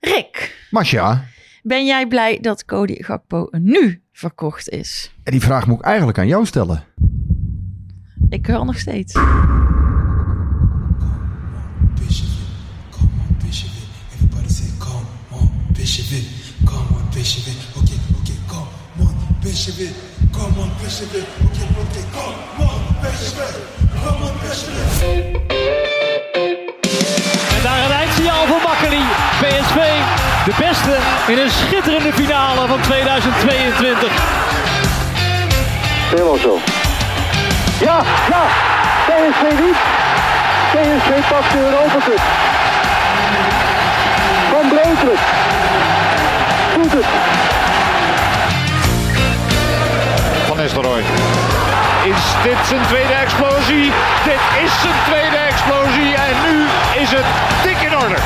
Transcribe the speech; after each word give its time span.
Rick, 0.00 0.66
Masja, 0.70 1.24
ben 1.62 1.86
jij 1.86 2.06
blij 2.06 2.38
dat 2.40 2.64
Cody 2.64 3.02
Gakpo 3.02 3.48
nu 3.50 4.02
verkocht 4.12 4.68
is? 4.68 5.10
en 5.22 5.32
die 5.32 5.40
vraag 5.40 5.66
moet 5.66 5.78
ik 5.78 5.84
eigenlijk 5.84 6.18
aan 6.18 6.26
jou 6.26 6.46
stellen. 6.46 6.84
Ik 8.28 8.46
huil 8.46 8.64
nog 8.64 8.78
steeds. 8.78 9.14
En 27.56 27.62
daar 27.62 27.84
een 27.84 27.90
eindsignaal 27.90 28.46
voor 28.46 28.62
Makkeli. 28.62 29.25
PSV, 29.40 29.78
de 30.44 30.52
beste 30.58 30.96
in 31.26 31.38
een 31.38 31.50
schitterende 31.50 32.12
finale 32.12 32.66
van 32.68 32.80
2022. 32.80 34.10
Helemaal 36.10 36.36
zo. 36.36 36.58
Ja, 37.80 38.02
ja. 38.28 38.42
PSV 39.06 39.42
niet. 39.64 39.78
PSV 40.72 41.28
pakt 41.28 41.52
de 41.52 41.58
Europa 41.58 41.98
Cup. 42.04 42.20
Van 44.50 44.68
Breukelen. 44.68 45.18
Doet 46.74 46.92
het. 46.92 47.06
Van 50.46 50.56
Nistelrooy. 50.56 51.02
Is 52.04 52.22
dit 52.42 52.66
zijn 52.68 52.80
tweede 52.86 53.12
explosie? 53.12 53.92
Dit 54.24 54.40
is 54.64 54.80
zijn 54.80 54.94
tweede 55.06 55.36
explosie 55.36 56.14
en 56.14 56.34
nu 56.48 56.66
is 57.02 57.10
het 57.10 57.26
dik 57.62 57.80
in 57.80 57.96
orde. 57.96 58.16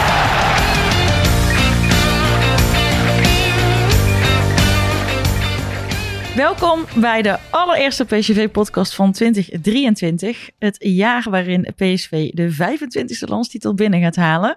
Welkom 6.36 6.84
bij 6.96 7.22
de 7.22 7.38
allereerste 7.50 8.04
PSV-podcast 8.04 8.94
van 8.94 9.12
2023. 9.12 10.50
Het 10.58 10.76
jaar 10.78 11.26
waarin 11.30 11.74
PSV 11.76 12.30
de 12.30 12.52
25e 12.52 13.28
landstitel 13.28 13.74
binnen 13.74 14.00
gaat 14.00 14.16
halen. 14.16 14.56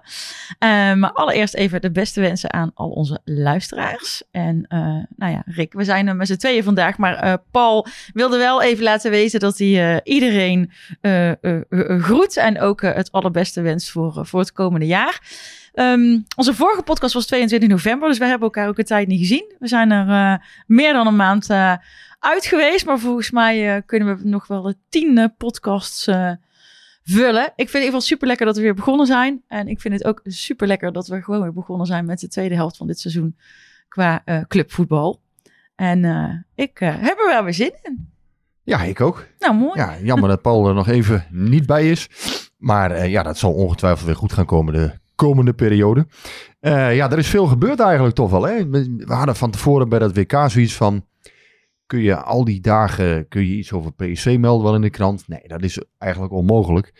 Eh, 0.58 0.68
maar 0.94 1.12
allereerst 1.12 1.54
even 1.54 1.80
de 1.80 1.90
beste 1.90 2.20
wensen 2.20 2.52
aan 2.52 2.70
al 2.74 2.90
onze 2.90 3.20
luisteraars. 3.24 4.22
En 4.30 4.64
eh, 4.68 4.78
nou 5.16 5.32
ja, 5.32 5.42
Rick, 5.46 5.72
we 5.72 5.84
zijn 5.84 6.06
er 6.06 6.16
met 6.16 6.26
z'n 6.26 6.36
tweeën 6.36 6.62
vandaag. 6.64 6.98
Maar 6.98 7.14
eh, 7.14 7.34
Paul 7.50 7.86
wilde 8.12 8.36
wel 8.36 8.62
even 8.62 8.84
laten 8.84 9.10
weten 9.10 9.40
dat 9.40 9.58
hij 9.58 10.00
iedereen 10.04 10.70
eh, 11.00 11.30
eh, 11.30 11.60
groet. 12.00 12.36
En 12.36 12.60
ook 12.60 12.82
het 12.82 13.12
allerbeste 13.12 13.60
wenst 13.60 13.90
voor, 13.90 14.26
voor 14.26 14.40
het 14.40 14.52
komende 14.52 14.86
jaar. 14.86 15.20
Ehm, 15.74 16.20
onze 16.36 16.54
vorige 16.54 16.82
podcast 16.82 17.14
was 17.14 17.26
22 17.26 17.68
november, 17.68 18.08
dus 18.08 18.18
wij 18.18 18.28
hebben 18.28 18.46
elkaar 18.46 18.68
ook 18.68 18.78
een 18.78 18.84
tijd 18.84 19.08
niet 19.08 19.18
gezien. 19.18 19.54
We 19.58 19.68
zijn 19.68 19.90
er 19.90 20.08
eh, 20.08 20.46
meer 20.66 20.92
dan 20.92 21.06
een 21.06 21.16
maand 21.16 21.50
eh, 21.50 21.74
uit 22.18 22.46
geweest, 22.46 22.86
maar 22.86 22.98
volgens 22.98 23.30
mij 23.30 23.76
eh, 23.76 23.82
kunnen 23.86 24.16
we 24.16 24.28
nog 24.28 24.46
wel 24.46 24.62
de 24.62 24.76
tien 24.88 25.18
eh, 25.18 25.24
podcasts 25.38 26.04
vullen. 27.04 27.44
Ik 27.44 27.52
vind 27.56 27.72
het 27.72 27.74
in 27.74 27.80
ieder 27.80 27.84
geval 27.84 28.00
super 28.00 28.26
lekker 28.26 28.46
dat 28.46 28.56
we 28.56 28.62
weer 28.62 28.74
begonnen 28.74 29.06
zijn. 29.06 29.42
En 29.48 29.68
ik 29.68 29.80
vind 29.80 29.94
het 29.94 30.04
ook 30.04 30.20
super 30.24 30.66
lekker 30.66 30.92
dat 30.92 31.06
we 31.06 31.22
gewoon 31.22 31.42
weer 31.42 31.52
begonnen 31.52 31.86
zijn 31.86 32.04
met 32.04 32.20
de 32.20 32.28
tweede 32.28 32.54
helft 32.54 32.76
van 32.76 32.86
dit 32.86 33.00
seizoen 33.00 33.36
qua 33.88 34.22
clubvoetbal. 34.48 35.20
En 35.74 35.98
ik 36.54 36.78
heb 36.78 37.18
er 37.18 37.26
wel 37.28 37.44
weer 37.44 37.54
zin 37.54 37.72
in. 37.82 38.12
Ja, 38.62 38.82
ik 38.82 39.00
ook. 39.00 39.26
Nou, 39.38 39.54
mooi. 39.54 39.80
Ja, 39.80 39.96
jammer 40.02 40.28
dat 40.28 40.42
Paul 40.42 40.68
er 40.68 40.74
nog 40.74 40.88
even 40.88 41.26
niet 41.30 41.66
bij 41.66 41.90
is. 41.90 42.08
Maar 42.56 43.08
ja, 43.08 43.22
dat 43.22 43.38
zal 43.38 43.52
ongetwijfeld 43.52 44.06
weer 44.06 44.16
goed 44.16 44.32
gaan 44.32 44.46
komen 44.46 44.72
de 44.72 44.92
komende 45.14 45.52
periode. 45.52 46.06
Eh, 46.60 46.96
ja, 46.96 47.10
er 47.10 47.18
is 47.18 47.28
veel 47.28 47.46
gebeurd 47.46 47.80
eigenlijk 47.80 48.14
toch 48.14 48.30
wel. 48.30 48.42
Hè? 48.42 48.68
We 48.68 49.04
hadden 49.06 49.36
van 49.36 49.50
tevoren 49.50 49.88
bij 49.88 49.98
dat 49.98 50.16
WK 50.16 50.44
zoiets 50.46 50.74
van... 50.74 51.04
Kun 51.86 52.00
je 52.00 52.16
al 52.16 52.44
die 52.44 52.60
dagen 52.60 53.28
kun 53.28 53.46
je 53.46 53.56
iets 53.56 53.72
over 53.72 53.92
PSV 53.92 54.36
melden 54.40 54.64
wel 54.64 54.74
in 54.74 54.80
de 54.80 54.90
krant? 54.90 55.28
Nee, 55.28 55.42
dat 55.46 55.62
is 55.62 55.84
eigenlijk 55.98 56.32
onmogelijk. 56.32 56.92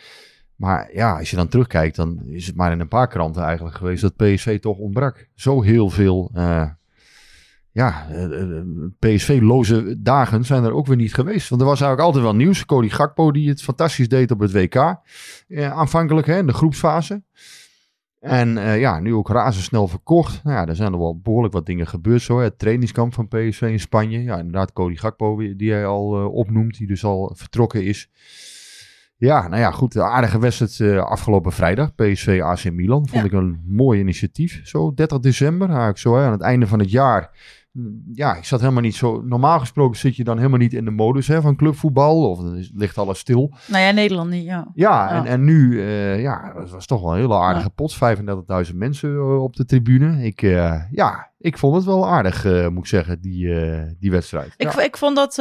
Maar 0.55 0.89
ja, 0.93 1.17
als 1.17 1.29
je 1.29 1.35
dan 1.35 1.47
terugkijkt, 1.47 1.95
dan 1.95 2.21
is 2.25 2.47
het 2.47 2.55
maar 2.55 2.71
in 2.71 2.79
een 2.79 2.87
paar 2.87 3.07
kranten 3.07 3.43
eigenlijk 3.43 3.75
geweest 3.75 4.01
dat 4.01 4.15
PSV 4.15 4.59
toch 4.59 4.77
ontbrak. 4.77 5.27
Zo 5.33 5.61
heel 5.61 5.89
veel 5.89 6.31
eh, 6.33 6.69
ja, 7.71 8.07
eh, 8.09 8.61
PSV-loze 8.99 10.01
dagen 10.01 10.43
zijn 10.43 10.63
er 10.63 10.73
ook 10.73 10.87
weer 10.87 10.95
niet 10.95 11.13
geweest. 11.13 11.49
Want 11.49 11.61
er 11.61 11.67
was 11.67 11.81
eigenlijk 11.81 12.07
altijd 12.07 12.23
wel 12.23 12.35
nieuws. 12.35 12.65
Cody 12.65 12.89
Gakpo 12.89 13.31
die 13.31 13.49
het 13.49 13.61
fantastisch 13.61 14.09
deed 14.09 14.31
op 14.31 14.39
het 14.39 14.51
WK. 14.51 14.97
Aanvankelijk 15.55 16.27
hè, 16.27 16.37
in 16.37 16.47
de 16.47 16.53
groepsfase. 16.53 17.23
En 18.25 18.57
eh, 18.57 18.79
ja, 18.79 18.99
nu 18.99 19.13
ook 19.13 19.29
razendsnel 19.29 19.87
verkocht. 19.87 20.43
Nou 20.43 20.55
ja, 20.55 20.65
er 20.67 20.75
zijn 20.75 20.93
er 20.93 20.99
wel 20.99 21.19
behoorlijk 21.19 21.53
wat 21.53 21.65
dingen 21.65 21.87
gebeurd 21.87 22.21
zo. 22.21 22.37
Hè. 22.37 22.43
Het 22.43 22.59
trainingskamp 22.59 23.13
van 23.13 23.27
PSV 23.27 23.61
in 23.61 23.79
Spanje. 23.79 24.23
Ja, 24.23 24.37
inderdaad 24.37 24.73
Cody 24.73 24.95
Gakpo 24.95 25.37
die 25.55 25.71
hij 25.71 25.85
al 25.85 26.17
eh, 26.17 26.33
opnoemt. 26.33 26.77
Die 26.77 26.87
dus 26.87 27.03
al 27.03 27.31
vertrokken 27.35 27.83
is. 27.83 28.09
Ja, 29.17 29.47
nou 29.47 29.61
ja, 29.61 29.71
goed. 29.71 29.91
De 29.93 30.03
aardige 30.03 30.39
wedstrijd 30.39 30.79
eh, 30.79 31.03
afgelopen 31.03 31.51
vrijdag. 31.51 31.95
PSV 31.95 32.39
AC 32.43 32.71
Milan. 32.71 33.07
Vond 33.07 33.21
Ja. 33.21 33.27
ik 33.27 33.31
een 33.31 33.63
mooi 33.67 33.99
initiatief. 33.99 34.61
Zo 34.63 34.93
30 34.93 35.19
december. 35.19 35.67
Eigenlijk 35.67 35.97
zo 35.97 36.15
hè, 36.15 36.25
aan 36.25 36.31
het 36.31 36.41
einde 36.41 36.67
van 36.67 36.79
het 36.79 36.91
jaar. 36.91 37.29
Ja, 38.13 38.35
ik 38.35 38.45
zat 38.45 38.59
helemaal 38.59 38.81
niet 38.81 38.95
zo... 38.95 39.21
Normaal 39.21 39.59
gesproken 39.59 39.99
zit 39.99 40.15
je 40.15 40.23
dan 40.23 40.37
helemaal 40.37 40.59
niet 40.59 40.73
in 40.73 40.85
de 40.85 40.91
modus 40.91 41.27
hè, 41.27 41.41
van 41.41 41.55
clubvoetbal. 41.55 42.29
Of 42.29 42.37
dan 42.37 42.67
ligt 42.73 42.97
alles 42.97 43.19
stil. 43.19 43.53
Nou 43.67 43.83
ja, 43.83 43.91
Nederland 43.91 44.29
niet, 44.29 44.43
ja. 44.43 44.71
Ja, 44.73 44.95
Ja. 44.95 45.09
En, 45.09 45.25
en 45.25 45.43
nu, 45.43 45.81
eh, 45.81 46.21
ja, 46.21 46.53
het 46.55 46.69
was 46.69 46.85
toch 46.85 47.01
wel 47.01 47.11
een 47.11 47.19
hele 47.19 47.33
aardige 47.33 47.69
pot. 47.69 47.97
35.000 48.69 48.75
mensen 48.75 49.15
eh, 49.15 49.43
op 49.43 49.55
de 49.55 49.65
tribune. 49.65 50.23
Ik, 50.23 50.41
eh, 50.41 50.81
ja, 50.91 51.31
ik 51.37 51.57
vond 51.57 51.75
het 51.75 51.85
wel 51.85 52.07
aardig, 52.07 52.43
moet 52.43 52.83
ik 52.83 52.85
zeggen, 52.85 53.21
die, 53.21 53.53
die 53.99 54.11
wedstrijd. 54.11 54.53
Ik, 54.57 54.73
ja. 54.73 54.81
ik 54.81 54.97
vond 54.97 55.15
dat, 55.15 55.35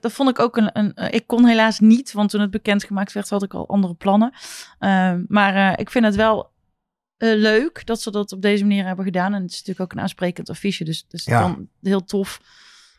dat 0.00 0.12
vond 0.12 0.28
ik 0.28 0.38
ook 0.38 0.56
een, 0.56 0.70
een. 0.72 1.12
Ik 1.12 1.26
kon 1.26 1.46
helaas 1.46 1.80
niet, 1.80 2.12
want 2.12 2.30
toen 2.30 2.40
het 2.40 2.50
bekendgemaakt 2.50 3.12
werd, 3.12 3.28
had 3.28 3.42
ik 3.42 3.54
al 3.54 3.68
andere 3.68 3.94
plannen. 3.94 4.32
Ehm, 4.78 5.22
maar 5.28 5.80
ik 5.80 5.90
vind 5.90 6.04
het 6.04 6.16
wel 6.16 6.54
eh, 7.18 7.34
leuk 7.34 7.86
dat 7.86 8.00
ze 8.00 8.10
dat 8.10 8.32
op 8.32 8.42
deze 8.42 8.64
manier 8.64 8.86
hebben 8.86 9.04
gedaan. 9.04 9.34
En 9.34 9.42
het 9.42 9.50
is 9.50 9.56
natuurlijk 9.58 9.80
ook 9.80 9.92
een 9.96 10.02
aansprekend 10.02 10.50
affiche, 10.50 10.84
dus 10.84 10.98
het 11.08 11.12
is 11.12 11.24
Ja. 11.24 11.40
dan 11.40 11.68
heel 11.82 12.04
tof 12.04 12.40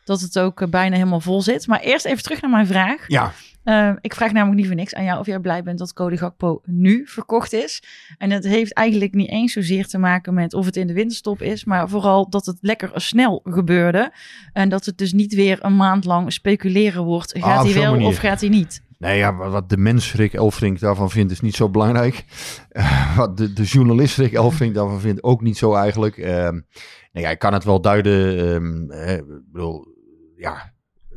dat 0.04 0.20
het 0.20 0.38
ook 0.38 0.60
eh, 0.60 0.68
bijna 0.68 0.96
helemaal 0.96 1.20
vol 1.20 1.42
zit. 1.42 1.66
Maar 1.66 1.80
eerst 1.80 2.04
even 2.04 2.22
terug 2.22 2.40
naar 2.40 2.50
mijn 2.50 2.66
vraag. 2.66 3.04
ja, 3.06 3.32
Eh, 3.64 3.92
ik 4.00 4.14
vraag 4.14 4.32
namelijk 4.32 4.56
niet 4.58 4.66
voor 4.66 4.74
niks 4.76 4.94
aan 4.94 5.04
jou 5.04 5.18
of 5.20 5.26
jij 5.26 5.38
blij 5.38 5.62
bent 5.62 5.78
dat 5.78 5.92
Cody 5.92 6.16
Gakpo 6.16 6.60
nu 6.64 7.02
verkocht 7.06 7.52
is. 7.52 7.82
En 8.18 8.28
dat 8.28 8.44
heeft 8.44 8.72
eigenlijk 8.72 9.14
niet 9.14 9.28
eens 9.28 9.52
zozeer 9.52 9.86
te 9.86 9.98
maken 9.98 10.34
met 10.34 10.54
of 10.54 10.64
het 10.64 10.76
in 10.76 10.86
de 10.86 10.92
winterstop 10.92 11.42
is, 11.42 11.64
maar 11.64 11.88
vooral 11.88 12.28
dat 12.30 12.46
het 12.46 12.56
lekker 12.60 12.90
snel 12.94 13.40
gebeurde. 13.44 14.12
En 14.52 14.68
dat 14.68 14.84
het 14.84 14.98
dus 14.98 15.12
niet 15.12 15.34
weer 15.34 15.58
een 15.64 15.76
maand 15.76 16.04
lang 16.04 16.32
speculeren 16.32 17.04
wordt. 17.04 17.32
Gaat 17.38 17.58
Ah, 17.58 17.64
hij 17.64 17.74
wel 17.74 17.90
manier. 17.92 18.06
of 18.06 18.16
gaat 18.16 18.40
hij 18.40 18.48
niet? 18.48 18.82
Nee, 18.98 19.18
ja, 19.18 19.34
wa- 19.36 19.48
wat 19.48 19.68
de 19.68 19.76
mens 19.76 20.14
Rick 20.14 20.32
Elfrink 20.34 20.80
daarvan 20.80 21.10
vindt 21.10 21.32
is 21.32 21.40
niet 21.40 21.54
zo 21.56 21.68
belangrijk. 21.68 22.24
Eh, 22.68 23.16
wat 23.16 23.36
de, 23.36 23.52
de 23.52 23.62
journalist 23.62 24.16
Rick 24.16 24.32
Elfrink 24.32 24.74
daarvan 24.74 25.00
vindt 25.00 25.22
ook 25.22 25.42
niet 25.42 25.58
zo 25.58 25.74
eigenlijk. 25.74 26.16
Ehm 26.16 26.60
nee, 27.12 27.22
ja, 27.24 27.30
ik 27.30 27.38
kan 27.38 27.52
het 27.52 27.64
wel 27.64 27.80
duiden. 27.80 28.38
ehm, 28.54 28.90
eh, 28.90 29.22
bedoel, 29.52 29.86
ja, 30.36 30.72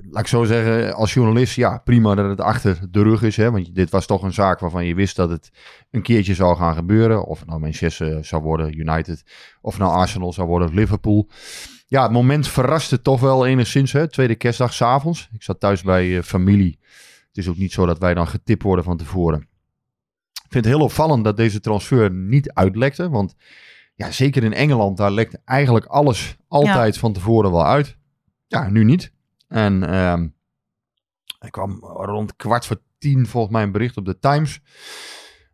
laat 0.10 0.22
ik 0.22 0.28
zo 0.28 0.44
zeggen, 0.44 0.94
als 0.95 1.13
journalist, 1.13 1.56
ja, 1.56 1.78
prima 1.83 2.16
dat 2.16 2.30
het 2.30 2.42
achter 2.42 2.80
de 2.92 3.04
rug 3.04 3.22
is. 3.24 3.38
Hè, 3.38 3.51
want 3.51 3.75
dit 3.75 3.89
was 3.89 4.06
toch 4.06 4.24
een 4.24 4.33
zaak 4.33 4.60
waarvan 4.60 4.86
je 4.86 4.95
wist 4.95 5.16
dat 5.16 5.30
het 5.30 5.51
een 5.92 6.01
keertje 6.01 6.33
zou 6.36 6.56
gaan 6.57 6.75
gebeuren. 6.75 7.25
Of 7.25 7.45
nou 7.45 7.60
Manchester 7.60 8.25
zou 8.25 8.42
worden, 8.42 8.80
United. 8.80 9.24
Of 9.62 9.78
nou 9.78 9.92
Arsenal 9.92 10.33
zou 10.33 10.48
worden, 10.48 10.74
Liverpool. 10.74 11.30
Ja, 11.88 12.04
het 12.04 12.12
moment 12.12 12.48
verraste 12.48 13.01
toch 13.01 13.19
wel 13.19 13.45
enigszins. 13.45 13.92
Hè, 13.92 14.07
tweede 14.10 14.36
kerstdag 14.36 14.74
s'avonds. 14.74 15.30
Ik 15.33 15.44
zat 15.44 15.60
thuis 15.60 15.81
bij 15.81 16.18
eh, 16.18 16.24
familie. 16.24 16.80
Het 17.31 17.38
is 17.38 17.48
ook 17.48 17.57
niet 17.57 17.72
zo 17.72 17.86
dat 17.86 18.00
wij 18.00 18.13
dan 18.13 18.28
getipt 18.28 18.63
worden 18.63 18.86
van 18.86 18.98
tevoren. 18.98 19.39
Ik 20.33 20.57
vind 20.57 20.66
het 20.66 20.74
heel 20.74 20.83
opvallend 20.83 21.24
dat 21.24 21.38
deze 21.38 21.60
transfer 21.60 22.12
niet 22.12 22.54
uitlekte. 22.54 23.10
Want 23.10 23.36
ja, 23.95 24.12
zeker 24.12 24.44
in 24.44 24.54
Engeland, 24.54 24.98
daar 24.98 25.12
lekt 25.12 25.44
eigenlijk 25.45 25.86
alles 25.86 26.38
altijd 26.48 26.98
van 26.98 27.13
tevoren 27.13 27.51
wel 27.51 27.66
uit. 27.66 27.98
Ja, 28.48 28.69
nu 28.69 28.83
niet. 28.83 29.13
En 29.48 29.83
ehm 29.83 30.28
er 31.42 31.51
kwam 31.51 31.80
rond 31.83 32.36
kwart 32.36 32.66
voor 32.66 32.81
tien 32.98 33.28
volgens 33.28 33.54
mij 33.54 33.63
een 33.63 33.72
bericht 33.72 33.98
op 33.98 34.06
de 34.06 34.19
Times. 34.19 34.62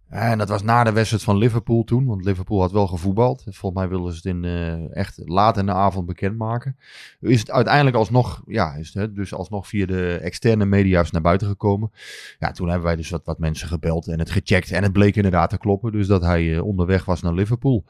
En 0.09 0.37
dat 0.37 0.49
was 0.49 0.63
na 0.63 0.83
de 0.83 0.91
wedstrijd 0.91 1.23
van 1.23 1.37
Liverpool 1.37 1.83
toen, 1.83 2.05
want 2.05 2.25
Liverpool 2.25 2.61
had 2.61 2.71
wel 2.71 2.87
gevoetbald. 2.87 3.43
Volgens 3.43 3.81
mij 3.81 3.89
wilden 3.89 4.11
ze 4.11 4.17
het 4.17 4.25
in, 4.25 4.45
eh, 4.45 4.95
echt 4.95 5.21
laat 5.25 5.57
in 5.57 5.65
de 5.65 5.71
avond 5.71 6.05
bekendmaken. 6.05 6.77
Is 7.19 7.39
het 7.39 7.51
uiteindelijk 7.51 7.95
alsnog, 7.95 8.41
ja, 8.45 8.73
is 8.73 8.93
het, 8.93 9.15
dus 9.15 9.33
alsnog 9.33 9.67
via 9.67 9.85
de 9.85 10.19
externe 10.21 10.65
media's 10.65 11.11
naar 11.11 11.21
buiten 11.21 11.47
gekomen. 11.47 11.91
Ja, 12.39 12.51
toen 12.51 12.67
hebben 12.67 12.85
wij 12.85 12.95
dus 12.95 13.09
wat, 13.09 13.21
wat 13.25 13.39
mensen 13.39 13.67
gebeld 13.67 14.07
en 14.07 14.19
het 14.19 14.31
gecheckt. 14.31 14.71
En 14.71 14.83
het 14.83 14.91
bleek 14.91 15.15
inderdaad 15.15 15.49
te 15.49 15.57
kloppen, 15.57 15.91
dus 15.91 16.07
dat 16.07 16.21
hij 16.21 16.55
eh, 16.55 16.65
onderweg 16.65 17.05
was 17.05 17.21
naar 17.21 17.33
Liverpool. 17.33 17.85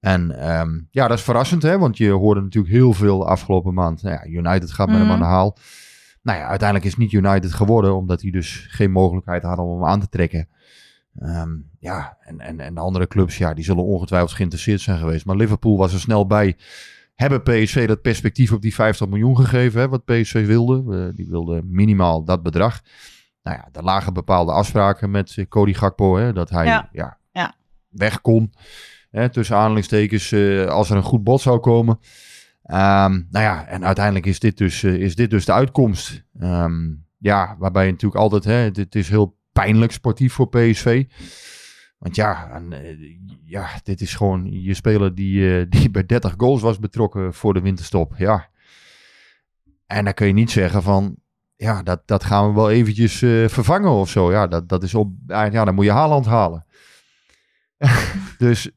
En 0.00 0.38
ehm, 0.40 0.80
ja, 0.90 1.08
dat 1.08 1.18
is 1.18 1.24
verrassend, 1.24 1.62
hè, 1.62 1.78
want 1.78 1.96
je 1.96 2.10
hoorde 2.10 2.40
natuurlijk 2.40 2.74
heel 2.74 2.92
veel 2.92 3.18
de 3.18 3.24
afgelopen 3.24 3.74
maand. 3.74 4.02
Nou 4.02 4.14
ja, 4.14 4.26
United 4.26 4.70
gaat 4.72 4.86
met 4.88 4.96
hem 4.96 5.04
Mhm. 5.04 5.14
aan 5.14 5.20
de 5.20 5.24
haal. 5.24 5.56
Nou 6.22 6.38
ja, 6.38 6.46
uiteindelijk 6.46 6.84
is 6.88 6.94
het 6.94 7.00
niet 7.00 7.12
United 7.24 7.52
geworden, 7.52 7.96
omdat 7.96 8.22
hij 8.22 8.30
dus 8.30 8.66
geen 8.70 8.90
mogelijkheid 8.90 9.42
hadden 9.42 9.64
om 9.64 9.80
hem 9.80 9.90
aan 9.90 10.00
te 10.00 10.08
trekken. 10.08 10.48
Ehm, 11.18 11.50
ja, 11.78 12.16
en, 12.20 12.40
en, 12.40 12.60
en 12.60 12.74
de 12.74 12.80
andere 12.80 13.06
clubs, 13.06 13.38
ja, 13.38 13.54
die 13.54 13.64
zullen 13.64 13.84
ongetwijfeld 13.84 14.32
geïnteresseerd 14.32 14.80
zijn 14.80 14.98
geweest. 14.98 15.24
Maar 15.24 15.36
Liverpool 15.36 15.76
was 15.76 15.92
er 15.92 16.00
snel 16.00 16.26
bij. 16.26 16.56
Hebben 17.14 17.42
PSV 17.42 17.86
dat 17.86 18.02
perspectief 18.02 18.52
op 18.52 18.62
die 18.62 18.74
50 18.74 19.08
miljoen 19.08 19.36
gegeven, 19.36 19.80
hè, 19.80 19.88
wat 19.88 20.04
PSV 20.04 20.46
wilde? 20.46 21.12
Die 21.14 21.28
wilde 21.28 21.62
minimaal 21.64 22.24
dat 22.24 22.42
bedrag. 22.42 22.80
Nou 23.42 23.56
ja, 23.56 23.68
er 23.72 23.84
lagen 23.84 24.12
bepaalde 24.12 24.52
afspraken 24.52 25.10
met 25.10 25.34
eh, 25.36 25.46
Cody 25.48 25.72
Gakpo, 25.72 26.16
hè, 26.16 26.32
dat 26.32 26.50
hij 26.50 26.64
Ja. 26.66 26.88
ja. 26.92 27.20
Ja. 27.32 27.54
weg 27.88 28.20
kon. 28.20 28.52
Hè, 29.10 29.28
tussen 29.28 29.56
aanhalingstekens, 29.56 30.32
eh, 30.32 30.66
als 30.66 30.90
er 30.90 30.96
een 30.96 31.02
goed 31.02 31.24
bod 31.24 31.40
zou 31.40 31.58
komen. 31.58 31.98
Ehm, 32.62 33.12
nou 33.30 33.44
ja, 33.44 33.66
en 33.66 33.84
uiteindelijk 33.84 34.26
is 34.26 34.38
dit 34.38 34.58
dus, 34.58 34.82
eh, 34.82 34.94
is 34.94 35.14
dit 35.14 35.30
dus 35.30 35.44
de 35.44 35.52
uitkomst. 35.52 36.24
Ehm, 36.38 36.94
ja, 37.18 37.56
waarbij 37.58 37.84
je 37.84 37.90
natuurlijk 37.90 38.20
altijd, 38.20 38.44
hè, 38.44 38.70
dit 38.70 38.94
is 38.94 39.08
heel 39.08 39.36
pijnlijk 39.52 39.92
sportief 39.92 40.32
voor 40.32 40.48
PSV. 40.48 41.04
Want 41.98 42.16
ja, 42.16 42.50
en, 42.50 42.72
eh, 42.72 42.96
ja 43.44 43.68
dit 43.82 44.00
is 44.00 44.14
gewoon 44.14 44.62
je 44.62 44.74
speler 44.74 45.14
die, 45.14 45.58
eh, 45.58 45.66
die 45.80 45.90
bij 45.90 46.06
30 46.06 46.34
goals 46.36 46.62
was 46.62 46.78
betrokken 46.78 47.34
voor 47.34 47.54
de 47.54 47.60
winterstop. 47.60 48.14
Ja. 48.16 48.48
En 49.86 50.04
dan 50.04 50.14
kun 50.14 50.26
je 50.26 50.32
niet 50.32 50.50
zeggen 50.50 50.82
van, 50.82 51.16
ja, 51.56 51.82
dat, 51.82 52.02
dat 52.06 52.24
gaan 52.24 52.48
we 52.48 52.54
wel 52.54 52.70
eventjes 52.70 53.22
eh, 53.22 53.48
vervangen 53.48 53.90
of 53.90 54.08
zo. 54.08 54.32
Ja, 54.32 54.46
dat, 54.46 54.68
dat 54.68 54.82
is 54.82 54.94
op, 54.94 55.12
ja, 55.26 55.64
dan 55.64 55.74
moet 55.74 55.84
je 55.84 55.92
Haaland 55.92 56.26
halen. 56.26 56.66
dus 58.38 58.70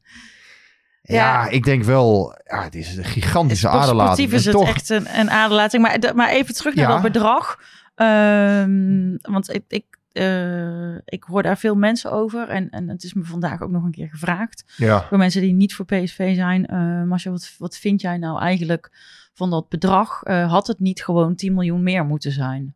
ja. 1.02 1.14
Ja. 1.14 1.48
ik 1.48 1.64
denk 1.64 1.84
wel, 1.84 2.38
ja, 2.44 2.62
het 2.62 2.74
is 2.74 2.96
een 2.96 3.04
gigantische 3.04 3.68
aderlating. 3.68 4.28
Sportief 4.28 4.32
is 4.32 4.44
het 4.44 4.54
toch, 4.54 4.68
echt 4.68 4.88
een, 4.88 5.18
een 5.18 5.30
aderlating. 5.30 5.82
Maar, 5.82 6.14
maar 6.14 6.28
even 6.28 6.54
terug 6.54 6.74
naar 6.74 6.88
Ja. 6.88 6.92
dat 6.92 7.02
bedrag. 7.02 7.60
Ehm, 7.94 9.16
want 9.20 9.54
ik, 9.54 9.64
ik, 9.68 9.84
eh, 10.16 10.94
ik 11.04 11.24
hoor 11.24 11.42
daar 11.42 11.58
veel 11.58 11.74
mensen 11.74 12.12
over. 12.12 12.48
En, 12.48 12.70
en 12.70 12.88
het 12.88 13.04
is 13.04 13.14
me 13.14 13.24
vandaag 13.24 13.62
ook 13.62 13.70
nog 13.70 13.84
een 13.84 13.90
keer 13.90 14.08
gevraagd. 14.08 14.64
ja. 14.76 15.06
Door 15.10 15.18
mensen 15.18 15.40
die 15.40 15.52
niet 15.52 15.74
voor 15.74 15.84
PSV 15.84 16.34
zijn. 16.34 16.66
Marcia, 17.08 17.30
wat, 17.30 17.54
wat 17.58 17.76
vind 17.76 18.00
jij 18.00 18.16
nou 18.18 18.40
eigenlijk 18.40 18.90
van 19.36 19.50
dat 19.50 19.68
bedrag? 19.68 20.22
Eh, 20.22 20.50
had 20.50 20.66
het 20.66 20.80
niet 20.80 21.04
gewoon 21.04 21.34
10 21.34 21.54
miljoen 21.54 21.82
meer 21.82 22.04
moeten 22.04 22.32
zijn? 22.32 22.74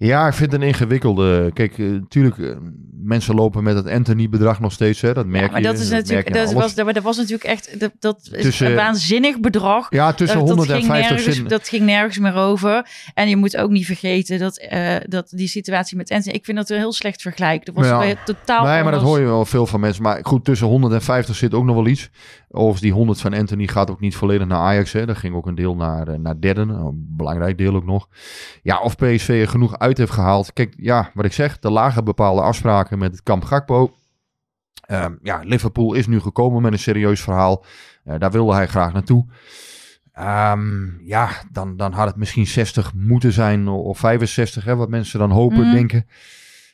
Ja, 0.00 0.26
ik 0.26 0.32
vind 0.34 0.52
het 0.52 0.60
een 0.60 0.66
ingewikkelde. 0.66 1.50
Kijk, 1.54 1.78
natuurlijk, 1.78 2.56
mensen 3.02 3.34
lopen 3.34 3.62
met 3.62 3.74
het 3.76 3.88
Anthony-bedrag 3.88 4.60
nog 4.60 4.72
steeds. 4.72 5.00
Hè? 5.00 5.14
Dat 5.14 5.26
merk 5.26 5.44
Ja, 5.44 5.50
maar 5.50 5.60
je. 5.60 5.66
dat 5.66 5.78
is 5.78 5.88
je 5.88 5.94
natuurlijk, 5.94 6.34
dat 6.34 6.52
was, 6.52 6.74
dat, 6.74 6.94
dat 6.94 7.02
was 7.02 7.16
natuurlijk 7.16 7.44
echt, 7.44 7.80
dat, 7.80 7.92
dat 7.98 8.28
is 8.32 8.42
Tussen- 8.42 8.66
een 8.66 8.74
waanzinnig 8.74 9.40
bedrag. 9.40 9.86
Ja, 9.90 10.12
tussen 10.12 10.38
dat, 10.38 10.46
100 10.48 10.68
dat 10.68 10.76
en 10.78 10.82
ging 10.82 10.92
50 10.94 11.16
nergens, 11.16 11.36
zin. 11.36 11.48
Dat 11.48 11.68
ging 11.68 11.84
nergens 11.84 12.18
meer 12.18 12.34
over. 12.34 12.86
En 13.14 13.28
je 13.28 13.36
moet 13.36 13.56
ook 13.56 13.70
niet 13.70 13.86
vergeten 13.86 14.38
dat, 14.38 14.58
eh, 14.58 14.96
dat 15.06 15.28
die 15.34 15.48
situatie 15.48 15.96
met 15.96 16.10
Anthony... 16.10 16.34
Ik 16.34 16.44
vind 16.44 16.56
dat 16.56 16.70
een 16.70 16.76
heel 16.76 16.92
slecht 16.92 17.22
vergelijk. 17.22 17.66
Dat 17.66 17.74
was 17.74 17.86
Ja. 17.86 18.14
totaal 18.24 18.64
Nee, 18.64 18.82
maar 18.82 18.92
dat 18.92 19.02
hoor 19.02 19.18
je 19.18 19.24
wel 19.24 19.44
veel 19.44 19.66
van 19.66 19.80
mensen. 19.80 20.02
Maar 20.02 20.18
goed, 20.22 20.44
tussen 20.44 20.66
100 20.66 20.92
en 20.92 21.02
50 21.02 21.36
zit 21.36 21.54
ook 21.54 21.64
nog 21.64 21.74
wel 21.74 21.86
iets. 21.86 22.10
Overigens, 22.50 22.80
die 22.80 22.92
100 22.92 23.20
van 23.20 23.34
Anthony 23.34 23.66
gaat 23.66 23.90
ook 23.90 24.00
niet 24.00 24.16
volledig 24.16 24.46
naar 24.46 24.58
Ajax. 24.58 24.92
Hè. 24.92 25.06
Daar 25.06 25.16
ging 25.16 25.34
ook 25.34 25.46
een 25.46 25.54
deel 25.54 25.76
naar, 25.76 26.08
eh, 26.08 26.18
naar 26.18 26.40
derden. 26.40 26.68
Een 26.68 27.06
belangrijk 27.16 27.58
deel 27.58 27.74
ook 27.74 27.84
nog. 27.84 28.08
Ja, 28.62 28.80
of 28.80 28.96
PSV 28.96 29.28
er 29.28 29.48
genoeg 29.48 29.78
uit 29.78 29.98
heeft 29.98 30.12
gehaald. 30.12 30.52
Kijk, 30.52 30.74
ja, 30.76 31.10
wat 31.14 31.24
ik 31.24 31.32
zeg. 31.32 31.56
Er 31.60 31.70
lagen 31.70 32.04
bepaalde 32.04 32.40
afspraken 32.42 32.98
met 32.98 33.10
het 33.12 33.22
kamp 33.22 33.44
Gakpo. 33.44 33.92
Ehm, 34.86 35.14
ja, 35.22 35.40
Liverpool 35.44 35.94
is 35.94 36.06
nu 36.06 36.20
gekomen 36.20 36.62
met 36.62 36.72
een 36.72 36.78
serieus 36.78 37.20
verhaal. 37.20 37.64
Eh, 38.04 38.18
daar 38.18 38.30
wilde 38.30 38.54
hij 38.54 38.66
graag 38.66 38.92
naartoe. 38.92 39.26
Ehm, 40.12 41.00
ja, 41.04 41.28
dan, 41.52 41.76
dan 41.76 41.92
had 41.92 42.06
het 42.06 42.16
misschien 42.16 42.46
60 42.46 42.94
moeten 42.94 43.32
zijn 43.32 43.68
of 43.68 43.98
65, 43.98 44.64
hè, 44.64 44.76
wat 44.76 44.88
mensen 44.88 45.18
dan 45.18 45.30
hopen, 45.30 45.60
Mhm. 45.60 45.72
denken. 45.72 46.06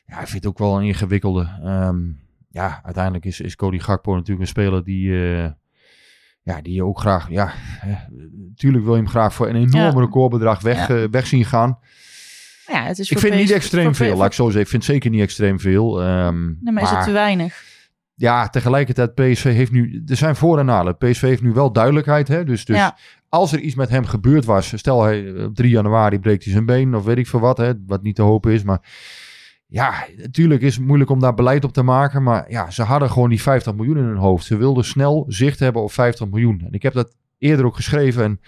Ja, 0.07 0.19
ik 0.19 0.27
vind 0.27 0.43
het 0.43 0.45
ook 0.45 0.57
wel 0.57 0.77
een 0.77 0.85
ingewikkelde. 0.85 1.59
Ehm, 1.63 1.97
ja, 2.49 2.79
uiteindelijk 2.83 3.25
is, 3.25 3.39
is 3.41 3.55
Cody 3.55 3.79
Gakpo 3.79 4.13
natuurlijk 4.13 4.41
een 4.41 4.47
speler 4.47 4.83
die, 4.83 5.33
eh, 5.37 5.49
ja, 6.45 6.61
die 6.61 6.73
je 6.73 6.83
ook 6.83 6.99
graag, 6.99 7.29
ja, 7.29 7.51
hè, 7.55 7.95
natuurlijk 8.49 8.83
wil 8.83 8.93
je 8.95 8.99
hem 9.01 9.09
graag 9.09 9.33
voor 9.33 9.47
een 9.49 9.55
enorm 9.55 9.95
Ja. 9.95 9.99
recordbedrag 10.01 10.61
weg, 10.61 10.87
Ja. 10.87 10.95
eh, 10.95 11.03
weg 11.11 11.27
zien 11.27 11.45
gaan. 11.45 11.79
Ja, 12.67 12.83
het 12.83 12.99
is 12.99 13.11
Ik 13.11 13.19
vind 13.19 13.33
het 13.33 13.41
niet 13.41 13.51
extreem 13.51 13.85
voor- 13.95 14.05
veel, 14.05 14.17
laat 14.17 14.25
ik 14.27 14.33
zo 14.33 14.43
zeggen. 14.43 14.61
Ik 14.61 14.67
vind 14.67 14.83
het 14.83 14.91
zeker 14.91 15.09
niet 15.09 15.21
extreem 15.21 15.59
veel. 15.59 16.01
Ehm, 16.01 16.45
Nee, 16.45 16.73
maar 16.73 16.83
is 16.83 16.89
het 16.89 17.03
te 17.03 17.11
weinig? 17.11 17.63
ja, 18.15 18.49
tegelijkertijd, 18.49 19.13
PSV 19.15 19.43
heeft 19.53 19.71
nu, 19.71 20.03
er 20.07 20.15
zijn 20.15 20.35
voor- 20.35 20.59
en 20.59 20.65
nadelen. 20.65 20.97
PSV 20.97 21.21
heeft 21.21 21.41
nu 21.41 21.51
wel 21.53 21.71
duidelijkheid, 21.71 22.27
hè. 22.27 22.43
Dus, 22.43 22.65
dus 22.65 22.77
Ja. 22.77 22.97
als 23.29 23.51
er 23.53 23.59
iets 23.59 23.75
met 23.75 23.89
hem 23.89 24.05
gebeurd 24.05 24.45
was, 24.45 24.77
stel 24.77 25.03
hij 25.03 25.33
eh, 25.35 25.43
op 25.43 25.55
3 25.55 25.69
januari 25.69 26.19
breekt 26.19 26.43
hij 26.43 26.53
zijn 26.53 26.65
been 26.65 26.95
of 26.95 27.03
weet 27.03 27.17
ik 27.17 27.27
veel 27.27 27.39
wat, 27.39 27.57
hè, 27.57 27.73
wat 27.85 28.03
niet 28.03 28.15
te 28.15 28.21
hopen 28.21 28.51
is. 28.51 28.63
Maar 28.63 28.81
ja, 29.67 30.07
natuurlijk 30.17 30.61
is 30.61 30.75
het 30.75 30.85
moeilijk 30.85 31.09
om 31.09 31.19
daar 31.19 31.33
beleid 31.33 31.63
op 31.63 31.73
te 31.73 31.83
maken. 31.83 32.23
Maar 32.23 32.51
ja, 32.51 32.71
ze 32.71 32.83
hadden 32.83 33.09
gewoon 33.09 33.29
die 33.29 33.41
50 33.41 33.75
miljoen 33.75 33.97
in 33.97 34.03
hun 34.03 34.17
hoofd. 34.17 34.45
Ze 34.45 34.57
wilden 34.57 34.85
snel 34.85 35.25
zicht 35.27 35.59
hebben 35.59 35.81
op 35.81 35.91
50 35.91 36.27
miljoen. 36.27 36.61
En 36.65 36.71
ik 36.71 36.81
heb 36.81 36.93
dat 36.93 37.15
eerder 37.37 37.65
ook 37.65 37.75
geschreven. 37.75 38.23
En 38.23 38.39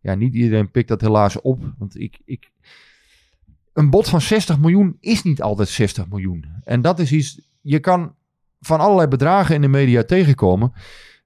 ja, 0.00 0.14
niet 0.14 0.34
iedereen 0.34 0.70
pikt 0.70 0.88
dat 0.88 1.00
helaas 1.00 1.40
op. 1.40 1.72
Want 1.78 2.00
ik, 2.00 2.18
ik, 2.24 2.50
een 3.72 3.90
bod 3.90 4.08
van 4.08 4.20
60 4.20 4.58
miljoen 4.58 4.96
is 5.00 5.22
niet 5.22 5.42
altijd 5.42 5.68
60 5.68 6.08
miljoen. 6.08 6.44
En 6.64 6.82
dat 6.82 6.98
is 6.98 7.12
iets, 7.12 7.40
je 7.60 7.78
kan 7.78 8.14
van 8.60 8.80
allerlei 8.80 9.08
bedragen 9.08 9.54
in 9.54 9.60
de 9.60 9.68
media 9.68 10.02
tegenkomen. 10.02 10.72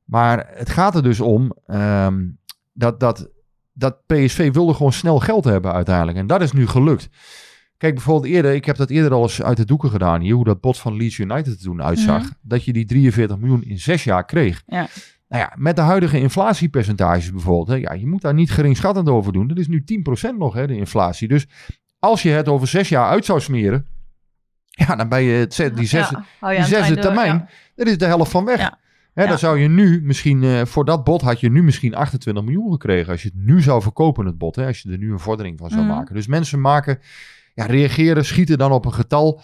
Maar 0.05 0.47
het 0.49 0.71
gaat 0.71 0.95
er 0.95 1.03
dus 1.03 1.21
om 1.21 1.53
ehm, 1.67 2.29
dat, 2.73 3.01
dat, 3.01 3.29
dat 3.73 4.07
PSV 4.07 4.53
wilde 4.53 4.75
gewoon 4.75 4.93
snel 4.93 5.19
geld 5.19 5.45
hebben 5.45 5.73
uiteindelijk. 5.73 6.19
En 6.19 6.27
dat 6.27 6.43
is 6.43 6.53
nu 6.53 6.67
gelukt. 6.67 7.09
Kijk, 7.81 7.95
bijvoorbeeld 7.95 8.33
eerder, 8.33 8.55
ik 8.55 8.65
heb 8.65 8.77
dat 8.77 8.91
eerder 8.91 9.13
al 9.13 9.23
eens 9.23 9.43
uit 9.43 9.57
de 9.57 9.65
doeken 9.65 9.91
gedaan 9.91 10.21
hier, 10.21 10.35
hoe 10.35 10.45
dat 10.45 10.61
bod 10.61 10.79
van 10.79 10.97
Leeds 10.97 11.19
United 11.19 11.47
er 11.47 11.59
toen 11.63 11.83
uitzag. 11.83 12.23
Mhm. 12.23 12.31
Dat 12.43 12.65
je 12.65 12.73
die 12.73 12.85
43 12.85 13.39
miljoen 13.39 13.63
in 13.63 13.79
zes 13.79 14.05
jaar 14.05 14.25
kreeg. 14.25 14.63
Ja. 14.67 14.87
Nou 15.29 15.43
ja, 15.43 15.53
met 15.57 15.77
de 15.77 15.83
huidige 15.83 16.19
inflatiepercentages 16.21 17.33
bijvoorbeeld, 17.33 17.69
hè, 17.69 17.75
ja, 17.75 17.93
je 17.93 18.07
moet 18.07 18.21
daar 18.21 18.35
niet 18.35 18.51
geringschattend 18.51 19.09
over 19.09 19.33
doen. 19.33 19.47
Dat 19.49 19.59
is 19.59 19.69
nu 19.69 19.85
10% 19.85 20.39
nog, 20.39 20.55
hè, 20.55 20.67
de 20.67 20.77
inflatie. 20.77 21.29
Dus 21.29 21.47
als 21.99 22.23
je 22.23 22.31
het 22.31 22.49
over 22.49 22.67
zes 22.69 22.89
jaar 22.89 23.09
uit 23.09 23.25
zou 23.25 23.41
smeren, 23.41 23.87
ja, 24.69 24.97
dan 24.97 25.09
ben 25.09 25.23
je 25.23 25.33
het, 25.33 25.57
die 25.57 25.71
Ja, 25.77 25.85
zesde 25.85 26.77
einde- 26.77 27.01
termijn, 27.01 27.35
ja. 27.35 27.49
dat 27.75 27.87
is 27.87 27.99
de 27.99 28.05
helft 28.07 28.31
van 28.31 28.45
weg. 28.45 28.71
Hè. 29.15 29.27
Dan 29.27 29.39
zou 29.39 29.59
je 29.59 29.69
nu 29.69 30.01
misschien, 30.03 30.43
eh, 30.43 30.65
voor 30.65 30.85
dat 30.85 31.05
bod 31.05 31.21
had 31.21 31.41
je 31.41 31.51
nu 31.51 31.63
misschien 31.63 31.95
28 31.95 32.45
miljoen 32.45 32.73
gekregen. 32.73 33.13
Als 33.13 33.23
je 33.23 33.29
het 33.35 33.45
nu 33.47 33.63
zou 33.63 33.83
verkopen, 33.83 34.27
het 34.27 34.39
bod. 34.39 34.57
Hè, 34.57 34.67
als 34.67 34.81
je 34.81 34.91
er 34.91 34.99
nu 34.99 35.13
een 35.13 35.19
vordering 35.19 35.59
van 35.59 35.71
zou 35.71 35.83
Mhm. 35.83 35.91
maken. 35.91 36.15
Dus 36.15 36.27
mensen 36.27 36.61
maken, 36.61 36.99
ja, 37.61 37.67
reageren, 37.67 38.25
schieten 38.25 38.59
dan 38.59 38.73
op 38.73 38.85
een 38.85 38.93
getal. 38.93 39.41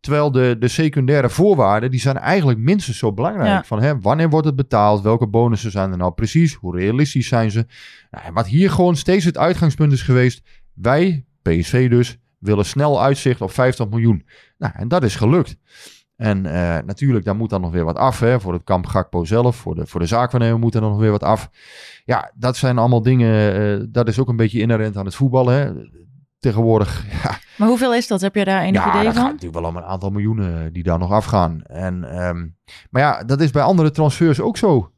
Terwijl 0.00 0.30
de, 0.30 0.56
de 0.58 0.68
secundaire 0.68 1.30
voorwaarden, 1.30 1.90
die 1.90 2.00
zijn 2.00 2.16
eigenlijk 2.16 2.58
minstens 2.58 2.98
zo 2.98 3.12
belangrijk. 3.12 3.48
Ja. 3.48 3.64
Van 3.64 3.82
hè, 3.82 4.00
wanneer 4.00 4.30
wordt 4.30 4.46
het 4.46 4.56
betaald? 4.56 5.02
Welke 5.02 5.26
bonussen 5.26 5.70
zijn 5.70 5.90
er 5.90 5.96
nou 5.96 6.12
precies? 6.12 6.54
Hoe 6.54 6.76
realistisch 6.76 7.28
zijn 7.28 7.50
ze? 7.50 7.66
Nou, 8.10 8.24
en 8.24 8.34
wat 8.34 8.46
hier 8.46 8.70
gewoon 8.70 8.96
steeds 8.96 9.24
het 9.24 9.38
uitgangspunt 9.38 9.92
is 9.92 10.02
geweest. 10.02 10.42
Wij, 10.74 11.24
PSV 11.42 11.90
dus, 11.90 12.18
willen 12.38 12.64
snel 12.64 13.02
uitzicht 13.02 13.40
op 13.40 13.50
50 13.50 13.88
miljoen. 13.88 14.26
Nou, 14.58 14.72
en 14.76 14.88
dat 14.88 15.02
is 15.02 15.16
gelukt. 15.16 15.56
En 16.16 16.46
eh, 16.46 16.84
natuurlijk, 16.84 17.24
daar 17.24 17.36
moet 17.36 17.50
dan 17.50 17.60
nog 17.60 17.70
weer 17.70 17.84
wat 17.84 17.96
af. 17.96 18.20
Hè, 18.20 18.40
voor 18.40 18.52
het 18.52 18.64
kamp 18.64 18.86
Gakpo 18.86 19.24
zelf, 19.24 19.56
voor 19.56 19.74
de, 19.74 19.86
voor 19.86 20.00
de 20.00 20.06
zaakwaarnemer 20.06 20.58
moet 20.58 20.74
er 20.74 20.80
nog 20.80 20.98
weer 20.98 21.10
wat 21.10 21.22
af. 21.22 21.50
Ja, 22.04 22.32
dat 22.34 22.56
zijn 22.56 22.78
allemaal 22.78 23.02
dingen, 23.02 23.54
eh, 23.54 23.86
dat 23.88 24.08
is 24.08 24.18
ook 24.18 24.28
een 24.28 24.36
beetje 24.36 24.60
inherent 24.60 24.96
aan 24.96 25.04
het 25.04 25.14
voetballen. 25.14 25.54
Hè. 25.54 25.72
Tegenwoordig, 26.40 27.04
ja, 27.22 27.38
Maar 27.56 27.68
hoeveel 27.68 27.94
is 27.94 28.06
dat? 28.06 28.20
Heb 28.20 28.34
je 28.34 28.44
daar 28.44 28.62
enig 28.62 28.84
ja, 28.84 28.90
idee 28.90 29.04
dat 29.04 29.12
gaat 29.12 29.22
van? 29.22 29.32
natuurlijk 29.32 29.60
wel 29.60 29.70
om 29.70 29.76
een 29.76 29.82
aantal 29.82 30.10
miljoenen 30.10 30.72
die 30.72 30.82
daar 30.82 30.98
nog 30.98 31.12
afgaan. 31.12 31.62
En, 31.62 32.04
ehm, 32.04 32.46
maar 32.90 33.02
ja, 33.02 33.24
dat 33.24 33.40
is 33.40 33.50
bij 33.50 33.62
andere 33.62 33.90
transfers 33.90 34.40
ook 34.40 34.56
zo. 34.56 34.90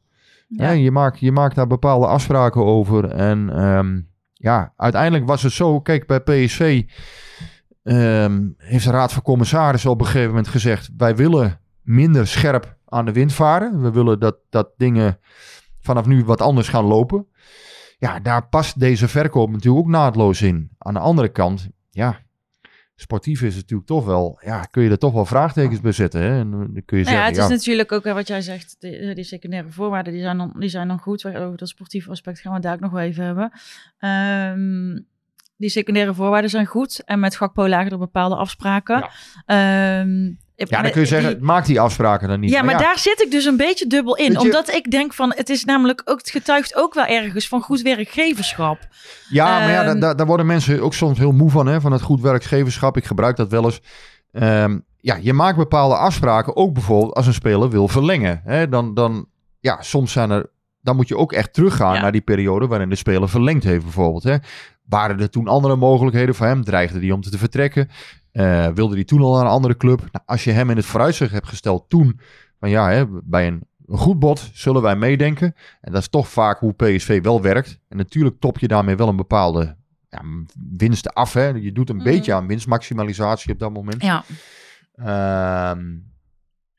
Ja. 0.47 0.69
Je, 0.69 0.91
maakt, 0.91 1.19
je 1.19 1.31
maakt 1.31 1.55
daar 1.55 1.67
bepaalde 1.67 2.07
afspraken 2.07 2.63
over. 2.65 3.09
En 3.09 3.49
ehm, 3.55 4.01
ja, 4.33 4.73
uiteindelijk 4.77 5.25
was 5.25 5.43
het 5.43 5.51
zo. 5.51 5.81
Kijk, 5.81 6.07
bij 6.07 6.19
PSV 6.19 6.83
ehm, 7.83 8.47
heeft 8.57 8.85
de 8.85 8.91
Raad 8.91 9.13
van 9.13 9.21
Commissarissen 9.23 9.89
op 9.89 9.99
een 9.99 10.05
gegeven 10.05 10.27
moment 10.29 10.47
gezegd: 10.47 10.89
wij 10.97 11.15
willen 11.15 11.59
minder 11.81 12.27
scherp 12.27 12.77
aan 12.85 13.05
de 13.05 13.11
wind 13.11 13.33
varen. 13.33 13.81
We 13.81 13.91
willen 13.91 14.19
dat, 14.19 14.37
dat 14.49 14.69
dingen 14.77 15.19
vanaf 15.81 16.05
nu 16.05 16.23
wat 16.23 16.41
anders 16.41 16.67
gaan 16.67 16.85
lopen. 16.85 17.27
Ja, 18.03 18.19
daar 18.19 18.47
past 18.47 18.79
deze 18.79 19.07
verkoop 19.07 19.51
natuurlijk 19.51 19.85
ook 19.85 19.91
naadloos 19.91 20.41
in. 20.41 20.69
Aan 20.77 20.93
de 20.93 20.99
andere 20.99 21.29
kant, 21.29 21.67
ja, 21.89 22.19
sportief 22.95 23.41
is 23.41 23.53
het 23.53 23.61
natuurlijk 23.61 23.87
toch 23.89 24.05
wel, 24.05 24.39
ja, 24.41 24.61
kun 24.61 24.83
je 24.83 24.89
er 24.89 24.97
toch 24.97 25.13
wel 25.13 25.25
vraagtekens 25.25 25.81
bij 25.81 25.91
zetten. 25.91 26.21
Hè? 26.21 26.39
En 26.39 26.51
dan 26.51 26.81
kun 26.85 26.97
je 26.97 27.03
Nou 27.03 27.15
ja, 27.15 27.23
zeggen, 27.23 27.25
het 27.25 27.37
is 27.37 27.43
ja, 27.43 27.49
natuurlijk 27.49 27.91
ook 27.91 28.03
hè, 28.03 28.13
wat 28.13 28.27
jij 28.27 28.41
zegt, 28.41 28.75
die, 28.79 29.15
die 29.15 29.23
secundaire 29.23 29.69
voorwaarden, 29.69 30.13
die 30.13 30.21
zijn 30.21 30.37
dan, 30.37 30.53
die 30.57 30.69
zijn 30.69 30.87
dan 30.87 30.99
goed. 30.99 31.25
Over 31.25 31.57
dat 31.57 31.69
sportieve 31.69 32.09
aspect 32.09 32.39
gaan 32.39 32.51
we 32.51 32.57
het 32.57 32.65
daar 32.65 32.73
ook 32.73 32.79
nog 32.79 32.91
wel 32.91 33.01
even 33.01 33.25
hebben. 33.25 33.51
Ehm, 33.97 34.99
die 35.57 35.69
secundaire 35.69 36.13
voorwaarden 36.13 36.49
zijn 36.49 36.65
goed. 36.65 37.03
En 37.05 37.19
met 37.19 37.35
Gakpo 37.35 37.67
lagen 37.67 37.91
er 37.91 37.97
bepaalde 37.97 38.35
afspraken. 38.35 39.09
Ehm, 39.45 40.31
ja, 40.55 40.81
dan 40.81 40.91
kun 40.91 41.01
je 41.01 41.07
zeggen, 41.07 41.33
die- 41.37 41.43
maak 41.45 41.65
die 41.65 41.79
afspraken 41.81 42.27
dan 42.27 42.39
niet. 42.39 42.49
ja, 42.51 42.61
maar 42.63 42.77
daar 42.77 42.99
zit 42.99 43.21
ik 43.21 43.31
dus 43.31 43.45
een 43.45 43.57
beetje 43.57 43.87
dubbel 43.87 44.15
in. 44.15 44.31
Je- 44.31 44.39
Omdat 44.39 44.73
ik 44.73 44.91
denk 44.91 45.13
van, 45.13 45.33
het 45.35 45.49
is 45.49 45.63
namelijk 45.63 46.01
ook, 46.05 46.17
het 46.17 46.29
getuigt 46.29 46.75
ook 46.75 46.93
wel 46.93 47.05
ergens 47.05 47.47
van 47.47 47.61
goed 47.61 47.81
werkgeverschap. 47.81 48.77
Ja, 49.29 49.45
maar 49.59 49.69
ja, 49.71 49.83
Ehm, 49.83 49.99
daar, 49.99 50.15
daar, 50.15 50.25
worden 50.25 50.45
mensen 50.45 50.81
ook 50.81 50.93
soms 50.93 51.17
heel 51.17 51.31
moe 51.31 51.49
van, 51.49 51.67
hè, 51.67 51.81
van 51.81 51.91
het 51.91 52.01
goed 52.01 52.21
werkgeverschap. 52.21 52.97
Ik 52.97 53.05
gebruik 53.05 53.35
dat 53.35 53.49
wel 53.49 53.63
eens. 53.65 53.81
Ehm, 54.31 54.79
ja, 54.99 55.17
je 55.21 55.33
maakt 55.33 55.57
bepaalde 55.57 55.95
afspraken, 55.95 56.55
ook 56.55 56.73
bijvoorbeeld 56.73 57.13
als 57.13 57.27
een 57.27 57.33
speler 57.33 57.69
wil 57.69 57.87
verlengen. 57.87 58.41
Hè, 58.45 58.69
dan, 58.69 58.93
dan, 58.93 59.25
ja, 59.59 59.81
soms 59.81 60.11
zijn 60.11 60.31
er, 60.31 60.49
dan 60.81 60.95
moet 60.95 61.07
je 61.07 61.17
ook 61.17 61.33
echt 61.33 61.53
teruggaan 61.53 61.95
Ja. 61.95 62.01
naar 62.01 62.11
die 62.11 62.21
periode 62.21 62.67
waarin 62.67 62.89
de 62.89 62.95
speler 62.95 63.29
verlengd 63.29 63.63
heeft 63.63 63.83
bijvoorbeeld. 63.83 64.23
Hè. 64.23 64.35
Waren 64.89 65.19
er 65.19 65.29
toen 65.29 65.47
andere 65.47 65.75
mogelijkheden 65.75 66.35
voor 66.35 66.45
hem? 66.45 66.63
Dreigde 66.63 66.99
hij 66.99 67.11
om 67.11 67.21
te 67.21 67.37
vertrekken? 67.37 67.89
Eh, 68.33 68.67
wilde 68.67 68.95
hij 68.95 69.03
toen 69.03 69.21
al 69.21 69.33
naar 69.33 69.41
een 69.45 69.51
andere 69.51 69.77
club? 69.77 69.99
Nou, 69.99 70.23
als 70.25 70.43
je 70.43 70.51
hem 70.51 70.69
in 70.69 70.75
het 70.77 70.85
vooruitzicht 70.85 71.31
hebt 71.31 71.47
gesteld 71.47 71.89
toen, 71.89 72.19
van 72.59 72.69
ja, 72.69 72.89
hè, 72.89 73.05
bij 73.07 73.47
een, 73.47 73.61
een 73.87 73.97
goed 73.97 74.19
bod 74.19 74.49
zullen 74.53 74.81
wij 74.81 74.95
meedenken. 74.95 75.55
En 75.81 75.91
dat 75.91 76.01
is 76.01 76.07
toch 76.09 76.27
vaak 76.27 76.59
hoe 76.59 76.73
PSV 76.73 77.21
wel 77.23 77.41
werkt. 77.41 77.79
En 77.89 77.97
natuurlijk 77.97 78.39
top 78.39 78.59
je 78.59 78.67
daarmee 78.67 78.95
wel 78.95 79.07
een 79.07 79.15
bepaalde 79.15 79.75
ja, 80.09 80.21
winst 80.77 81.13
af. 81.13 81.33
Hè. 81.33 81.47
Je 81.47 81.71
doet 81.71 81.89
een 81.89 81.95
Mhm. 81.95 82.05
beetje 82.05 82.33
aan 82.33 82.47
winstmaximalisatie 82.47 83.53
op 83.53 83.59
dat 83.59 83.73
moment. 83.73 84.01
Ja, 84.03 84.23
Ehm, 84.95 85.85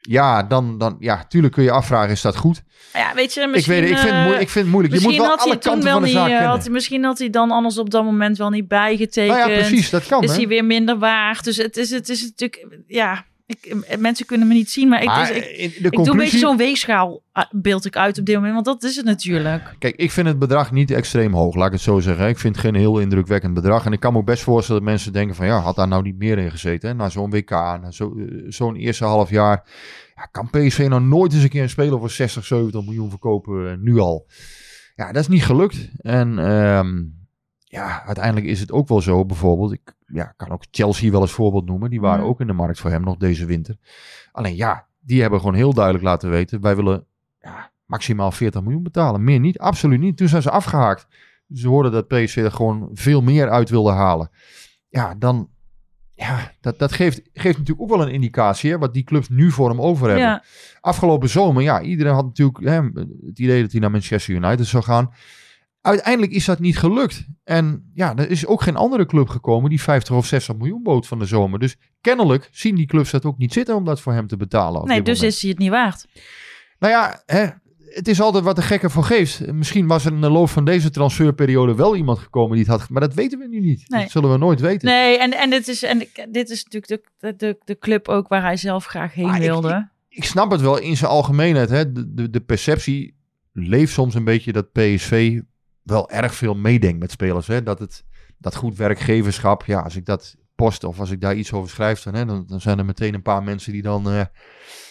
ja, 0.09 0.43
dan, 0.43 0.79
dan, 0.79 0.97
ja, 0.99 1.25
tuurlijk 1.29 1.53
kun 1.55 1.63
je 1.63 1.71
afvragen, 1.71 2.11
is 2.11 2.21
dat 2.21 2.37
goed? 2.37 2.63
ja 2.93 3.15
weet 3.15 3.35
je, 3.35 3.41
ik 3.41 3.49
misschien... 3.49 3.75
weet 3.75 3.83
het, 3.83 3.91
ik 3.91 3.99
vind, 3.99 4.11
het 4.11 4.21
eh, 4.21 4.25
moe- 4.27 4.41
ik 4.41 4.49
vind 4.49 4.65
het 4.65 4.75
moeilijk. 4.75 4.95
Je 4.95 5.01
moet 5.01 5.17
wel 5.17 5.27
had 5.27 5.41
alle 5.41 5.59
kanten 5.59 5.85
wel 5.85 5.93
van 5.93 6.03
de 6.03 6.09
niet, 6.09 6.17
zaak 6.17 6.29
eh, 6.29 6.33
kennen. 6.33 6.51
had, 6.51 6.69
misschien 6.69 7.05
had 7.05 7.19
hij 7.19 7.31
dan 7.31 7.51
anders 7.51 7.79
op 7.79 7.91
dat 7.91 8.05
moment 8.05 8.39
wel 8.39 8.51
niet 8.51 8.69
bijgetekend. 8.69 9.39
nou 9.39 9.51
ja, 9.51 9.59
precies, 9.59 9.91
dat 9.91 10.07
kan. 10.07 10.23
is 10.23 10.31
hè. 10.31 10.37
hij 10.37 10.49
weer 10.49 10.65
minder 10.65 10.99
waard. 10.99 11.45
Dus 11.45 11.57
het 11.57 11.77
is, 11.77 11.91
het 11.91 12.09
is 12.09 12.23
natuurlijk, 12.23 12.67
ja, 12.87 13.25
ik, 13.47 13.97
mensen 13.99 14.27
kunnen 14.27 14.49
me 14.49 14.55
niet 14.55 14.71
zien, 14.71 14.89
maar 14.89 15.03
ik, 15.03 15.07
Maar 15.07 15.27
dus 15.27 15.37
ik, 15.37 15.45
in 15.45 15.69
de 15.69 15.75
ik 15.75 15.81
doe 15.81 15.83
een 15.83 15.91
beetje 15.91 16.05
conclusie, 16.11 16.39
zo'n 16.39 16.57
weegschaal 16.57 17.23
ah, 17.33 17.45
beeld 17.51 17.85
ik 17.85 17.97
uit 17.97 18.19
op 18.19 18.25
dit 18.25 18.35
moment, 18.35 18.55
want 18.55 18.67
dat 18.67 18.83
is 18.83 18.97
het 18.97 19.05
natuurlijk. 19.05 19.75
kijk, 19.79 19.97
ik 19.97 20.11
vind 20.11 20.27
het 20.27 20.39
bedrag 20.39 20.73
niet 20.73 20.91
extreem 20.91 21.35
hoog, 21.35 21.55
laat 21.55 21.67
ik 21.67 21.73
het 21.73 21.81
zo 21.81 22.01
zeggen. 22.01 22.29
Ik 22.29 22.39
vind 22.39 22.57
het 22.57 22.65
geen 22.65 22.75
heel 22.75 22.99
indrukwekkend 22.99 23.55
bedrag. 23.55 23.87
En 23.87 23.93
ik 23.93 24.01
kan 24.01 24.13
me 24.13 24.19
ook 24.19 24.25
best 24.25 24.43
voorstellen 24.43 24.83
dat 24.83 24.91
mensen 24.91 25.13
denken 25.13 25.35
van, 25.35 25.47
ja, 25.47 25.59
had 25.59 25.77
daar 25.77 25.89
nou 25.89 26.03
niet 26.03 26.19
meer 26.19 26.39
in 26.39 26.51
gezeten? 26.51 26.89
Hè? 26.89 26.95
Na 26.95 27.09
zo'n 27.09 27.31
WK, 27.31 27.51
na 27.51 27.91
zo, 27.91 28.15
eh, 28.19 28.25
zo'n 28.49 28.77
eerste 28.77 29.05
half 29.05 29.31
jaar. 29.31 29.69
Ja, 30.15 30.23
kan 30.23 30.51
PSV 30.51 30.87
nou 30.89 31.03
nooit 31.03 31.33
eens 31.33 31.43
een 31.43 31.49
keer 31.49 31.63
een 31.63 31.69
speler 31.69 31.99
voor 31.99 32.11
60, 32.11 32.45
70 32.45 32.85
miljoen 32.85 33.11
verkopen, 33.11 33.71
eh, 33.71 33.77
nu 33.77 33.99
al? 33.99 34.27
Ja, 34.95 35.13
dat 35.13 35.23
is 35.23 35.29
niet 35.29 35.45
gelukt. 35.45 35.91
En 35.97 36.39
ehm, 36.39 37.03
ja, 37.59 38.05
uiteindelijk 38.07 38.47
is 38.47 38.61
het 38.61 38.73
ook 38.73 38.89
wel 38.89 39.01
zo, 39.01 39.25
bijvoorbeeld, 39.25 39.73
ik 39.73 39.94
ja, 40.07 40.35
kan 40.37 40.51
ook 40.51 40.65
Chelsea 40.71 41.11
wel 41.11 41.21
als 41.21 41.33
voorbeeld 41.33 41.67
noemen. 41.67 41.91
Die 41.91 42.01
waren 42.01 42.25
ook 42.25 42.41
in 42.41 42.47
de 42.47 42.53
markt 42.53 42.81
voor 42.81 42.91
hem 42.91 43.03
nog 43.03 43.17
deze 43.17 43.47
winter. 43.47 43.77
Alleen 44.33 44.57
ja, 44.57 44.87
die 45.01 45.21
hebben 45.21 45.41
gewoon 45.41 45.55
heel 45.55 45.73
duidelijk 45.73 46.05
laten 46.05 46.31
weten, 46.31 46.61
wij 46.61 46.77
willen 46.77 47.07
ja, 47.41 47.71
maximaal 47.87 48.33
40 48.33 48.63
miljoen 48.63 48.83
betalen. 48.83 49.25
Meer 49.25 49.41
niet, 49.41 49.59
absoluut 49.59 50.01
niet. 50.01 50.17
Toen 50.17 50.29
zijn 50.29 50.43
ze 50.43 50.51
afgehaakt. 50.51 51.07
Ze 51.53 51.69
hoorden 51.69 51.93
dat 51.93 52.09
PSV 52.09 52.37
er 52.37 52.53
gewoon 52.53 52.91
veel 52.93 53.23
meer 53.23 53.51
uit 53.51 53.71
wilde 53.71 53.93
halen. 53.93 54.31
Ja, 54.89 55.15
dan, 55.15 55.51
ja, 56.15 56.53
dat, 56.61 56.79
dat 56.79 56.93
geeft, 56.93 57.21
geeft 57.33 57.59
natuurlijk 57.59 57.91
ook 57.91 57.97
wel 57.97 58.07
een 58.07 58.13
indicatie, 58.13 58.71
hè, 58.71 58.79
wat 58.79 58.95
die 58.95 59.05
clubs 59.05 59.29
nu 59.29 59.51
voor 59.51 59.69
hem 59.69 59.81
over 59.81 60.07
hebben. 60.07 60.25
Ja, 60.25 60.45
Afgelopen 60.81 61.29
zomer, 61.29 61.63
ja, 61.63 61.81
iedereen 61.83 62.15
had 62.15 62.25
natuurlijk 62.25 62.59
hè, 62.59 62.83
het 63.27 63.39
idee 63.39 63.63
dat 63.63 63.73
hij 63.73 63.81
naar 63.81 63.91
Manchester 63.91 64.35
United 64.35 64.67
zou 64.67 64.83
gaan. 64.83 65.13
Uiteindelijk 65.87 66.33
is 66.33 66.45
dat 66.45 66.59
niet 66.59 66.79
gelukt. 66.79 67.27
En 67.45 67.91
ja, 67.95 68.17
er 68.17 68.31
is 68.31 68.47
ook 68.47 68.63
geen 68.63 68.77
andere 68.77 69.07
club 69.07 69.29
gekomen 69.29 69.71
die 69.71 69.81
50 69.83 70.15
of 70.17 70.27
60 70.27 70.57
miljoen 70.57 70.83
bood 70.83 71.07
van 71.07 71.19
de 71.19 71.25
zomer. 71.25 71.59
Dus 71.59 71.77
kennelijk 72.01 72.49
zien 72.53 72.75
die 72.75 72.87
clubs 72.87 73.11
dat 73.11 73.25
ook 73.25 73.39
niet 73.39 73.53
zitten 73.53 73.75
om 73.75 73.85
dat 73.85 74.01
voor 74.01 74.13
hem 74.13 74.27
te 74.27 74.37
betalen. 74.37 74.87
nee, 74.87 75.03
dus 75.03 75.17
moment. 75.17 75.35
is 75.35 75.41
hij 75.41 75.51
het 75.51 75.59
niet 75.59 75.71
waard. 75.71 76.07
Nou 76.79 76.93
ja, 76.93 77.23
hè, 77.27 77.47
het 77.89 78.09
is 78.09 78.21
altijd 78.21 78.45
wat 78.45 78.57
de 78.57 78.63
gekke 78.63 78.91
voor 78.91 79.05
geeft. 79.05 79.53
Misschien 79.53 79.87
was 79.87 80.05
er 80.05 80.13
in 80.13 80.21
de 80.21 80.31
loop 80.31 80.49
van 80.49 80.65
deze 80.65 80.91
transferperiode 80.91 81.75
wel 81.75 81.97
iemand 81.97 82.19
gekomen 82.19 82.57
die 82.57 82.67
het 82.67 82.81
had. 82.81 82.89
Maar 82.91 83.01
dat 83.01 83.15
weten 83.15 83.39
we 83.39 83.49
nu 83.49 83.61
niet. 83.61 83.89
Nee. 83.89 84.01
Dat 84.03 84.11
zullen 84.11 84.31
we 84.33 84.39
nooit 84.39 84.61
weten. 84.61 84.89
Nee, 84.89 85.19
en, 85.19 85.33
en, 85.33 85.51
dit 85.51 85.69
is, 85.69 85.83
en 85.83 85.99
dit 86.29 86.51
is 86.51 86.65
natuurlijk 86.65 87.09
de, 87.19 87.37
de, 87.37 87.59
de 87.65 87.79
club 87.79 88.09
ook 88.09 88.29
waar 88.29 88.43
hij 88.43 88.57
zelf 88.57 88.85
graag 88.85 89.15
heen 89.15 89.35
ik- 89.35 89.41
wilde. 89.41 89.89
ik 90.09 90.25
snap 90.25 90.51
het 90.51 90.61
wel 90.61 90.79
in 90.79 90.97
zijn 90.97 91.11
algemeenheid. 91.11 91.71
Hè. 91.71 91.93
De, 91.93 92.15
de, 92.15 92.31
de 92.31 92.41
perceptie 92.41 93.17
leeft 93.53 93.93
soms 93.93 94.15
een 94.15 94.25
beetje 94.25 94.53
dat 94.53 94.73
PSV 94.73 95.41
wel 95.85 96.11
erg 96.11 96.35
veel 96.35 96.55
meedenkt 96.55 96.99
met 97.01 97.11
spelers. 97.11 97.47
Hè. 97.47 97.63
Dat, 97.63 97.79
het, 97.79 98.05
dat 98.39 98.55
goed 98.57 98.77
werkgeverschap, 98.77 99.65
ja, 99.65 99.81
als 99.81 99.97
ik 99.97 100.05
dat 100.07 100.35
post 100.55 100.85
of 100.85 101.01
als 101.01 101.11
ik 101.11 101.21
daar 101.21 101.35
iets 101.35 101.53
over 101.53 101.71
schrijf, 101.71 102.03
dan, 102.03 102.15
hè, 102.15 102.25
dan, 102.25 102.45
dan 102.47 102.61
zijn 102.61 102.79
er 102.79 102.85
meteen 102.85 103.15
een 103.15 103.23
paar 103.23 103.43
mensen 103.43 103.73
die 103.73 103.83
dan, 103.83 104.11
eh, 104.11 104.21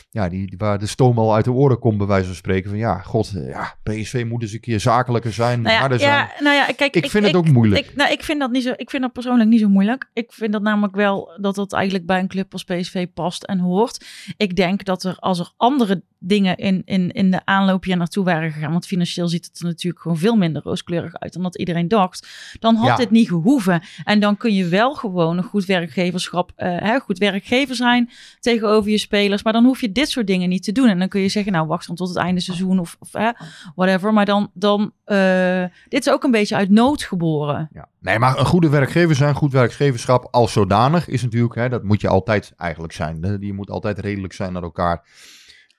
ja, 0.10 0.30
die, 0.30 0.48
die- 0.48 0.58
waar 0.58 0.80
de 0.80 0.86
stoom 0.88 1.18
al 1.18 1.34
uit 1.36 1.46
de 1.46 1.52
oren 1.52 1.80
komt, 1.80 1.98
bij 1.98 2.08
wijze 2.08 2.26
van 2.26 2.36
spreken. 2.36 2.70
Van 2.70 2.80
ja, 2.80 3.00
god, 3.00 3.34
eh, 3.36 3.50
ja, 3.50 3.76
PSV 3.84 4.26
moet 4.28 4.42
eens 4.42 4.54
een 4.54 4.60
keer 4.60 4.80
zakelijker 4.80 5.34
zijn, 5.34 5.62
Nou 5.62 5.74
ja, 5.74 5.80
harder 5.80 6.00
zijn. 6.00 6.12
ja, 6.12 6.32
nou 6.40 6.56
ja, 6.56 6.66
kijk, 6.76 6.96
Ik 6.96 7.10
vind 7.10 7.26
het 7.26 7.36
ook 7.36 7.50
moeilijk. 7.50 7.86
Ik, 7.86 7.96
nou, 7.96 8.12
ik 8.12 8.24
vind 8.24 8.40
dat 8.40 8.52
niet 8.52 8.64
zo. 8.64 8.74
Ik 8.76 8.90
vind 8.90 9.02
dat 9.04 9.14
persoonlijk 9.14 9.50
niet 9.50 9.60
zo 9.60 9.70
moeilijk. 9.70 10.10
Ik 10.14 10.32
vind 10.32 10.52
dat 10.52 10.62
namelijk 10.62 10.96
wel 10.96 11.38
dat 11.42 11.56
dat 11.56 11.74
eigenlijk 11.74 12.06
bij 12.06 12.20
een 12.20 12.28
club 12.28 12.54
als 12.54 12.64
PSV 12.64 13.08
past 13.14 13.44
en 13.44 13.60
hoort. 13.60 14.06
Ik 14.38 14.56
denk 14.56 14.86
dat 14.86 15.04
er 15.04 15.16
als 15.20 15.40
er 15.40 15.52
andere 15.58 16.04
dingen 16.26 16.58
in, 16.58 16.82
in, 16.86 17.12
in 17.12 17.32
de 17.32 17.42
aanloop 17.46 17.84
hier 17.84 17.98
naartoe 17.98 18.24
waren 18.26 18.52
gegaan, 18.52 18.72
want 18.72 18.86
financieel 18.86 19.28
ziet 19.28 19.46
het 19.46 19.60
er 19.60 19.66
natuurlijk 19.66 20.02
gewoon 20.02 20.18
veel 20.18 20.36
minder 20.36 20.62
rooskleurig 20.62 21.20
uit 21.20 21.34
dan 21.34 21.44
dat 21.44 21.58
iedereen 21.58 21.88
dacht, 21.88 22.28
dan 22.60 22.76
had 22.76 22.88
Ja. 22.88 22.96
dit 22.96 23.10
niet 23.12 23.28
gehoeven. 23.28 23.82
En 24.04 24.20
dan 24.20 24.38
kun 24.38 24.54
je 24.54 24.68
wel 24.68 24.94
gewoon 24.96 25.38
een 25.38 25.44
goed 25.44 25.66
werkgeverschap, 25.66 26.52
eh, 26.56 26.78
hè, 26.80 27.00
goed 27.00 27.18
werkgever 27.18 27.76
zijn 27.76 28.10
tegenover 28.40 28.92
je 28.92 28.98
spelers, 28.98 29.44
maar 29.44 29.54
dan 29.54 29.66
hoef 29.66 29.82
je 29.82 29.92
dit 29.92 30.10
soort 30.10 30.28
dingen 30.28 30.50
niet 30.50 30.64
te 30.64 30.72
doen. 30.72 30.88
En 30.88 31.00
dan 31.00 31.08
kun 31.08 31.22
je 31.22 31.30
zeggen, 31.30 31.52
nou 31.52 31.68
wacht 31.68 31.88
dan 31.88 31.96
tot 31.96 32.08
het 32.08 32.18
einde 32.18 32.42
seizoen 32.42 32.80
of, 32.80 32.96
of 33.00 33.10
hè, 33.12 33.32
whatever. 33.76 34.14
Maar 34.14 34.26
dan, 34.26 34.52
dan 34.54 34.92
eh, 35.04 35.64
dit 35.90 36.06
is 36.06 36.14
ook 36.14 36.24
een 36.24 36.32
beetje 36.32 36.56
uit 36.56 36.70
nood 36.70 37.04
geboren. 37.04 37.70
Ja. 37.74 37.88
Nee, 38.00 38.20
maar 38.20 38.40
een 38.40 38.46
goede 38.46 38.70
werkgever 38.70 39.16
zijn, 39.16 39.36
goed 39.36 39.52
werkgeverschap 39.52 40.28
als 40.32 40.52
zodanig 40.52 41.08
is 41.08 41.22
natuurlijk, 41.24 41.56
hè, 41.56 41.70
dat 41.70 41.84
moet 41.84 42.02
je 42.02 42.08
altijd 42.08 42.54
eigenlijk 42.58 42.94
zijn. 42.94 43.38
Je 43.40 43.54
moet 43.54 43.70
altijd 43.70 44.00
redelijk 44.00 44.34
zijn 44.34 44.54
naar 44.54 44.64
elkaar. 44.64 45.04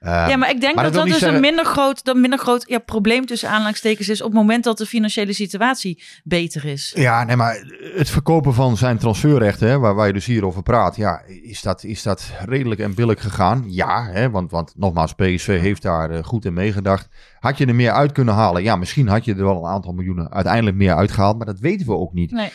Eh, 0.05 0.25
ja, 0.29 0.37
maar 0.37 0.51
ik 0.51 0.61
denk 0.61 0.75
maar 0.75 0.85
dat 0.85 0.93
dat 0.93 1.07
dus 1.07 1.21
een 1.21 1.41
minder 1.41 1.65
groot, 1.65 2.05
dat 2.05 2.17
minder 2.17 2.39
groot 2.39 2.65
ja, 2.69 2.79
probleem 2.79 3.27
tussen 3.27 3.49
aanhalingstekens 3.49 4.09
is 4.09 4.21
op 4.21 4.27
het 4.27 4.37
moment 4.37 4.65
dat 4.65 4.79
de 4.79 4.87
financiële 4.87 5.33
situatie 5.33 6.03
beter 6.25 6.65
is. 6.65 6.93
Ja, 6.97 7.25
nee, 7.25 7.37
maar 7.37 7.65
het 7.95 8.11
verkopen 8.11 8.55
van 8.55 8.77
zijn 8.77 8.99
transferrechten, 8.99 9.69
hè, 9.69 9.79
waar, 9.79 9.95
waar 9.95 10.07
je 10.07 10.13
dus 10.13 10.27
hier 10.27 10.47
over 10.47 10.63
praat, 10.63 10.97
ja, 10.97 11.23
is 11.43 11.63
dat, 11.63 11.85
is 11.85 12.03
dat 12.03 12.31
redelijk 12.45 12.81
en 12.81 12.95
billig 12.95 13.23
gegaan? 13.23 13.65
Ja, 13.67 14.09
hè, 14.11 14.31
want, 14.31 14.51
want 14.51 14.73
nogmaals, 14.77 15.15
PSV 15.15 15.61
heeft 15.61 15.83
daar 15.83 16.11
eh, 16.11 16.25
goed 16.25 16.45
in 16.45 16.55
meegedacht. 16.55 17.09
Had 17.39 17.59
je 17.59 17.67
er 17.67 17.75
meer 17.75 17.93
uit 17.93 18.13
kunnen 18.13 18.35
halen? 18.35 18.63
Ja, 18.63 18.77
misschien 18.77 19.09
had 19.09 19.25
je 19.25 19.35
er 19.35 19.45
wel 19.45 19.57
een 19.57 19.71
aantal 19.71 19.93
miljoenen 19.93 20.33
uiteindelijk 20.33 20.77
meer 20.77 20.95
uitgehaald, 20.95 21.37
maar 21.37 21.47
dat 21.47 21.59
weten 21.59 21.87
we 21.87 21.97
ook 21.97 22.13
niet. 22.13 22.31
Nee. 22.31 22.53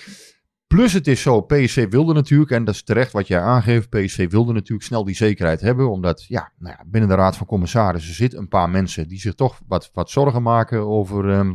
Plus 0.75 0.93
het 0.93 1.07
is 1.07 1.21
zo, 1.21 1.41
PSV 1.41 1.89
wilde 1.89 2.13
natuurlijk, 2.13 2.51
en 2.51 2.63
dat 2.63 2.73
is 2.73 2.83
terecht 2.83 3.11
wat 3.11 3.27
jij 3.27 3.41
aangeeft, 3.41 3.89
PSV 3.89 4.29
wilde 4.29 4.53
natuurlijk 4.53 4.87
snel 4.87 5.03
die 5.03 5.15
zekerheid 5.15 5.61
hebben, 5.61 5.89
omdat 5.89 6.25
ja, 6.25 6.51
nou 6.57 6.75
ja, 6.77 6.85
binnen 6.87 7.09
de 7.09 7.15
Raad 7.15 7.37
van 7.37 7.47
Commissarissen 7.47 8.13
zitten 8.13 8.39
een 8.39 8.47
paar 8.47 8.69
mensen 8.69 9.07
die 9.07 9.19
zich 9.19 9.33
toch 9.33 9.59
wat, 9.67 9.89
wat 9.93 10.09
zorgen 10.09 10.41
maken 10.41 10.87
over 10.87 11.29
ehm, 11.29 11.53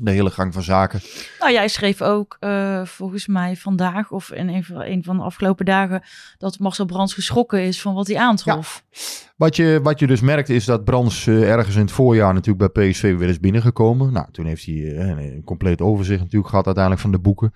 de 0.00 0.10
hele 0.10 0.30
gang 0.30 0.52
van 0.52 0.62
zaken. 0.62 1.00
Nou, 1.38 1.52
jij 1.52 1.68
schreef 1.68 2.02
ook 2.02 2.36
eh, 2.40 2.84
volgens 2.84 3.26
mij 3.26 3.56
vandaag 3.56 4.10
of 4.10 4.30
in 4.30 4.48
een 4.48 4.64
van, 4.64 4.82
een 4.82 5.04
van 5.04 5.16
de 5.16 5.22
afgelopen 5.22 5.64
dagen 5.64 6.02
dat 6.38 6.58
Marcel 6.58 6.84
Brands 6.84 7.14
geschrokken 7.14 7.62
is 7.62 7.80
van 7.80 7.94
wat 7.94 8.06
hij 8.06 8.16
aantrof. 8.16 8.84
Wat 9.36 9.56
je, 9.56 9.80
wat 9.82 9.98
je 9.98 10.06
dus 10.06 10.20
merkt 10.20 10.48
is 10.48 10.64
dat 10.64 10.84
Brands 10.84 11.26
eh, 11.26 11.50
ergens 11.50 11.74
in 11.74 11.80
het 11.80 11.92
voorjaar 11.92 12.34
natuurlijk 12.34 12.72
bij 12.72 12.88
PSV 12.88 13.16
weer 13.16 13.28
is 13.28 13.40
binnengekomen. 13.40 14.12
Nou, 14.12 14.26
toen 14.32 14.46
heeft 14.46 14.64
hij 14.64 14.74
eh, 14.74 15.08
een, 15.08 15.18
een 15.18 15.44
compleet 15.44 15.80
overzicht 15.80 16.20
natuurlijk 16.20 16.50
gehad 16.50 16.66
uiteindelijk 16.66 17.04
van 17.04 17.12
de 17.12 17.20
boeken. 17.20 17.52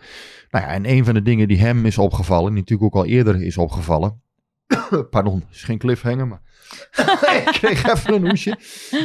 Nou 0.50 0.64
ja, 0.64 0.70
en 0.70 0.90
een 0.90 1.04
van 1.04 1.14
de 1.14 1.22
dingen 1.22 1.48
die 1.48 1.58
hem 1.58 1.86
is 1.86 1.98
opgevallen, 1.98 2.52
die 2.52 2.60
natuurlijk 2.60 2.94
ook 2.94 3.02
al 3.02 3.08
eerder 3.08 3.42
is 3.42 3.58
opgevallen. 3.58 4.22
Pardon, 5.10 5.40
het 5.46 5.54
is 5.54 5.62
geen 5.62 5.78
cliffhanger, 5.78 6.26
maar 6.26 6.40
ik 7.46 7.48
kreeg 7.52 7.86
even 7.86 8.14
een 8.14 8.28
hoesje. 8.28 8.58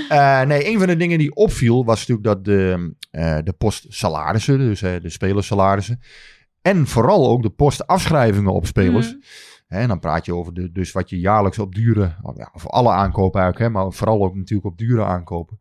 Eh, 0.09 0.41
nee, 0.41 0.67
een 0.67 0.77
van 0.77 0.87
de 0.87 0.95
dingen 0.95 1.17
die 1.17 1.35
opviel 1.35 1.85
was 1.85 1.99
natuurlijk 1.99 2.27
dat 2.27 2.45
de, 2.45 2.93
eh, 3.11 3.37
de 3.43 3.53
post 3.53 3.85
salarissen, 3.89 4.57
dus 4.57 4.81
eh, 4.81 5.01
de 5.01 5.09
spelersalarissen, 5.09 5.99
en 6.61 6.87
vooral 6.87 7.29
ook 7.29 7.41
de 7.41 7.49
post 7.49 7.87
afschrijvingen 7.87 8.53
op 8.53 8.65
spelers. 8.65 9.15
Hè, 9.67 9.79
En 9.79 9.87
dan 9.87 9.99
praat 9.99 10.25
je 10.25 10.35
over 10.35 10.53
de, 10.53 10.71
dus 10.71 10.91
wat 10.91 11.09
je 11.09 11.19
jaarlijks 11.19 11.59
op 11.59 11.75
dure, 11.75 12.15
of 12.53 12.67
alle 12.67 12.91
aankopen 12.91 13.41
eigenlijk, 13.41 13.73
hè, 13.73 13.79
maar 13.79 13.91
vooral 13.91 14.23
ook 14.23 14.35
natuurlijk 14.35 14.67
op 14.67 14.77
dure 14.77 15.03
aankopen. 15.03 15.59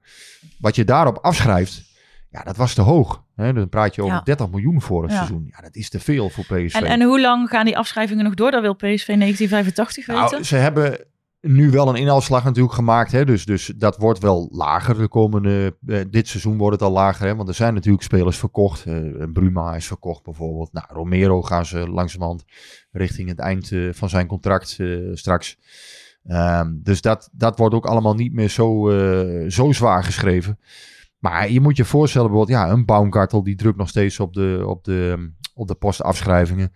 Wat 0.59 0.76
je 0.76 0.85
daarop 0.85 1.19
afschrijft, 1.19 1.88
Ja, 2.31 2.43
dat 2.43 2.57
was 2.57 2.75
te 2.75 2.83
hoog. 2.83 3.25
Hè? 3.35 3.53
Dan 3.53 3.69
praat 3.69 3.95
je 3.95 4.03
over 4.03 4.15
Ja. 4.15 4.21
30 4.23 4.51
miljoen 4.51 4.81
voor 4.83 5.03
een 5.05 5.11
Ja. 5.11 5.17
seizoen. 5.17 5.47
Ja, 5.51 5.61
dat 5.61 5.75
is 5.77 5.89
te 5.91 6.01
veel 6.01 6.29
voor 6.31 6.45
PSV. 6.45 6.75
En, 6.75 6.85
en 6.85 7.03
hoe 7.03 7.21
lang 7.21 7.49
gaan 7.49 7.65
die 7.65 7.79
afschrijvingen 7.79 8.25
nog 8.25 8.35
door? 8.35 8.51
Dat 8.51 8.63
wil 8.63 8.75
PSV 8.75 8.87
1985 9.07 10.07
weten. 10.07 10.23
Nou, 10.31 10.43
ze 10.45 10.57
hebben 10.57 10.99
nu 11.41 11.71
wel 11.71 11.89
een 11.89 11.95
inhaalslag 11.95 12.45
natuurlijk 12.45 12.75
gemaakt. 12.75 13.13
Hè? 13.13 13.25
Dus, 13.25 13.45
dus 13.45 13.73
dat 13.77 13.97
wordt 13.97 14.19
wel 14.19 14.49
lager 14.53 14.99
de 14.99 15.09
komende... 15.09 15.77
eh, 15.87 16.01
dit 16.11 16.29
seizoen 16.29 16.59
wordt 16.59 16.81
het 16.81 16.89
al 16.89 16.95
lager. 16.95 17.27
Hè? 17.27 17.37
Want 17.37 17.49
er 17.49 17.55
zijn 17.55 17.75
natuurlijk 17.75 18.03
spelers 18.05 18.39
verkocht. 18.39 18.85
Eh, 18.87 18.95
Bruma 19.33 19.75
is 19.75 19.87
verkocht 19.87 20.23
bijvoorbeeld. 20.23 20.73
Nou, 20.73 20.87
Romero 20.89 21.43
gaan 21.43 21.67
ze 21.67 21.89
langzamerhand 21.89 22.45
richting 22.93 23.29
het 23.29 23.39
eind 23.39 23.73
eh, 23.73 23.89
van 23.93 24.09
zijn 24.09 24.27
contract 24.27 24.79
straks. 25.13 25.59
Ehm, 26.27 26.71
dus 26.75 27.01
dat, 27.01 27.29
dat 27.33 27.59
wordt 27.59 27.75
ook 27.75 27.87
allemaal 27.87 28.15
niet 28.15 28.33
meer 28.33 28.49
zo, 28.49 28.91
zo 29.49 29.73
zwaar 29.73 30.05
geschreven. 30.05 30.59
Maar 31.19 31.51
je 31.51 31.61
moet 31.61 31.77
je 31.77 31.85
voorstellen, 31.85 32.29
bijvoorbeeld, 32.29 32.59
ja, 32.59 32.71
een 32.71 32.85
Baumgartel 32.85 33.43
die 33.43 33.57
drukt 33.57 33.79
nog 33.79 33.89
steeds 33.89 34.21
op 34.21 34.33
de, 34.33 34.63
op 34.67 34.85
de, 34.85 35.31
op 35.55 35.69
de 35.69 35.75
postafschrijvingen. 35.75 36.73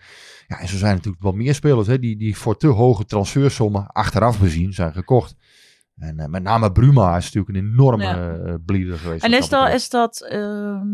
Ja, 0.46 0.58
en 0.60 0.68
zo 0.68 0.76
zijn 0.76 0.94
natuurlijk 0.94 1.22
wel 1.22 1.32
meer 1.32 1.54
spelers 1.54 1.86
hè, 1.86 1.98
die, 1.98 2.16
die 2.16 2.36
voor 2.36 2.56
te 2.56 2.66
hoge 2.66 3.04
transfersommen 3.04 3.86
achteraf 3.86 4.40
bezien 4.40 4.72
zijn 4.72 4.92
gekocht. 4.92 5.36
En 5.98 6.18
eh, 6.18 6.26
met 6.26 6.42
name 6.42 6.72
Bruma 6.72 7.16
is 7.16 7.24
natuurlijk 7.32 7.48
een 7.56 7.70
enorme 7.72 8.04
Ja. 8.04 8.30
eh, 8.32 8.54
bleeder 8.66 8.98
geweest. 8.98 9.24
en 9.24 9.32
is 9.32 9.48
dat, 9.48 9.72
is 9.72 9.88
dat, 9.88 10.26
ehm, 10.28 10.86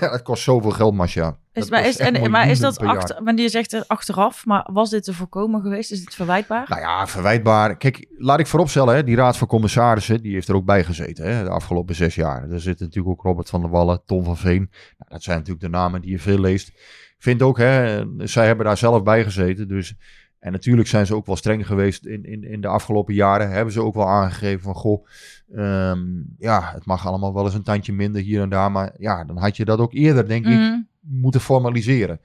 het 0.12 0.22
kost 0.22 0.42
zoveel 0.42 0.70
geld, 0.70 0.94
Masja. 0.94 1.36
is, 1.52 1.70
maar, 1.70 1.86
is, 1.86 1.96
en, 1.96 2.30
maar 2.30 2.48
is 2.50 2.58
dat 2.60 2.78
achter, 2.78 3.24
wanneer 3.24 3.44
je 3.44 3.50
zegt 3.50 3.88
achteraf, 3.88 4.46
maar 4.46 4.68
was 4.72 4.90
dit 4.90 5.04
te 5.04 5.14
voorkomen 5.14 5.60
geweest? 5.60 5.92
Is 5.92 6.04
dit 6.04 6.14
verwijtbaar? 6.14 6.66
Nou 6.68 6.80
ja, 6.80 7.06
verwijtbaar. 7.06 7.76
Kijk, 7.76 8.06
laat 8.18 8.38
ik 8.40 8.46
vooropstellen, 8.46 8.94
hè, 8.94 9.04
die 9.04 9.16
raad 9.16 9.36
van 9.36 9.48
commissarissen, 9.48 10.22
die 10.22 10.32
heeft 10.32 10.48
er 10.48 10.54
ook 10.54 10.64
bij 10.64 10.84
gezeten 10.84 11.36
hè, 11.36 11.42
de 11.44 11.50
afgelopen 11.50 11.94
zes 11.94 12.14
jaar. 12.14 12.50
Er 12.50 12.60
zitten 12.60 12.86
natuurlijk 12.86 13.14
ook 13.14 13.22
Robert 13.22 13.48
van 13.50 13.60
der 13.60 13.70
Wallen, 13.70 14.02
Tom 14.06 14.24
van 14.24 14.36
Veen. 14.36 14.70
Nou, 14.98 15.10
dat 15.10 15.22
zijn 15.22 15.36
natuurlijk 15.36 15.64
de 15.64 15.70
namen 15.70 16.00
die 16.00 16.10
je 16.10 16.18
veel 16.18 16.38
leest. 16.38 16.68
Ik 16.68 17.28
vind 17.28 17.42
ook, 17.42 17.58
hè, 17.58 18.02
zij 18.18 18.46
hebben 18.46 18.66
daar 18.66 18.76
zelf 18.76 19.02
bij 19.02 19.24
gezeten. 19.24 19.68
Dus, 19.68 19.94
en 20.42 20.52
natuurlijk 20.52 20.88
zijn 20.88 21.06
ze 21.06 21.14
ook 21.14 21.26
wel 21.26 21.36
streng 21.36 21.66
geweest 21.66 22.06
in, 22.06 22.24
in, 22.24 22.44
in 22.44 22.60
de 22.60 22.66
afgelopen 22.68 23.14
jaren. 23.14 23.50
Hebben 23.50 23.72
ze 23.72 23.82
ook 23.82 23.94
wel 23.94 24.08
aangegeven 24.08 24.60
van, 24.62 24.74
goh, 24.74 25.06
ehm, 25.54 26.00
ja, 26.38 26.70
het 26.74 26.84
mag 26.86 27.06
allemaal 27.06 27.34
wel 27.34 27.44
eens 27.44 27.54
een 27.54 27.62
tandje 27.62 27.92
minder 27.92 28.22
hier 28.22 28.42
en 28.42 28.48
daar. 28.48 28.72
Maar 28.72 28.94
ja, 28.98 29.24
dan 29.24 29.36
had 29.36 29.56
je 29.56 29.64
dat 29.64 29.78
ook 29.78 29.92
eerder, 29.92 30.28
denk 30.28 30.46
ik, 30.46 30.58
Mhm. 30.58 30.80
moeten 31.00 31.40
formaliseren. 31.40 32.20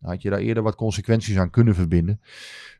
Dan 0.00 0.10
had 0.10 0.22
je 0.22 0.30
daar 0.30 0.38
eerder 0.38 0.62
wat 0.62 0.74
consequenties 0.74 1.38
aan 1.38 1.50
kunnen 1.50 1.74
verbinden. 1.74 2.20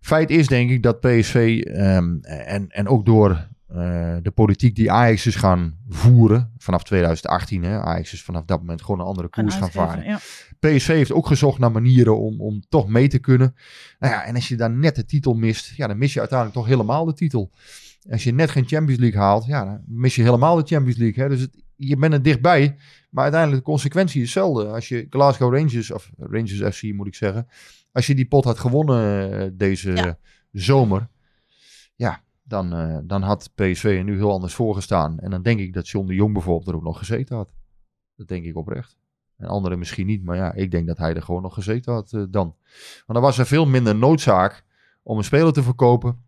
Feit 0.00 0.30
is 0.30 0.46
denk 0.46 0.70
ik 0.70 0.82
dat 0.82 1.00
PSV 1.00 1.62
ehm, 1.66 2.16
en, 2.22 2.68
en 2.68 2.88
ook 2.88 3.06
door 3.06 3.48
eh, 3.68 4.16
de 4.22 4.30
politiek 4.30 4.74
die 4.74 4.92
Ajax 4.92 5.26
is 5.26 5.34
gaan 5.36 5.78
voeren 5.88 6.52
vanaf 6.58 6.82
2018. 6.84 7.62
Hè, 7.62 7.80
Ajax 7.80 8.12
is 8.12 8.22
vanaf 8.22 8.44
dat 8.44 8.58
moment 8.58 8.82
gewoon 8.82 9.00
een 9.00 9.06
andere 9.06 9.28
koers 9.28 9.54
gaan 9.54 9.70
varen. 9.70 10.04
ja. 10.04 10.18
PSV 10.60 10.86
heeft 10.86 11.12
ook 11.12 11.26
gezocht 11.26 11.58
naar 11.58 11.72
manieren 11.72 12.18
om, 12.18 12.40
om 12.40 12.62
toch 12.68 12.88
mee 12.88 13.08
te 13.08 13.18
kunnen. 13.18 13.54
Nou 13.98 14.12
ja, 14.12 14.24
en 14.24 14.34
als 14.34 14.48
je 14.48 14.56
dan 14.56 14.78
net 14.78 14.94
de 14.96 15.04
titel 15.04 15.34
mist, 15.34 15.76
ja, 15.76 15.86
dan 15.86 15.98
mis 15.98 16.12
je 16.12 16.18
uiteindelijk 16.18 16.58
toch 16.58 16.68
helemaal 16.68 17.04
de 17.04 17.12
titel. 17.14 17.50
Als 18.10 18.24
je 18.24 18.32
net 18.34 18.50
geen 18.50 18.66
Champions 18.66 19.00
League 19.00 19.20
haalt, 19.20 19.44
ja, 19.46 19.64
dan 19.64 19.82
mis 19.86 20.14
je 20.14 20.22
helemaal 20.22 20.56
de 20.56 20.66
Champions 20.66 20.98
League. 20.98 21.22
Hè. 21.22 21.28
Dus 21.30 21.40
het, 21.40 21.62
je 21.76 21.96
bent 21.96 22.12
er 22.12 22.22
dichtbij, 22.22 22.76
maar 23.10 23.22
uiteindelijk 23.22 23.64
de 23.64 23.70
consequentie 23.70 24.22
is 24.22 24.34
hetzelfde. 24.34 24.66
Als 24.66 24.88
je 24.88 25.06
Glasgow 25.10 25.54
Rangers, 25.54 25.90
of 25.90 26.10
Rangers 26.18 26.76
FC 26.76 26.82
moet 26.82 27.06
ik 27.06 27.14
zeggen, 27.14 27.46
als 27.92 28.06
je 28.06 28.14
die 28.14 28.26
pot 28.28 28.44
had 28.44 28.58
gewonnen 28.58 29.32
eh, 29.40 29.46
deze 29.52 29.92
Ja. 29.92 30.18
zomer, 30.52 31.08
ja, 31.94 32.22
dan, 32.48 32.72
eh, 32.72 32.98
dan 33.02 33.22
had 33.22 33.50
PSV 33.54 33.84
er 33.98 34.04
nu 34.04 34.16
heel 34.16 34.32
anders 34.32 34.54
voor 34.54 34.74
gestaan. 34.74 35.18
En 35.18 35.30
dan 35.30 35.42
denk 35.42 35.60
ik 35.60 35.72
dat 35.72 35.88
John 35.88 36.06
de 36.06 36.14
Jong 36.14 36.32
bijvoorbeeld 36.32 36.68
er 36.68 36.74
ook 36.74 36.82
nog 36.82 36.98
gezeten 36.98 37.36
had. 37.36 37.48
Dat 38.16 38.28
denk 38.28 38.44
ik 38.44 38.56
oprecht. 38.56 38.96
En 39.36 39.46
anderen 39.46 39.78
misschien 39.78 40.06
niet, 40.06 40.24
maar 40.24 40.36
ja, 40.36 40.52
ik 40.52 40.70
denk 40.70 40.86
dat 40.86 40.98
hij 40.98 41.14
er 41.14 41.22
gewoon 41.22 41.42
nog 41.42 41.54
gezeten 41.54 41.92
had 41.92 42.12
eh, 42.12 42.22
dan. 42.30 42.54
Want 42.96 43.06
dan 43.06 43.22
was 43.22 43.38
er 43.38 43.46
veel 43.46 43.66
minder 43.66 43.94
noodzaak 43.96 44.64
om 45.02 45.18
een 45.18 45.24
speler 45.24 45.52
te 45.52 45.62
verkopen. 45.62 46.26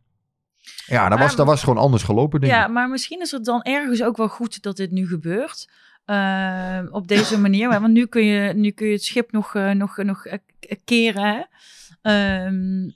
Ja, 0.86 1.08
dan 1.08 1.18
was, 1.18 1.36
dat 1.36 1.46
was 1.46 1.62
gewoon 1.62 1.82
anders 1.82 2.02
gelopen, 2.02 2.40
denk 2.40 2.52
Ja, 2.52 2.66
ik. 2.66 2.72
maar 2.72 2.88
misschien 2.88 3.20
is 3.20 3.30
het 3.30 3.44
dan 3.44 3.62
ergens 3.62 4.02
ook 4.02 4.16
wel 4.16 4.28
goed 4.28 4.62
dat 4.62 4.76
dit 4.76 4.90
nu 4.90 5.06
gebeurt. 5.06 5.68
Ehm, 6.04 6.86
op 6.90 7.08
deze 7.08 7.38
manier. 7.38 7.68
Want 7.68 7.92
nu 7.92 8.06
kun 8.06 8.24
je, 8.24 8.54
nu 8.54 8.70
kun 8.70 8.86
je 8.86 8.92
het 8.92 9.04
schip 9.04 9.32
nog, 9.32 9.54
eh, 9.54 9.70
nog, 9.70 9.96
nog 9.96 10.26
eh, 10.26 10.38
keren. 10.84 11.24
Hè? 11.24 11.42
Ehm, 12.02 12.90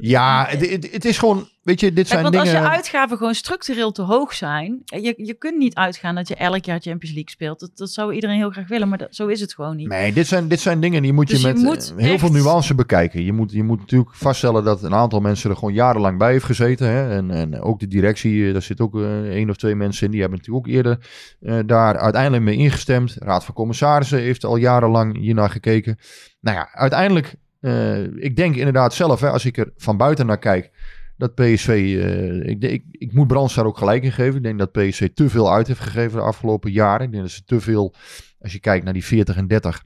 Ja, 0.00 0.46
het, 0.48 0.70
het, 0.70 0.92
het 0.92 1.04
is 1.04 1.18
gewoon, 1.18 1.48
weet 1.62 1.80
je, 1.80 1.86
dit 1.86 1.94
Kijk, 1.94 2.06
zijn 2.08 2.22
want 2.22 2.34
dingen... 2.34 2.56
als 2.56 2.64
je 2.64 2.70
uitgaven 2.70 3.16
gewoon 3.16 3.34
structureel 3.34 3.92
te 3.92 4.02
hoog 4.02 4.34
zijn. 4.34 4.82
Je, 4.84 5.14
je 5.16 5.34
kunt 5.34 5.58
niet 5.58 5.74
uitgaan 5.74 6.14
dat 6.14 6.28
je 6.28 6.34
elk 6.34 6.64
jaar 6.64 6.80
Champions 6.80 7.14
League 7.14 7.30
speelt. 7.30 7.60
Dat, 7.60 7.70
dat 7.74 7.90
zou 7.90 8.12
iedereen 8.12 8.36
heel 8.36 8.50
graag 8.50 8.68
willen, 8.68 8.88
maar 8.88 8.98
dat, 8.98 9.14
zo 9.14 9.26
is 9.26 9.40
het 9.40 9.54
gewoon 9.54 9.76
niet. 9.76 9.88
Nee, 9.88 10.12
dit 10.12 10.26
zijn, 10.26 10.48
dit 10.48 10.60
zijn 10.60 10.80
dingen 10.80 11.02
die 11.02 11.12
moet 11.12 11.28
je 11.28 11.34
Dus 11.34 11.42
je 11.42 11.48
met 11.48 11.62
moet 11.62 11.92
eh, 11.96 12.02
heel 12.04 12.12
echt- 12.12 12.20
veel 12.20 12.30
nuance 12.32 12.74
bekijken. 12.74 13.24
Je 13.24 13.32
moet, 13.32 13.52
je 13.52 13.62
moet 13.62 13.78
natuurlijk 13.78 14.14
vaststellen 14.14 14.64
dat 14.64 14.82
een 14.82 14.94
aantal 14.94 15.20
mensen 15.20 15.50
er 15.50 15.56
gewoon 15.56 15.74
jarenlang 15.74 16.18
bij 16.18 16.32
heeft 16.32 16.44
gezeten. 16.44 16.86
Hè? 16.88 17.10
En, 17.16 17.30
en 17.30 17.60
ook 17.60 17.80
de 17.80 17.88
directie, 17.88 18.46
eh, 18.46 18.52
daar 18.52 18.62
zit 18.62 18.80
ook 18.80 18.96
eh, 19.00 19.22
één 19.22 19.50
of 19.50 19.56
twee 19.56 19.74
mensen 19.74 20.04
in. 20.04 20.10
Die 20.10 20.20
hebben 20.20 20.38
natuurlijk 20.38 20.66
ook 20.66 20.74
eerder 20.74 20.98
eh, 21.40 21.58
daar 21.66 21.98
uiteindelijk 21.98 22.42
mee 22.42 22.56
ingestemd. 22.56 23.16
Raad 23.18 23.44
van 23.44 23.54
Commissarissen 23.54 24.18
heeft 24.18 24.44
al 24.44 24.56
jarenlang 24.56 25.18
hiernaar 25.18 25.50
gekeken. 25.50 25.98
Nou 26.40 26.56
ja, 26.56 26.68
uiteindelijk, 26.72 27.34
eh, 27.60 28.02
ik 28.02 28.36
denk 28.36 28.54
inderdaad 28.56 28.94
zelf, 28.94 29.20
hè, 29.20 29.30
als 29.30 29.44
ik 29.44 29.56
er 29.56 29.72
van 29.76 29.96
buiten 29.96 30.26
naar 30.26 30.38
kijk, 30.38 30.70
dat 31.16 31.34
PSV, 31.34 31.68
eh, 31.68 32.48
ik, 32.48 32.62
ik, 32.62 32.84
ik 32.90 33.12
moet 33.12 33.26
Brands 33.26 33.54
daar 33.54 33.66
ook 33.66 33.78
gelijk 33.78 34.02
in 34.02 34.12
geven. 34.12 34.36
Ik 34.36 34.42
denk 34.42 34.58
dat 34.58 34.72
PSV 34.72 35.08
te 35.14 35.28
veel 35.30 35.52
uit 35.52 35.66
heeft 35.66 35.80
gegeven 35.80 36.18
de 36.18 36.24
afgelopen 36.24 36.70
jaren. 36.72 37.06
Ik 37.06 37.10
denk 37.12 37.22
dat 37.22 37.32
ze 37.32 37.44
te 37.44 37.60
veel, 37.60 37.94
als 38.40 38.52
je 38.52 38.60
kijkt 38.60 38.84
naar 38.84 38.92
die 38.92 39.04
40 39.04 39.36
en 39.36 39.46
30, 39.46 39.84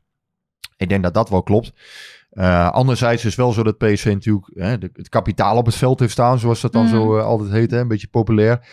ik 0.76 0.88
denk 0.88 1.02
dat 1.02 1.14
dat 1.14 1.28
wel 1.30 1.42
klopt. 1.42 1.72
Eh, 2.30 2.70
anderzijds 2.70 3.22
is 3.24 3.28
het 3.28 3.38
wel 3.38 3.52
zo 3.52 3.62
dat 3.62 3.78
PSV 3.78 4.04
natuurlijk 4.04 4.50
hè, 4.54 4.78
de- 4.78 4.90
het 4.92 5.08
kapitaal 5.08 5.56
op 5.56 5.66
het 5.66 5.74
veld 5.74 6.00
heeft 6.00 6.12
staan, 6.12 6.38
zoals 6.38 6.60
dat 6.60 6.72
dan 6.72 6.88
zo 6.88 7.16
eh, 7.18 7.24
altijd 7.24 7.50
heet, 7.50 7.70
hè, 7.70 7.78
een 7.80 7.88
beetje 7.88 8.06
populair. 8.08 8.66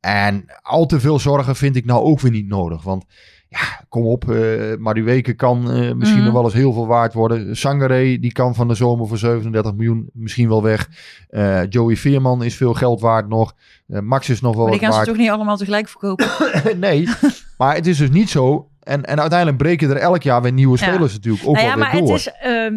En 0.00 0.44
al 0.62 0.86
te 0.86 1.00
veel 1.00 1.18
zorgen 1.18 1.56
vind 1.56 1.76
ik 1.76 1.84
nou 1.84 2.02
ook 2.04 2.20
weer 2.20 2.30
niet 2.30 2.48
nodig. 2.48 2.82
Want 2.82 3.04
ja, 3.60 3.84
kom 3.88 4.06
op, 4.06 4.24
maar 4.78 4.94
die 4.94 5.04
weken 5.04 5.36
kan 5.36 5.70
eh, 5.70 5.92
misschien 5.92 6.16
Mhm. 6.16 6.24
nog 6.24 6.32
wel 6.34 6.44
eens 6.44 6.52
heel 6.52 6.72
veel 6.72 6.86
waard 6.86 7.12
worden. 7.14 7.56
Sangaré, 7.56 8.18
die 8.18 8.32
kan 8.32 8.54
van 8.54 8.68
de 8.68 8.74
zomer 8.74 9.06
voor 9.08 9.18
37 9.18 9.74
miljoen 9.74 10.10
misschien 10.12 10.48
wel 10.48 10.62
weg. 10.62 10.88
Eh, 11.28 11.60
Joey 11.68 11.96
Veerman 11.96 12.42
is 12.44 12.56
veel 12.56 12.74
geld 12.74 13.00
waard 13.00 13.28
nog. 13.28 13.52
Max 13.86 14.28
is 14.28 14.40
nog 14.40 14.54
wel 14.54 14.62
maar 14.68 14.78
die 14.78 14.88
gaan 14.88 14.92
ze 15.00 15.04
toch 15.10 15.16
niet 15.16 15.30
allemaal 15.30 15.56
tegelijk 15.56 15.88
verkopen? 15.88 16.26
nee, 16.78 17.08
maar 17.58 17.74
het 17.74 17.86
is 17.86 17.98
dus 17.98 18.10
niet 18.10 18.30
zo. 18.30 18.68
En, 18.82 19.04
en 19.04 19.20
uiteindelijk 19.20 19.58
breken 19.58 19.90
er 19.90 19.96
elk 19.96 20.22
jaar 20.22 20.42
weer 20.42 20.52
nieuwe 20.52 20.78
Ja. 20.80 20.86
spelers 20.92 21.12
natuurlijk 21.12 21.46
ook 21.46 21.54
nou 21.54 21.66
ja, 21.66 21.76
maar 21.76 21.92
door. 21.92 22.00
het 22.00 22.10
is. 22.10 22.30
ehm, 22.40 22.74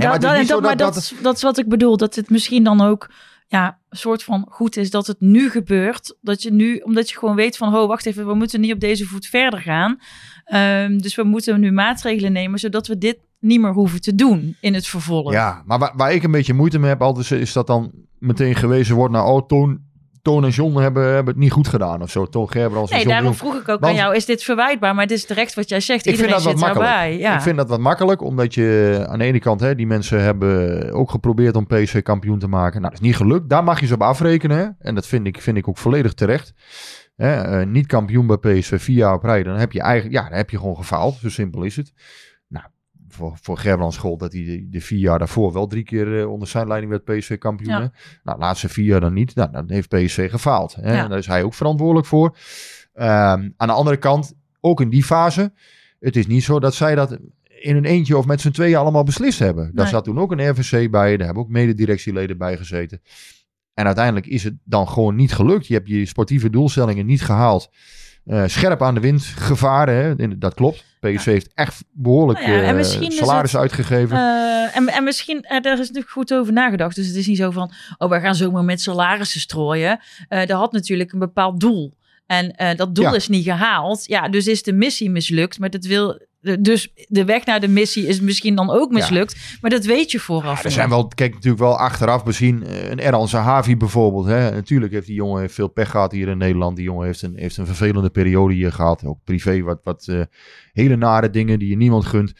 maar 0.00 0.20
dat, 0.20 0.30
het 0.30 0.40
is 0.40 0.46
dat, 0.46 0.48
dat, 0.48 0.60
maar 0.62 0.76
dat- 0.76 0.94
dat, 0.94 1.02
is, 1.02 1.14
dat 1.22 1.36
is 1.36 1.42
wat 1.42 1.58
ik 1.58 1.68
bedoel. 1.68 1.96
Dat 1.96 2.14
het 2.14 2.30
misschien 2.30 2.64
dan 2.64 2.80
ook 2.80 3.10
ja, 3.52 3.78
een 3.88 3.98
soort 3.98 4.22
van 4.22 4.46
goed 4.48 4.76
is 4.76 4.90
dat 4.90 5.06
het 5.06 5.20
nu 5.20 5.50
gebeurt. 5.50 6.16
Dat 6.20 6.42
je 6.42 6.52
nu, 6.52 6.76
omdat 6.76 7.10
je 7.10 7.18
gewoon 7.18 7.34
weet 7.34 7.56
van, 7.56 7.74
oh, 7.74 7.86
wacht 7.88 8.06
even, 8.06 8.26
we 8.26 8.34
moeten 8.34 8.60
niet 8.60 8.72
op 8.72 8.80
deze 8.80 9.04
voet 9.04 9.26
verder 9.26 9.60
gaan. 9.60 9.98
Ehm, 10.44 10.98
dus 10.98 11.14
we 11.14 11.22
moeten 11.22 11.60
nu 11.60 11.72
maatregelen 11.72 12.32
nemen, 12.32 12.58
zodat 12.58 12.86
we 12.86 12.98
dit 12.98 13.18
niet 13.38 13.60
meer 13.60 13.72
hoeven 13.72 14.00
te 14.00 14.14
doen 14.14 14.56
in 14.60 14.74
het 14.74 14.86
vervolg. 14.86 15.32
Ja, 15.32 15.62
maar 15.66 15.78
waar, 15.78 15.92
waar 15.96 16.12
ik 16.12 16.22
een 16.22 16.30
beetje 16.30 16.54
moeite 16.54 16.78
mee 16.78 16.88
heb 16.88 17.02
altijd 17.02 17.30
is- 17.30 17.52
dat 17.52 17.66
dan 17.66 17.92
meteen 18.18 18.54
gewezen 18.54 18.94
wordt 18.96 19.12
naar 19.12 19.24
oh, 19.24 19.46
Toon, 19.46 19.80
Toon 20.22 20.44
en 20.44 20.50
John 20.50 20.76
hebben, 20.78 21.04
hebben 21.04 21.26
het 21.34 21.42
niet 21.42 21.52
goed 21.52 21.68
gedaan 21.68 22.02
of 22.02 22.10
zo. 22.10 22.26
Toon 22.26 22.50
Gerbrands 22.50 22.90
en 22.90 22.96
Nee, 22.96 23.06
daarom 23.06 23.34
vroeg 23.34 23.54
ik 23.54 23.60
ook 23.60 23.66
Want- 23.66 23.84
aan 23.84 23.94
jou, 23.94 24.14
is 24.14 24.24
dit 24.24 24.42
verwijtbaar? 24.42 24.94
Maar 24.94 25.02
het 25.04 25.12
is 25.12 25.24
terecht 25.24 25.54
wat 25.54 25.68
jij 25.68 25.80
zegt. 25.80 26.06
Ik 26.06 26.14
vind 26.16 26.28
Iedereen 26.28 26.44
dat 26.44 26.52
wat 26.52 26.62
makkelijk. 26.74 27.20
Ja. 27.20 27.34
Ik 27.34 27.40
vind 27.40 27.56
dat 27.56 27.68
wat 27.68 27.80
makkelijk, 27.80 28.22
omdat 28.22 28.54
je 28.54 28.98
aan 29.08 29.18
de 29.18 29.24
ene 29.24 29.38
kant, 29.38 29.60
hè, 29.60 29.74
die 29.74 29.86
mensen 29.86 30.22
hebben 30.22 30.92
ook 30.92 31.10
geprobeerd 31.10 31.56
om 31.56 31.66
PSV 31.66 32.02
kampioen 32.02 32.38
te 32.38 32.48
maken. 32.48 32.80
Nou, 32.80 32.92
dat 32.92 33.02
is 33.02 33.06
niet 33.08 33.16
gelukt. 33.16 33.48
Daar 33.48 33.64
mag 33.64 33.80
je 33.80 33.86
ze 33.86 33.94
op 33.94 34.02
afrekenen. 34.02 34.56
Hè? 34.56 34.66
En 34.78 34.94
dat 34.94 35.06
vind 35.06 35.26
ik, 35.26 35.40
vind 35.40 35.56
ik 35.56 35.68
ook 35.68 35.78
volledig 35.78 36.12
terecht. 36.12 36.52
Hè, 37.16 37.60
eh, 37.60 37.66
niet 37.66 37.86
kampioen 37.86 38.26
bij 38.26 38.36
PSV 38.36 38.82
vier 38.82 38.96
jaar 38.96 39.14
op 39.14 39.22
rij, 39.22 39.42
dan 39.42 39.56
heb 39.56 39.72
je 39.72 39.80
eigenlijk, 39.80 40.14
ja, 40.14 40.28
dan 40.28 40.36
heb 40.38 40.50
je 40.50 40.58
gewoon 40.58 40.76
gefaald. 40.76 41.14
Zo 41.14 41.28
simpel 41.28 41.62
is 41.62 41.76
het. 41.76 41.92
Voor, 43.12 43.38
voor 43.42 43.58
Gerbrands 43.58 43.96
gold 43.96 44.20
dat 44.20 44.32
hij 44.32 44.44
de, 44.44 44.68
de 44.70 44.80
vier 44.80 44.98
jaar 44.98 45.18
daarvoor 45.18 45.52
wel 45.52 45.66
drie 45.66 45.82
keer 45.82 46.20
eh, 46.20 46.30
onder 46.30 46.48
zijn 46.48 46.66
leiding 46.66 46.90
werd 46.90 47.04
PSV 47.04 47.38
kampioen. 47.38 47.80
Ja. 47.80 47.92
Nou, 48.22 48.38
laatste 48.38 48.68
vier 48.68 48.84
jaar 48.84 49.00
dan 49.00 49.12
niet. 49.12 49.34
Nou, 49.34 49.52
dan 49.52 49.70
heeft 49.70 49.88
PSV 49.88 50.30
gefaald. 50.30 50.74
Hè? 50.74 50.92
Ja. 50.92 51.02
En 51.02 51.08
daar 51.08 51.18
is 51.18 51.26
hij 51.26 51.42
ook 51.42 51.54
verantwoordelijk 51.54 52.06
voor. 52.06 52.36
Ehm, 52.92 53.50
aan 53.56 53.68
de 53.68 53.72
andere 53.72 53.96
kant, 53.96 54.34
ook 54.60 54.80
in 54.80 54.88
die 54.88 55.04
fase, 55.04 55.52
het 55.98 56.16
is 56.16 56.26
niet 56.26 56.44
zo 56.44 56.60
dat 56.60 56.74
zij 56.74 56.94
dat 56.94 57.18
in 57.62 57.76
een 57.76 57.84
eentje 57.84 58.16
of 58.16 58.26
met 58.26 58.40
z'n 58.40 58.50
tweeën 58.50 58.76
allemaal 58.76 59.04
beslist 59.04 59.38
hebben. 59.38 59.70
Daar 59.74 59.88
zat 59.88 60.04
toen 60.04 60.18
ook 60.18 60.32
een 60.32 60.50
RVC 60.50 60.90
bij, 60.90 61.16
daar 61.16 61.26
hebben 61.26 61.44
ook 61.44 61.50
mededirectieleden 61.50 62.38
bij 62.38 62.56
gezeten. 62.56 63.02
En 63.74 63.86
uiteindelijk 63.86 64.26
is 64.26 64.44
het 64.44 64.54
dan 64.64 64.88
gewoon 64.88 65.14
niet 65.14 65.32
gelukt. 65.32 65.66
Je 65.66 65.74
hebt 65.74 65.88
je 65.88 66.06
sportieve 66.06 66.50
doelstellingen 66.50 67.06
niet 67.06 67.22
gehaald. 67.22 67.70
Eh, 68.24 68.42
scherp 68.46 68.82
aan 68.82 68.94
de 68.94 69.00
wind 69.00 69.22
gevaren, 69.22 69.94
hè? 69.94 70.38
Dat 70.38 70.54
klopt. 70.54 70.84
PSV 71.00 71.24
heeft 71.24 71.50
echt 71.54 71.84
behoorlijk 71.92 72.38
Nou 72.46 72.52
ja, 72.52 72.74
eh, 72.76 73.10
salaris 73.10 73.52
het, 73.52 73.60
uitgegeven. 73.60 74.16
Eh, 74.16 74.76
en, 74.76 74.88
en 74.88 75.04
misschien, 75.04 75.44
daar 75.48 75.72
is 75.72 75.78
natuurlijk 75.78 76.10
goed 76.10 76.34
over 76.34 76.52
nagedacht. 76.52 76.96
Dus 76.96 77.06
het 77.06 77.16
is 77.16 77.26
niet 77.26 77.36
zo 77.36 77.50
van, 77.50 77.72
oh, 77.98 78.10
we 78.10 78.20
gaan 78.20 78.34
zomaar 78.34 78.64
met 78.64 78.80
salarissen 78.80 79.40
strooien. 79.40 80.00
Dat 80.28 80.50
had 80.50 80.72
natuurlijk 80.72 81.12
een 81.12 81.18
bepaald 81.18 81.60
doel. 81.60 81.94
En 82.26 82.76
dat 82.76 82.94
doel 82.94 83.04
Ja. 83.04 83.14
is 83.14 83.28
niet 83.28 83.44
gehaald. 83.44 84.06
Ja, 84.06 84.28
dus 84.28 84.46
is 84.46 84.62
de 84.62 84.72
missie 84.72 85.10
mislukt. 85.10 85.58
Maar 85.58 85.70
dat 85.70 85.84
wil. 85.84 86.20
Dus 86.60 86.92
de 87.08 87.24
weg 87.24 87.44
naar 87.44 87.60
de 87.60 87.68
missie 87.68 88.06
is 88.06 88.20
misschien 88.20 88.54
dan 88.54 88.70
ook 88.70 88.90
mislukt. 88.90 89.56
Maar 89.60 89.70
dat 89.70 89.84
weet 89.84 90.10
je 90.10 90.18
vooraf. 90.20 90.64
er 90.64 90.70
zijn 90.70 90.88
wel, 90.88 91.08
kijk 91.08 91.34
natuurlijk 91.34 91.62
wel 91.62 91.78
achteraf 91.78 92.24
bezien. 92.24 92.66
eh, 92.66 92.90
Een 92.90 93.00
Erhan 93.00 93.28
Zahavi 93.28 93.76
bijvoorbeeld. 93.76 94.26
Hè. 94.26 94.50
Natuurlijk 94.50 94.92
heeft 94.92 95.06
die 95.06 95.14
jongen 95.14 95.50
veel 95.50 95.68
pech 95.68 95.90
gehad 95.90 96.12
hier 96.12 96.28
in 96.28 96.38
Nederland. 96.38 96.76
Die 96.76 96.84
jongen 96.84 97.06
heeft 97.06 97.22
een, 97.22 97.32
heeft 97.36 97.56
een 97.56 97.66
vervelende 97.66 98.10
periode 98.10 98.54
hier 98.54 98.72
gehad. 98.72 99.04
Ook 99.04 99.18
privé 99.24 99.62
wat, 99.62 99.80
wat 99.84 100.06
eh, 100.08 100.20
hele 100.72 100.96
nare 100.96 101.30
dingen 101.30 101.58
die 101.58 101.68
je 101.68 101.76
niemand 101.76 102.04
gunt. 102.06 102.32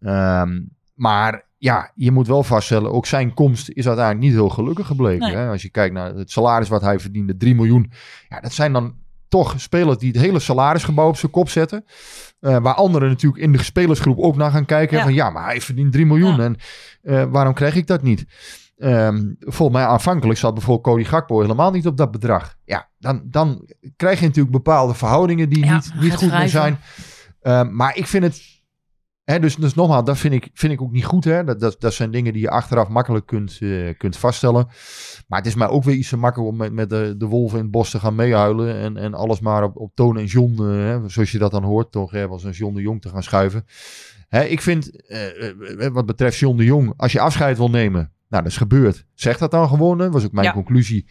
Ehm, 0.00 0.60
maar 0.94 1.48
ja, 1.58 1.92
je 1.94 2.10
moet 2.10 2.26
wel 2.26 2.42
vaststellen, 2.42 2.92
ook 2.92 3.06
zijn 3.06 3.34
komst 3.34 3.68
is 3.68 3.86
uiteindelijk 3.86 4.24
niet 4.26 4.34
heel 4.34 4.48
gelukkig 4.48 4.86
gebleken. 4.86 5.26
Nee. 5.26 5.36
Hè? 5.36 5.48
Als 5.48 5.62
je 5.62 5.70
kijkt 5.70 5.94
naar 5.94 6.14
het 6.14 6.30
salaris 6.30 6.68
wat 6.68 6.82
hij 6.82 6.98
verdiende, 6.98 7.36
3 7.36 7.54
miljoen. 7.54 7.92
Ja, 8.28 8.40
dat 8.40 8.52
zijn 8.52 8.72
dan 8.72 8.94
toch 9.30 9.54
spelers 9.56 9.98
die 9.98 10.12
het 10.12 10.20
hele 10.20 10.38
salarisgebouw 10.38 11.08
op 11.08 11.16
zijn 11.16 11.32
kop 11.32 11.48
zetten. 11.48 11.84
Eh, 12.40 12.56
waar 12.58 12.74
anderen 12.74 13.08
natuurlijk 13.08 13.42
in 13.42 13.52
de 13.52 13.62
spelersgroep 13.62 14.18
ook 14.18 14.36
naar 14.36 14.50
gaan 14.50 14.64
kijken. 14.64 14.96
Ja. 14.96 15.02
Van 15.02 15.14
ja, 15.14 15.30
maar 15.30 15.44
hij 15.44 15.60
verdient 15.60 15.92
3 15.92 16.06
miljoen. 16.06 16.36
Ja. 16.36 16.42
En 16.42 16.56
eh, 17.02 17.24
waarom 17.30 17.54
krijg 17.54 17.74
ik 17.74 17.86
dat 17.86 18.02
niet? 18.02 18.26
Ehm, 18.76 19.32
volgens 19.38 19.78
mij 19.78 19.86
aanvankelijk 19.86 20.38
zat 20.38 20.54
bijvoorbeeld 20.54 20.86
Cody 20.86 21.04
Gakpo 21.04 21.40
helemaal 21.40 21.70
niet 21.70 21.86
op 21.86 21.96
dat 21.96 22.10
bedrag. 22.10 22.56
Ja, 22.64 22.88
dan, 22.98 23.22
dan 23.24 23.68
krijg 23.96 24.20
je 24.20 24.26
natuurlijk 24.26 24.54
bepaalde 24.54 24.94
verhoudingen 24.94 25.48
die 25.48 25.64
Ja, 25.64 25.74
niet, 25.74 25.92
niet 26.00 26.14
goed 26.14 26.32
meer 26.32 26.48
zijn. 26.48 26.78
Ehm, 27.42 27.76
maar 27.76 27.96
ik 27.96 28.06
vind 28.06 28.24
het... 28.24 28.59
Hè, 29.30 29.38
dus, 29.38 29.56
dus 29.56 29.74
nogmaals, 29.74 30.04
dat 30.04 30.18
vind 30.18 30.34
ik, 30.34 30.50
vind 30.54 30.72
ik 30.72 30.82
ook 30.82 30.92
niet 30.92 31.04
goed. 31.04 31.24
Hè? 31.24 31.44
Dat, 31.44 31.60
dat, 31.60 31.76
dat 31.78 31.94
zijn 31.94 32.10
dingen 32.10 32.32
die 32.32 32.42
je 32.42 32.50
achteraf 32.50 32.88
makkelijk 32.88 33.26
kunt, 33.26 33.58
eh, 33.60 33.94
kunt 33.96 34.16
vaststellen. 34.16 34.66
Maar 35.28 35.38
het 35.38 35.46
is 35.48 35.54
mij 35.54 35.68
ook 35.68 35.84
weer 35.84 35.94
iets 35.94 36.08
te 36.08 36.16
makkelijk 36.16 36.50
om 36.50 36.56
met, 36.56 36.72
met 36.72 36.90
de, 36.90 37.14
de 37.18 37.26
wolven 37.26 37.56
in 37.58 37.62
het 37.62 37.72
bos 37.72 37.90
te 37.90 37.98
gaan 37.98 38.14
meehuilen. 38.14 38.76
En, 38.76 38.96
en 38.96 39.14
alles 39.14 39.40
maar 39.40 39.64
op, 39.64 39.76
op 39.76 39.90
Toon 39.94 40.18
en 40.18 40.24
John, 40.24 40.56
eh, 40.62 40.66
hè, 40.66 41.08
zoals 41.08 41.30
je 41.32 41.38
dat 41.38 41.50
dan 41.50 41.62
hoort, 41.64 41.92
Toon 41.92 42.08
Gerbels 42.08 42.44
en 42.44 42.50
John 42.50 42.74
de 42.74 42.80
Jong 42.80 43.00
te 43.02 43.08
gaan 43.08 43.22
schuiven. 43.22 43.64
Hè, 44.28 44.42
ik 44.44 44.60
vind, 44.60 45.06
eh, 45.06 45.88
wat 45.92 46.06
betreft 46.06 46.38
John 46.38 46.56
de 46.56 46.64
Jong, 46.64 46.92
als 46.96 47.12
je 47.12 47.20
afscheid 47.20 47.56
wil 47.56 47.70
nemen, 47.70 48.12
nou 48.28 48.42
dat 48.42 48.52
is 48.52 48.58
gebeurd. 48.58 49.06
Zeg 49.14 49.38
dat 49.38 49.50
dan 49.50 49.68
gewoon, 49.68 49.98
hè. 49.98 50.10
was 50.10 50.24
ook 50.24 50.32
mijn 50.32 50.46
Ja. 50.46 50.52
conclusie. 50.52 51.06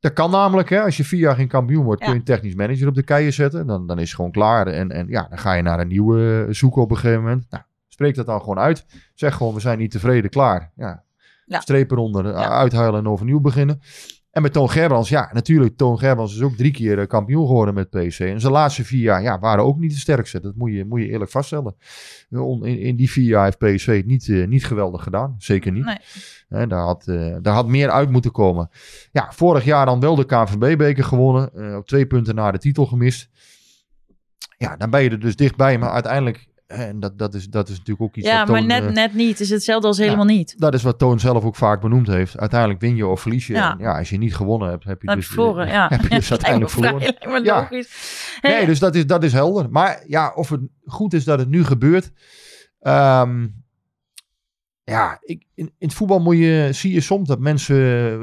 Dat 0.00 0.12
kan 0.12 0.30
namelijk, 0.30 0.68
hè, 0.70 0.80
als 0.82 0.96
je 0.96 1.04
vier 1.04 1.20
jaar 1.20 1.34
geen 1.34 1.48
kampioen 1.48 1.84
wordt, 1.84 2.00
kun 2.02 2.12
je 2.12 2.18
een 2.18 2.24
technisch 2.24 2.54
manager 2.54 2.88
op 2.88 2.94
de 2.94 3.02
keien 3.02 3.32
zetten. 3.32 3.66
Dan, 3.66 3.86
dan 3.86 3.98
is 3.98 4.06
het 4.06 4.14
gewoon 4.14 4.30
klaar. 4.30 4.66
En, 4.66 4.90
en 4.90 5.06
ja, 5.08 5.26
dan 5.28 5.38
ga 5.38 5.52
je 5.52 5.62
naar 5.62 5.80
een 5.80 5.88
nieuwe 5.88 6.44
eh, 6.48 6.54
zoeken 6.54 6.82
op 6.82 6.90
een 6.90 6.96
gegeven 6.96 7.22
moment. 7.22 7.46
Nou, 7.50 7.62
spreek 7.88 8.14
dat 8.14 8.26
dan 8.26 8.40
gewoon 8.40 8.58
uit. 8.58 8.86
Zeg 9.14 9.34
gewoon, 9.34 9.54
we 9.54 9.60
zijn 9.60 9.78
niet 9.78 9.90
tevreden, 9.90 10.30
klaar. 10.30 10.70
Ja, 10.76 11.02
Ja. 11.46 11.60
streep 11.60 11.90
eronder, 11.90 12.26
Ja. 12.26 12.48
uithuilen 12.48 13.00
en 13.00 13.08
overnieuw 13.08 13.40
beginnen. 13.40 13.80
En 14.30 14.42
met 14.42 14.52
Toon 14.52 14.70
Gerbrands, 14.70 15.08
ja, 15.08 15.30
natuurlijk, 15.32 15.76
Toon 15.76 15.98
Gerbrands 15.98 16.34
is 16.34 16.40
ook 16.42 16.56
drie 16.56 16.70
keer 16.70 16.98
eh, 16.98 17.06
kampioen 17.06 17.46
geworden 17.46 17.74
met 17.74 17.90
PSV. 17.90 18.20
En 18.20 18.40
zijn 18.40 18.52
laatste 18.52 18.84
vier 18.84 19.00
jaar 19.02 19.22
ja, 19.22 19.38
waren 19.38 19.64
ook 19.64 19.78
niet 19.78 19.90
de 19.90 19.98
sterkste. 19.98 20.40
Dat 20.40 20.54
moet 20.56 20.72
je, 20.72 20.84
moet 20.84 21.00
je 21.00 21.08
eerlijk 21.08 21.30
vaststellen. 21.30 21.74
On- 22.30 22.66
In, 22.66 22.78
in 22.78 22.96
die 22.96 23.10
vier 23.10 23.26
jaar 23.26 23.44
heeft 23.44 23.58
PSV 23.58 23.96
het 23.96 24.06
niet, 24.06 24.28
eh, 24.28 24.46
niet 24.46 24.64
geweldig 24.66 25.02
gedaan. 25.02 25.34
Zeker 25.38 25.72
niet. 25.72 25.84
Nee. 26.48 26.66
Daar, 26.66 26.80
had, 26.84 27.06
eh, 27.08 27.36
daar 27.42 27.54
had 27.54 27.66
meer 27.66 27.90
uit 27.90 28.10
moeten 28.10 28.30
komen. 28.32 28.70
Ja, 29.12 29.32
vorig 29.32 29.64
jaar 29.64 29.86
dan 29.86 30.00
wel 30.00 30.14
de 30.14 30.24
KNVB-beker 30.26 31.04
gewonnen. 31.04 31.52
eh, 31.54 31.76
op 31.76 31.86
twee 31.86 32.06
punten 32.06 32.34
na 32.34 32.50
de 32.50 32.58
titel 32.58 32.86
gemist. 32.86 33.28
Ja, 34.58 34.76
dan 34.76 34.90
ben 34.90 35.02
je 35.02 35.10
er 35.10 35.20
dus 35.20 35.36
dichtbij. 35.36 35.78
Maar 35.78 35.90
uiteindelijk, 35.90 36.46
en 36.70 37.00
dat, 37.00 37.18
dat, 37.18 37.34
is, 37.34 37.48
dat 37.48 37.68
is 37.68 37.72
natuurlijk 37.78 38.00
ook 38.00 38.16
iets 38.16 38.26
ja, 38.26 38.38
wat 38.38 38.48
maar 38.48 38.64
net, 38.64 38.84
eh, 38.84 38.90
net 38.92 39.14
niet. 39.14 39.30
Het 39.30 39.40
is 39.40 39.50
hetzelfde 39.50 39.86
als 39.86 39.98
helemaal 39.98 40.24
niet. 40.24 40.54
dat 40.58 40.74
is 40.74 40.82
wat 40.82 40.98
Toon 40.98 41.20
zelf 41.20 41.44
ook 41.44 41.56
vaak 41.56 41.80
benoemd 41.80 42.06
heeft. 42.06 42.38
Uiteindelijk 42.38 42.80
win 42.80 42.96
je 42.96 43.06
of 43.06 43.20
verlies 43.20 43.46
je. 43.46 43.52
Ja. 43.52 43.72
En 43.72 43.78
ja, 43.78 43.98
als 43.98 44.10
je 44.10 44.18
niet 44.18 44.34
gewonnen 44.36 44.68
hebt, 44.68 44.84
heb 44.84 45.02
je 45.02 45.08
heb 45.08 45.18
dus, 45.18 45.26
verloren. 45.26 45.66
Ja. 45.66 45.88
heb 45.92 46.02
je 46.02 46.08
dus 46.08 46.24
Ja, 46.28 46.30
uiteindelijk 46.30 46.70
verloren. 46.70 47.14
vrij- 47.18 47.42
Ja. 47.42 47.66
Hey, 47.70 47.84
Nee, 48.56 48.66
dus 48.66 48.78
dat 48.78 48.94
is, 48.94 49.06
dat 49.06 49.22
is 49.24 49.32
helder. 49.32 49.66
Maar 49.70 50.02
ja, 50.06 50.32
of 50.34 50.48
het 50.48 50.60
goed 50.84 51.12
is 51.12 51.24
dat 51.24 51.38
het 51.38 51.48
nu 51.48 51.64
gebeurt. 51.64 52.10
Ehm, 52.80 53.46
ja, 54.84 55.18
ik, 55.20 55.44
in, 55.54 55.64
in 55.78 55.86
het 55.88 55.94
voetbal 55.94 56.20
moet 56.20 56.36
je, 56.36 56.68
zie 56.72 56.92
je 56.92 57.00
soms 57.00 57.28
dat 57.28 57.38
mensen 57.38 57.76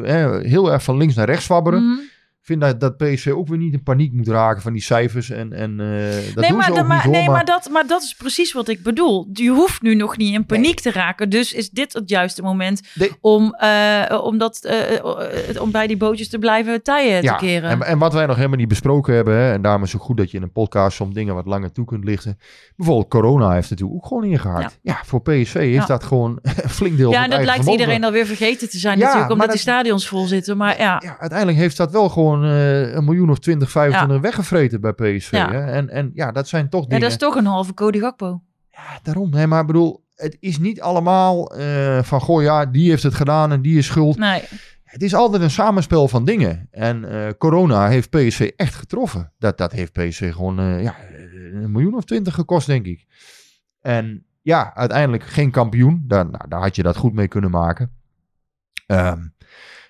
eh, 0.05 0.39
heel 0.39 0.71
erg 0.71 0.83
van 0.83 0.97
links 0.97 1.15
naar 1.15 1.25
rechts 1.25 1.47
wabberen. 1.47 1.83
mhm. 1.83 1.99
Vind 2.47 2.61
dat, 2.61 2.79
dat 2.79 2.97
PSV 2.97 3.31
ook 3.35 3.47
weer 3.47 3.57
niet 3.57 3.73
in 3.73 3.83
paniek 3.83 4.13
moet 4.13 4.27
raken 4.27 4.61
van 4.61 4.73
die 4.73 4.81
cijfers. 4.81 5.29
En, 5.29 5.53
en 5.53 5.79
eh, 5.79 5.87
dat 5.87 6.35
nee, 6.35 6.49
doen 6.49 6.57
maar, 6.57 6.65
ze 6.67 6.73
da- 6.73 6.79
ook 6.81 6.87
maar, 6.87 6.95
niet 6.95 7.03
hoor. 7.05 7.11
nee 7.13 7.23
maar- 7.25 7.31
maar, 7.35 7.45
dat, 7.45 7.69
maar 7.71 7.87
dat 7.87 8.01
is 8.01 8.15
precies 8.15 8.53
wat 8.53 8.67
ik 8.67 8.83
bedoel. 8.83 9.27
Je 9.33 9.49
hoeft 9.49 9.81
nu 9.81 9.95
nog 9.95 10.17
niet 10.17 10.33
in 10.33 10.45
paniek 10.45 10.79
te 10.79 10.91
raken. 10.91 11.29
Dus 11.29 11.53
is 11.53 11.69
dit 11.69 11.93
het 11.93 12.09
juiste 12.09 12.41
moment 12.41 12.81
Nee. 12.93 13.11
om, 13.21 13.53
eh, 13.53 14.19
om, 14.23 14.37
dat, 14.37 14.63
eh, 14.63 15.61
om 15.61 15.71
bij 15.71 15.87
die 15.87 15.97
bootjes 15.97 16.29
te 16.29 16.39
blijven 16.39 16.83
tijden 16.83 17.31
te 17.31 17.35
keren. 17.45 17.69
En, 17.69 17.81
en 17.83 17.97
wat 17.97 18.13
wij 18.13 18.25
nog 18.25 18.35
helemaal 18.35 18.57
niet 18.57 18.67
besproken 18.67 19.13
hebben, 19.15 19.33
hè, 19.35 19.51
en 19.53 19.61
daarom 19.61 19.83
is 19.83 19.93
het 19.93 20.01
goed 20.01 20.17
dat 20.17 20.31
je 20.31 20.37
in 20.37 20.43
een 20.43 20.51
podcast 20.51 20.95
soms 20.95 21.13
dingen 21.13 21.35
wat 21.35 21.45
langer 21.45 21.71
toe 21.71 21.85
kunt 21.85 22.03
lichten. 22.03 22.37
Bijvoorbeeld 22.75 23.09
corona 23.09 23.51
heeft 23.51 23.69
het 23.69 23.79
natuurlijk 23.79 23.97
ook 23.99 24.07
gewoon 24.07 24.23
ingehaald. 24.23 24.77
Ja, 24.81 24.99
voor 25.05 25.21
PSV 25.21 25.53
heeft 25.53 25.73
Ja. 25.73 25.85
dat 25.85 26.03
gewoon 26.03 26.39
een 26.63 26.69
flink 26.69 26.97
deel 26.97 27.11
ja, 27.11 27.15
van 27.15 27.23
en 27.23 27.29
het 27.29 27.37
dat 27.39 27.45
lijkt 27.45 27.53
vermogen. 27.63 27.79
iedereen 27.79 28.03
alweer 28.03 28.25
vergeten 28.25 28.69
te 28.69 28.77
zijn 28.77 28.97
Ja, 28.97 29.03
natuurlijk, 29.03 29.31
omdat 29.31 29.47
maar 29.47 29.55
die 29.55 29.65
dat- 29.65 29.73
stadions 29.73 30.07
vol 30.07 30.25
zitten. 30.25 30.57
Maar 30.57 30.77
ja, 30.77 31.01
Ja, 31.03 31.17
uiteindelijk 31.19 31.57
heeft 31.59 31.77
dat 31.77 31.91
wel 31.91 32.09
gewoon 32.09 32.36
eh, 32.43 32.93
een 32.93 33.03
miljoen 33.03 33.29
of 33.29 33.39
20, 33.39 33.71
25 33.71 34.19
weggevreten 34.21 34.81
bij 34.81 34.93
PSV. 34.93 35.31
Ja. 35.31 35.51
Hè? 35.51 35.71
En, 35.71 35.89
en 35.89 36.11
ja, 36.13 36.31
dat 36.31 36.47
zijn 36.47 36.69
toch 36.69 36.81
ja, 36.81 36.87
dingen. 36.87 37.01
dat 37.01 37.11
is 37.11 37.17
toch 37.17 37.35
een 37.35 37.45
halve 37.45 37.73
Cody 37.73 37.99
Gakpo. 37.99 38.41
Ja, 38.69 38.99
daarom. 39.03 39.29
Nee, 39.29 39.47
maar 39.47 39.61
ik 39.61 39.67
bedoel, 39.67 40.03
het 40.15 40.37
is 40.39 40.59
niet 40.59 40.81
allemaal 40.81 41.55
eh, 41.55 42.03
van, 42.03 42.21
goh 42.21 42.41
ja, 42.41 42.65
die 42.65 42.89
heeft 42.89 43.03
het 43.03 43.13
gedaan 43.13 43.51
en 43.51 43.61
die 43.61 43.77
is 43.77 43.85
schuld. 43.85 44.17
Nee, 44.17 44.43
Het 44.83 45.01
is 45.01 45.13
altijd 45.13 45.41
een 45.41 45.51
samenspel 45.51 46.07
van 46.07 46.25
dingen. 46.25 46.67
En 46.71 47.09
eh, 47.09 47.31
corona 47.37 47.87
heeft 47.87 48.09
PSV 48.09 48.51
echt 48.55 48.75
getroffen. 48.75 49.33
Dat, 49.39 49.57
dat 49.57 49.71
heeft 49.71 49.91
PSV 49.93 50.33
gewoon 50.33 50.81
ja, 50.81 50.95
een 51.53 51.71
miljoen 51.71 51.95
of 51.95 52.03
twintig 52.03 52.33
gekost, 52.33 52.67
denk 52.67 52.85
ik. 52.85 53.05
En 53.81 54.25
ja, 54.41 54.75
uiteindelijk 54.75 55.23
geen 55.23 55.51
kampioen. 55.51 56.03
Daar, 56.07 56.29
nou, 56.29 56.47
daar 56.47 56.61
had 56.61 56.75
je 56.75 56.83
dat 56.83 56.97
goed 56.97 57.13
mee 57.13 57.27
kunnen 57.27 57.51
maken. 57.51 57.91
Ehm, 58.85 59.19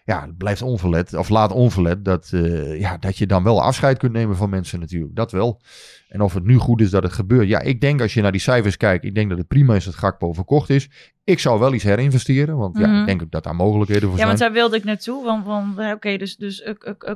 ja, 0.08 0.22
het 0.22 0.38
blijft 0.38 0.62
onverlet, 0.62 1.14
of 1.14 1.30
laat 1.30 1.52
onverlet, 1.52 2.06
dat, 2.06 2.30
eh, 2.34 2.80
ja, 2.80 2.98
dat 2.98 3.18
je 3.18 3.26
dan 3.26 3.44
wel 3.44 3.62
afscheid 3.64 3.98
kunt 3.98 4.12
nemen 4.12 4.36
van 4.36 4.50
mensen 4.50 4.80
natuurlijk. 4.80 5.16
Dat 5.16 5.32
wel. 5.32 5.62
En 6.10 6.22
of 6.22 6.34
het 6.34 6.44
nu 6.44 6.58
goed 6.58 6.82
is 6.82 6.90
dat 6.90 7.04
het 7.04 7.14
gebeurt. 7.14 7.48
Ja, 7.48 7.60
ik 7.62 7.82
denk 7.82 8.02
als 8.02 8.14
je 8.14 8.22
naar 8.22 8.32
die 8.32 8.42
cijfers 8.42 8.78
kijkt, 8.78 9.06
ik 9.06 9.16
denk 9.16 9.30
dat 9.30 9.38
het 9.38 9.48
prima 9.48 9.76
is 9.76 9.86
dat 9.86 9.96
Gakpo 9.96 10.34
verkocht 10.34 10.70
is. 10.70 10.90
Ik 11.24 11.40
zou 11.40 11.60
wel 11.60 11.74
iets 11.74 11.84
herinvesteren, 11.84 12.58
want 12.58 12.78
ja, 12.78 12.88
Mhm. 12.88 13.00
ik 13.00 13.06
denk 13.06 13.22
ook 13.22 13.32
dat 13.32 13.44
daar 13.44 13.56
mogelijkheden 13.56 14.02
voor 14.10 14.12
ja, 14.12 14.16
zijn. 14.18 14.28
want 14.28 14.40
daar 14.40 14.52
wilde 14.52 14.76
ik 14.76 14.84
naartoe. 14.84 15.24
Want, 15.24 15.46
want 15.46 15.78
eh, 15.78 15.92
oké, 15.92 16.18
dus, 16.18 16.36
dus 16.36 16.64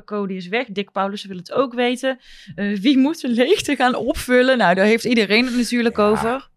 Cody 0.04 0.32
is 0.34 0.48
weg. 0.48 0.66
Dick 0.66 0.92
Paulus 0.92 1.24
wil 1.24 1.36
het 1.36 1.52
ook 1.52 1.74
weten. 1.74 2.18
Eh, 2.54 2.78
wie 2.80 2.98
moet 2.98 3.20
de 3.20 3.28
leegte 3.28 3.76
gaan 3.76 3.94
opvullen? 3.94 4.58
Nou, 4.58 4.74
daar 4.74 4.86
heeft 4.86 5.04
iedereen 5.04 5.44
het 5.44 5.56
natuurlijk 5.56 5.96
Ja. 5.96 6.08
over. 6.08 6.50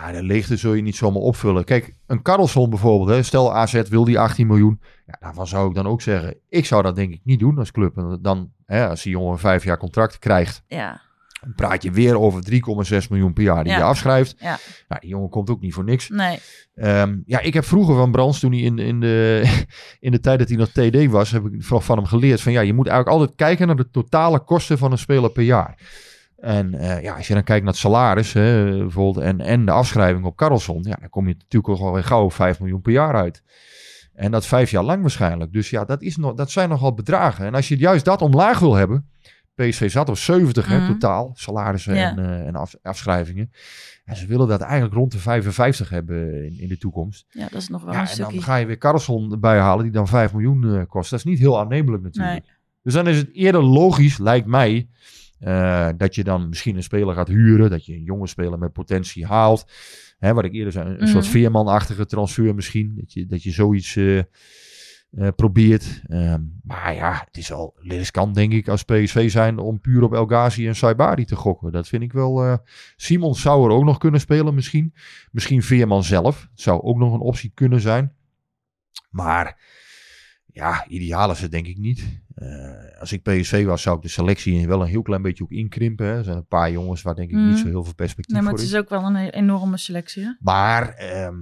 Ja, 0.00 0.12
de 0.12 0.22
leegte 0.22 0.56
zul 0.56 0.72
je 0.74 0.82
niet 0.82 0.96
zomaar 0.96 1.22
opvullen. 1.22 1.64
Kijk, 1.64 1.94
een 2.06 2.22
Karlsson 2.22 2.70
bijvoorbeeld. 2.70 3.08
Hè, 3.16 3.22
stel 3.22 3.54
AZ 3.54 3.82
wil 3.88 4.04
die 4.04 4.18
18 4.18 4.46
miljoen. 4.46 4.80
Ja, 5.06 5.16
daarvan 5.20 5.46
zou 5.46 5.68
ik 5.68 5.74
dan 5.74 5.86
ook 5.86 6.02
zeggen. 6.02 6.36
Ik 6.48 6.66
zou 6.66 6.82
dat 6.82 6.96
denk 6.96 7.12
ik 7.12 7.20
niet 7.24 7.38
doen 7.40 7.58
als 7.58 7.70
club. 7.70 7.96
En 7.96 8.18
Dan, 8.22 8.50
hè, 8.66 8.88
als 8.88 9.02
die 9.02 9.12
jongen 9.12 9.32
een 9.32 9.38
vijf 9.38 9.64
jaar 9.64 9.78
contract 9.78 10.18
krijgt. 10.18 10.62
Ja, 10.66 11.00
Dan 11.40 11.54
praat 11.54 11.82
je 11.82 11.90
weer 11.90 12.18
over 12.20 12.42
3,6 12.42 13.08
miljoen 13.10 13.32
per 13.32 13.42
jaar 13.42 13.64
die 13.64 13.72
Ja. 13.72 13.78
je 13.78 13.84
afschrijft. 13.84 14.34
Ja. 14.38 14.58
Nou, 14.88 15.00
die 15.00 15.10
jongen 15.10 15.28
komt 15.30 15.50
ook 15.50 15.60
niet 15.60 15.74
voor 15.74 15.84
niks. 15.84 16.08
nee. 16.08 16.38
Ehm, 16.74 17.16
ja, 17.26 17.40
ik 17.40 17.54
heb 17.54 17.64
vroeger 17.64 17.94
van 17.96 18.10
Brands, 18.10 18.40
toen 18.40 18.52
hij 18.52 18.60
in, 18.60 18.78
in, 18.78 19.00
de, 19.00 19.42
in 20.00 20.10
de 20.12 20.20
tijd 20.20 20.38
dat 20.38 20.48
hij 20.48 20.56
nog 20.56 20.68
TD 20.68 21.06
was, 21.10 21.30
heb 21.30 21.44
ik 21.46 21.62
van 21.64 21.96
hem 21.96 22.06
geleerd 22.06 22.40
van 22.40 22.52
ja, 22.52 22.60
je 22.60 22.72
moet 22.72 22.86
eigenlijk 22.88 23.18
altijd 23.18 23.36
kijken 23.38 23.66
naar 23.66 23.76
de 23.76 23.90
totale 23.90 24.40
kosten 24.40 24.78
van 24.78 24.92
een 24.92 24.98
speler 24.98 25.30
per 25.30 25.42
jaar. 25.42 25.78
En 26.46 26.74
eh, 26.74 27.02
ja, 27.02 27.16
als 27.16 27.26
je 27.28 27.34
dan 27.34 27.42
kijkt 27.42 27.64
naar 27.64 27.72
het 27.72 27.80
salaris 27.82 28.32
hè, 28.32 28.76
bijvoorbeeld 28.78 29.24
en, 29.24 29.40
en 29.40 29.64
de 29.64 29.70
afschrijving 29.70 30.24
op 30.24 30.36
Carlson, 30.36 30.82
ja, 30.82 30.96
dan 31.00 31.08
kom 31.08 31.28
je 31.28 31.34
natuurlijk 31.34 31.68
ook 31.72 31.78
wel 31.78 31.92
weer 31.92 32.04
gauw 32.04 32.24
op 32.24 32.32
5 32.32 32.60
miljoen 32.60 32.80
per 32.80 32.92
jaar 32.92 33.14
uit. 33.14 33.42
En 34.14 34.30
dat 34.30 34.46
vijf 34.46 34.70
jaar 34.70 34.82
lang 34.82 35.00
waarschijnlijk. 35.00 35.52
Dus 35.52 35.70
ja, 35.70 35.84
dat, 35.84 36.02
is 36.02 36.16
nog, 36.16 36.34
dat 36.34 36.50
zijn 36.50 36.68
nogal 36.68 36.94
bedragen. 36.94 37.46
En 37.46 37.54
als 37.54 37.68
je 37.68 37.76
juist 37.76 38.04
dat 38.04 38.22
omlaag 38.22 38.58
wil 38.58 38.74
hebben, 38.74 39.08
PSV 39.54 39.90
zat 39.90 40.08
op 40.08 40.16
70 40.16 40.66
hè, 40.68 40.78
Mhm. 40.78 40.86
totaal, 40.86 41.30
salarissen 41.34 41.94
Ja. 41.94 42.10
en, 42.10 42.18
eh, 42.18 42.46
en 42.46 42.54
af, 42.54 42.74
afschrijvingen. 42.82 43.50
En 44.04 44.16
ze 44.16 44.26
willen 44.26 44.48
dat 44.48 44.60
eigenlijk 44.60 44.94
rond 44.94 45.12
de 45.12 45.18
55 45.18 45.88
hebben 45.88 46.44
in, 46.44 46.60
in 46.60 46.68
de 46.68 46.78
toekomst. 46.78 47.26
Ja, 47.28 47.48
dat 47.50 47.60
is 47.62 47.68
nog 47.68 47.82
wel 47.84 47.92
Ja, 47.92 48.00
een 48.00 48.08
en 48.08 48.16
dan 48.18 48.42
ga 48.42 48.56
je 48.56 48.66
weer 48.66 48.78
Carlson 48.78 49.32
erbij 49.32 49.58
halen 49.58 49.82
die 49.84 49.92
dan 49.92 50.08
5 50.08 50.32
miljoen 50.32 50.76
eh, 50.76 50.82
kost. 50.88 51.10
Dat 51.10 51.18
is 51.18 51.24
niet 51.24 51.38
heel 51.38 51.58
aannemelijk 51.58 52.02
natuurlijk. 52.02 52.44
Nee. 52.44 52.54
Dus 52.82 52.94
dan 52.94 53.06
is 53.08 53.16
het 53.16 53.28
eerder 53.32 53.62
logisch, 53.62 54.18
lijkt 54.18 54.46
mij, 54.46 54.88
eh, 55.38 55.88
dat 55.96 56.14
je 56.14 56.24
dan 56.24 56.48
misschien 56.48 56.76
een 56.76 56.82
speler 56.82 57.14
gaat 57.14 57.28
huren. 57.28 57.70
Dat 57.70 57.86
je 57.86 57.92
een 57.94 58.02
jonge 58.02 58.26
speler 58.26 58.58
met 58.58 58.72
potentie 58.72 59.26
haalt. 59.26 59.72
Hè, 60.18 60.34
wat 60.34 60.44
ik 60.44 60.52
eerder 60.52 60.72
zei, 60.72 60.88
een 60.88 60.96
Mhm. 60.96 61.06
soort 61.06 61.26
veermanachtige 61.26 62.06
transfer 62.06 62.54
misschien. 62.54 62.92
Dat 62.96 63.12
je, 63.12 63.26
dat 63.26 63.42
je 63.42 63.50
zoiets 63.50 63.96
eh, 63.96 64.18
eh, 64.18 64.24
probeert. 65.36 66.02
Ehm, 66.08 66.40
maar 66.62 66.94
ja, 66.94 67.22
het 67.26 67.36
is 67.36 67.52
al 67.52 67.74
riskant 67.78 68.34
denk 68.34 68.52
ik 68.52 68.68
als 68.68 68.82
PSV 68.82 69.30
zijn 69.30 69.58
om 69.58 69.80
puur 69.80 70.02
op 70.02 70.14
El 70.14 70.26
Ghazi 70.26 70.66
en 70.66 70.76
Saibari 70.76 71.24
te 71.24 71.36
gokken. 71.36 71.72
Dat 71.72 71.88
vind 71.88 72.02
ik 72.02 72.12
wel... 72.12 72.58
Simons 72.96 73.40
zou 73.40 73.64
er 73.64 73.76
ook 73.76 73.84
nog 73.84 73.98
kunnen 73.98 74.20
spelen 74.20 74.54
misschien. 74.54 74.94
Misschien 75.32 75.62
Veerman 75.62 76.04
zelf. 76.04 76.48
Het 76.50 76.60
zou 76.60 76.82
ook 76.82 76.96
nog 76.96 77.12
een 77.14 77.20
optie 77.20 77.50
kunnen 77.54 77.80
zijn. 77.80 78.12
Maar 79.10 79.58
ja, 80.56 80.84
ideaal 80.88 81.30
is 81.30 81.40
het 81.40 81.50
denk 81.50 81.66
ik 81.66 81.78
niet. 81.78 82.20
Eh, 82.34 83.00
als 83.00 83.12
ik 83.12 83.22
PSV 83.22 83.64
was, 83.64 83.82
zou 83.82 83.96
ik 83.96 84.02
de 84.02 84.08
selectie 84.08 84.66
wel 84.66 84.80
een 84.80 84.86
heel 84.88 85.02
klein 85.02 85.22
beetje 85.22 85.44
ook 85.44 85.50
inkrimpen. 85.50 86.06
Hè. 86.06 86.16
Er 86.16 86.24
zijn 86.24 86.36
een 86.36 86.46
paar 86.46 86.70
jongens 86.70 87.02
waar 87.02 87.14
denk 87.14 87.30
ik 87.30 87.36
Mhm. 87.36 87.46
niet 87.48 87.58
zo 87.58 87.66
heel 87.66 87.84
veel 87.84 87.94
perspectief 87.94 88.34
Nee, 88.34 88.42
maar 88.44 88.50
voor 88.52 88.60
het 88.60 88.68
is. 88.70 88.76
ook 88.76 88.88
wel 88.88 89.02
een 89.04 89.16
enorme 89.16 89.76
selectie. 89.76 90.22
Hè? 90.22 90.30
Maar 90.40 90.88
ehm, 90.88 91.34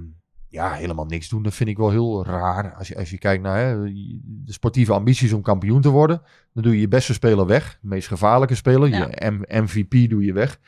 ja, 0.49 0.73
helemaal 0.73 1.05
niks 1.05 1.29
doen, 1.29 1.43
dat 1.43 1.53
vind 1.53 1.69
ik 1.69 1.77
wel 1.77 1.89
heel 1.89 2.25
raar. 2.25 2.73
Als 2.75 2.87
je, 2.87 2.97
als 2.97 3.09
je 3.09 3.17
kijkt 3.17 3.43
naar 3.43 3.57
hè, 3.59 3.83
de 4.23 4.53
sportieve 4.53 4.93
ambities 4.93 5.33
om 5.33 5.41
kampioen 5.41 5.81
te 5.81 5.89
worden, 5.89 6.21
dan 6.53 6.63
doe 6.63 6.73
je 6.73 6.79
je 6.79 6.87
beste 6.87 7.13
speler 7.13 7.45
weg. 7.45 7.77
De 7.81 7.87
meest 7.87 8.07
gevaarlijke 8.07 8.55
speler, 8.55 8.89
Ja. 8.89 9.07
je 9.09 9.31
M- 9.31 9.63
MVP 9.63 10.09
doe 10.09 10.23
je 10.25 10.33
weg. 10.33 10.59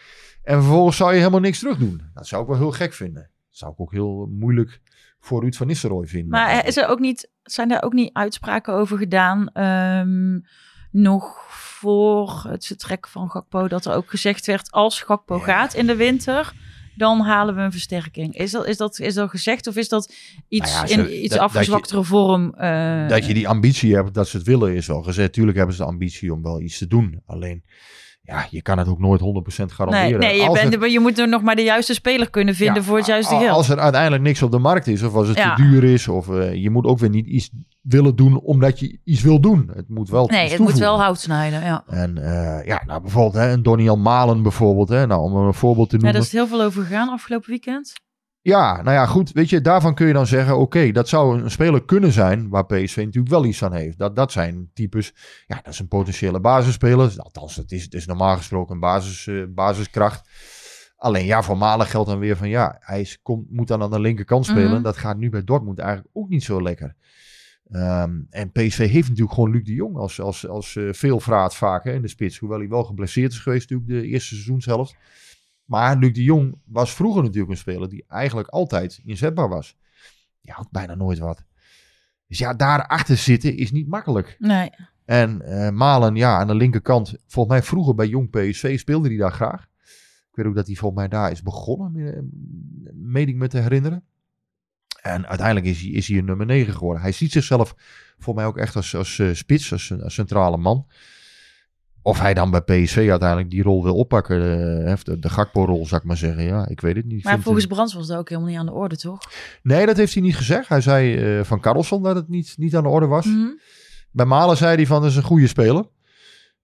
En 0.43 0.61
vervolgens 0.61 0.97
zou 0.97 1.11
je 1.11 1.17
helemaal 1.17 1.39
niks 1.39 1.59
terug 1.59 1.77
doen. 1.77 2.01
Dat 2.13 2.27
zou 2.27 2.41
ik 2.41 2.47
wel 2.47 2.57
heel 2.57 2.71
gek 2.71 2.93
vinden. 2.93 3.21
Dat 3.49 3.57
zou 3.57 3.71
ik 3.71 3.79
ook 3.79 3.91
heel 3.91 4.27
moeilijk 4.31 4.81
voor 5.19 5.41
Ruud 5.41 5.55
van 5.55 5.67
Nistelrooy 5.67 6.07
vinden. 6.07 6.29
Maar 6.29 6.49
eh, 6.49 6.67
is 6.67 6.77
er 6.77 6.87
ook 6.87 6.99
niet, 6.99 7.29
zijn 7.43 7.67
daar 7.67 7.83
ook 7.83 7.93
niet 7.93 8.13
uitspraken 8.13 8.73
over 8.73 8.97
gedaan? 8.97 9.49
ehm, 9.53 10.39
nog 10.91 11.45
voor 11.49 12.43
het 12.47 12.65
vertrek 12.65 13.07
van 13.07 13.29
Gakpo, 13.29 13.67
dat 13.67 13.85
er 13.85 13.93
ook 13.93 14.09
gezegd 14.09 14.45
werd: 14.45 14.71
als 14.71 15.01
Gakpo 15.01 15.35
Ja. 15.37 15.43
gaat 15.43 15.73
in 15.73 15.87
de 15.87 15.95
winter, 15.95 16.53
dan 16.95 17.19
halen 17.19 17.55
we 17.55 17.61
een 17.61 17.71
versterking. 17.71 18.35
Is 18.37 18.51
dat, 18.51 18.65
is 18.67 18.77
dat, 18.77 18.99
is 18.99 19.13
dat 19.13 19.29
gezegd 19.29 19.67
of 19.67 19.75
is 19.75 19.89
dat 19.89 20.13
iets 20.47 20.73
Nou 20.73 20.87
ja, 20.87 20.93
in 20.97 21.11
iets 21.13 21.29
dat- 21.29 21.29
dat 21.39 21.39
afgezwaktere 21.39 22.03
vorm? 22.03 22.53
eh, 22.53 23.07
dat 23.07 23.25
je 23.25 23.33
die 23.33 23.47
ambitie 23.47 23.95
hebt, 23.95 24.13
dat 24.13 24.27
ze 24.27 24.37
het 24.37 24.45
willen, 24.45 24.75
is 24.75 24.87
wel 24.87 25.01
gezegd. 25.03 25.33
Tuurlijk 25.33 25.57
hebben 25.57 25.75
ze 25.75 25.81
de 25.81 25.87
ambitie 25.87 26.33
om 26.33 26.41
wel 26.43 26.61
iets 26.61 26.77
te 26.77 26.87
doen. 26.87 27.21
Alleen, 27.25 27.63
ja, 28.27 28.45
je 28.49 28.61
kan 28.61 28.77
het 28.77 28.87
ook 28.87 28.99
nooit 28.99 29.21
100% 29.21 29.23
Nee, 29.57 29.75
garanderen. 29.75 30.19
nee 30.19 30.41
je, 30.41 30.51
bent, 30.51 30.73
het- 30.81 30.91
je 30.91 30.99
moet 30.99 31.19
er 31.19 31.27
nog 31.29 31.41
maar 31.41 31.55
de 31.55 31.61
juiste 31.63 31.93
speler 31.93 32.29
kunnen 32.29 32.55
vinden 32.55 32.75
Ja, 32.75 32.81
voor 32.83 32.97
het 32.97 33.05
juiste 33.05 33.35
geld. 33.35 33.55
Als 33.57 33.69
er 33.69 33.79
uiteindelijk 33.79 34.23
niks 34.23 34.41
op 34.41 34.51
de 34.51 34.57
markt 34.59 34.87
is, 34.87 35.03
of 35.03 35.13
als 35.13 35.27
het 35.27 35.37
Ja. 35.37 35.55
te 35.55 35.61
duur 35.61 35.83
is, 35.83 36.07
of 36.07 36.29
eh, 36.29 36.53
je 36.53 36.69
moet 36.69 36.85
ook 36.85 36.99
weer 36.99 37.09
niet 37.09 37.25
iets 37.27 37.49
willen 37.81 38.15
doen 38.15 38.39
omdat 38.39 38.79
je 38.79 38.99
iets 39.03 39.21
wil 39.21 39.39
doen. 39.39 39.71
Het 39.75 39.89
moet 39.89 40.09
wel 40.09 40.27
nee, 40.27 40.49
het 40.49 40.59
moet 40.59 40.77
wel 40.77 40.99
hout 41.01 41.19
snijden. 41.19 41.63
Ja. 41.63 41.83
En 41.87 42.17
eh, 42.17 42.65
ja, 42.65 42.83
nou 42.85 43.01
bijvoorbeeld 43.01 43.33
hè, 43.33 43.51
een 43.51 43.63
Doniel 43.63 43.97
Malen 43.97 44.41
bijvoorbeeld, 44.41 44.89
hè, 44.89 45.07
nou, 45.07 45.21
om 45.21 45.35
een 45.35 45.53
voorbeeld 45.53 45.89
te 45.89 45.95
ja, 45.95 46.01
noemen. 46.01 46.19
daar 46.21 46.29
is 46.31 46.37
heel 46.37 46.47
veel 46.47 46.61
over 46.61 46.83
gegaan 46.83 47.09
afgelopen 47.09 47.49
weekend. 47.49 47.93
Ja, 48.41 48.81
nou 48.81 48.95
ja, 48.95 49.05
goed. 49.05 49.31
Weet 49.31 49.49
je, 49.49 49.61
daarvan 49.61 49.95
kun 49.95 50.07
je 50.07 50.13
dan 50.13 50.27
zeggen: 50.27 50.57
oké, 50.57 50.91
dat 50.91 51.07
zou 51.07 51.41
een 51.41 51.51
speler 51.51 51.85
kunnen 51.85 52.11
zijn 52.11 52.49
waar 52.49 52.65
PSV 52.65 52.97
natuurlijk 52.97 53.33
wel 53.33 53.45
iets 53.45 53.63
aan 53.63 53.73
heeft. 53.73 53.97
Dat, 53.97 54.15
dat 54.15 54.31
zijn 54.31 54.69
types, 54.73 55.13
ja, 55.47 55.55
dat 55.63 55.73
is 55.73 55.79
een 55.79 55.87
potentiële 55.87 56.39
basisspeler. 56.39 57.13
Althans, 57.17 57.55
het 57.55 57.71
is, 57.71 57.83
het 57.83 57.93
is 57.93 58.05
normaal 58.05 58.37
gesproken 58.37 58.73
een 58.73 58.79
basis, 58.79 59.27
eh, 59.27 59.43
basiskracht. 59.49 60.29
Alleen 60.97 61.25
ja, 61.25 61.43
voor 61.43 61.57
Malen 61.57 61.85
geldt 61.85 62.09
dan 62.09 62.19
weer 62.19 62.37
van 62.37 62.49
ja, 62.49 62.77
hij 62.79 63.01
is, 63.01 63.21
komt, 63.21 63.51
moet 63.51 63.67
dan 63.67 63.81
aan 63.81 63.91
de 63.91 63.99
linkerkant 63.99 64.45
spelen. 64.45 64.71
Mhm. 64.71 64.81
Dat 64.81 64.97
gaat 64.97 65.17
nu 65.17 65.29
bij 65.29 65.43
Dortmund 65.43 65.79
eigenlijk 65.79 66.09
ook 66.13 66.29
niet 66.29 66.43
zo 66.43 66.61
lekker. 66.61 66.95
Ehm, 67.71 68.21
en 68.29 68.51
PSV 68.51 68.89
heeft 68.89 69.09
natuurlijk 69.09 69.33
gewoon 69.33 69.51
Luc 69.51 69.63
de 69.63 69.73
Jong 69.73 69.95
als, 69.95 70.21
als, 70.21 70.47
als 70.47 70.75
eh, 70.75 70.87
veelvraat 70.91 71.55
vaak 71.55 71.83
hè, 71.83 71.93
in 71.93 72.01
de 72.01 72.07
spits. 72.07 72.37
Hoewel 72.37 72.59
hij 72.59 72.67
wel 72.67 72.83
geblesseerd 72.83 73.31
is 73.31 73.39
geweest 73.39 73.69
natuurlijk 73.69 74.01
de 74.01 74.07
eerste 74.07 74.33
seizoenshelft. 74.33 74.95
Maar 75.67 75.97
Luc 75.97 76.13
de 76.13 76.23
Jong 76.23 76.59
was 76.65 76.93
vroeger 76.93 77.23
natuurlijk 77.23 77.51
een 77.51 77.57
speler 77.57 77.89
die 77.89 78.05
eigenlijk 78.07 78.47
altijd 78.49 79.01
inzetbaar 79.05 79.49
was. 79.49 79.75
Die 80.41 80.51
had 80.53 80.67
bijna 80.71 80.95
nooit 80.95 81.19
wat. 81.19 81.43
Dus 82.27 82.37
ja, 82.37 82.53
daarachter 82.53 83.17
zitten 83.17 83.57
is 83.57 83.71
niet 83.71 83.87
makkelijk. 83.87 84.35
Nee. 84.39 84.69
En 85.05 85.41
eh, 85.41 85.69
Malen, 85.69 86.15
ja, 86.15 86.37
aan 86.39 86.47
de 86.47 86.55
linkerkant. 86.55 87.15
Volgens 87.27 87.55
mij 87.57 87.63
vroeger 87.63 87.95
bij 87.95 88.07
Jong 88.07 88.29
PSV 88.29 88.79
speelde 88.79 89.07
hij 89.07 89.17
daar 89.17 89.31
graag. 89.31 89.67
Ik 90.29 90.43
weet 90.43 90.45
ook 90.45 90.55
dat 90.55 90.67
hij 90.67 90.75
volgens 90.75 90.99
mij 90.99 91.09
daar 91.09 91.31
is 91.31 91.41
begonnen, 91.41 92.29
meen 92.93 93.27
ik 93.27 93.35
me 93.35 93.47
te 93.47 93.57
herinneren. 93.59 94.03
En 95.01 95.27
uiteindelijk 95.27 95.65
is 95.67 95.81
hij, 95.81 95.89
is 95.89 96.07
hij 96.07 96.17
een 96.17 96.25
nummer 96.25 96.45
9 96.45 96.73
geworden. 96.73 97.01
Hij 97.01 97.11
ziet 97.11 97.31
zichzelf 97.31 97.75
voor 98.17 98.35
mij 98.35 98.45
ook 98.45 98.57
echt 98.57 98.75
als, 98.75 98.95
als 98.95 99.19
eh, 99.19 99.33
spits, 99.33 99.71
als, 99.71 99.89
een- 99.89 100.01
als 100.03 100.13
centrale 100.13 100.57
man. 100.57 100.87
Of 102.07 102.19
hij 102.19 102.33
dan 102.33 102.51
bij 102.51 102.61
PSV 102.61 103.07
uiteindelijk 103.09 103.49
die 103.49 103.63
rol 103.63 103.83
wil 103.83 103.95
oppakken, 103.95 104.41
eh, 104.41 104.85
heeft 104.85 105.05
de, 105.05 105.19
de 105.19 105.29
Gakpo-rol, 105.29 105.85
zou 105.85 106.01
ik 106.01 106.07
maar 106.07 106.17
zeggen. 106.17 106.43
Ja, 106.43 106.67
ik 106.67 106.81
weet 106.81 106.95
het 106.95 107.05
niet. 107.05 107.23
Maar 107.23 107.39
volgens 107.39 107.65
eh, 107.65 107.71
Brands 107.71 107.93
was 107.93 108.07
dat 108.07 108.17
ook 108.17 108.29
helemaal 108.29 108.49
niet 108.49 108.59
aan 108.59 108.65
de 108.65 108.71
orde, 108.71 108.97
toch? 108.97 109.19
Nee, 109.61 109.85
dat 109.85 109.97
heeft 109.97 110.13
hij 110.13 110.21
niet 110.23 110.35
gezegd. 110.35 110.67
Hij 110.67 110.81
zei 110.81 111.15
eh, 111.37 111.43
van 111.43 111.59
Carlson 111.59 112.03
dat 112.03 112.15
het 112.15 112.27
niet, 112.27 112.53
niet 112.57 112.75
aan 112.75 112.83
de 112.83 112.89
orde 112.89 113.05
was. 113.05 113.25
Mhm. 113.25 113.47
Bij 114.11 114.25
Malen 114.25 114.57
zei 114.57 114.75
hij 114.75 114.85
van, 114.85 115.01
dat 115.01 115.09
is 115.09 115.15
een 115.17 115.23
goede 115.23 115.47
speler. 115.47 115.85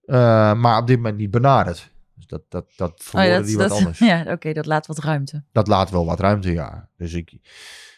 Eh, 0.06 0.54
maar 0.54 0.78
op 0.82 0.88
dit 0.88 0.96
moment 0.96 1.18
niet 1.18 1.32
benaderd. 1.32 1.92
Dus 2.16 2.28
dat, 2.28 2.42
dat, 2.50 2.66
dat 2.76 2.92
Oh, 2.92 3.12
ja, 3.12 3.20
hij 3.20 3.38
dat, 3.38 3.52
wat 3.52 3.70
dat- 3.70 3.78
anders. 3.78 4.00
ja, 4.14 4.26
oké, 4.28 4.54
dat 4.54 4.66
laat 4.66 4.88
wat 4.88 5.00
ruimte. 5.00 5.44
Dat 5.52 5.68
laat 5.68 5.90
wel 5.90 6.06
wat 6.06 6.20
ruimte, 6.20 6.52
ja. 6.52 6.90
Dus 6.98 7.14
ik... 7.14 7.38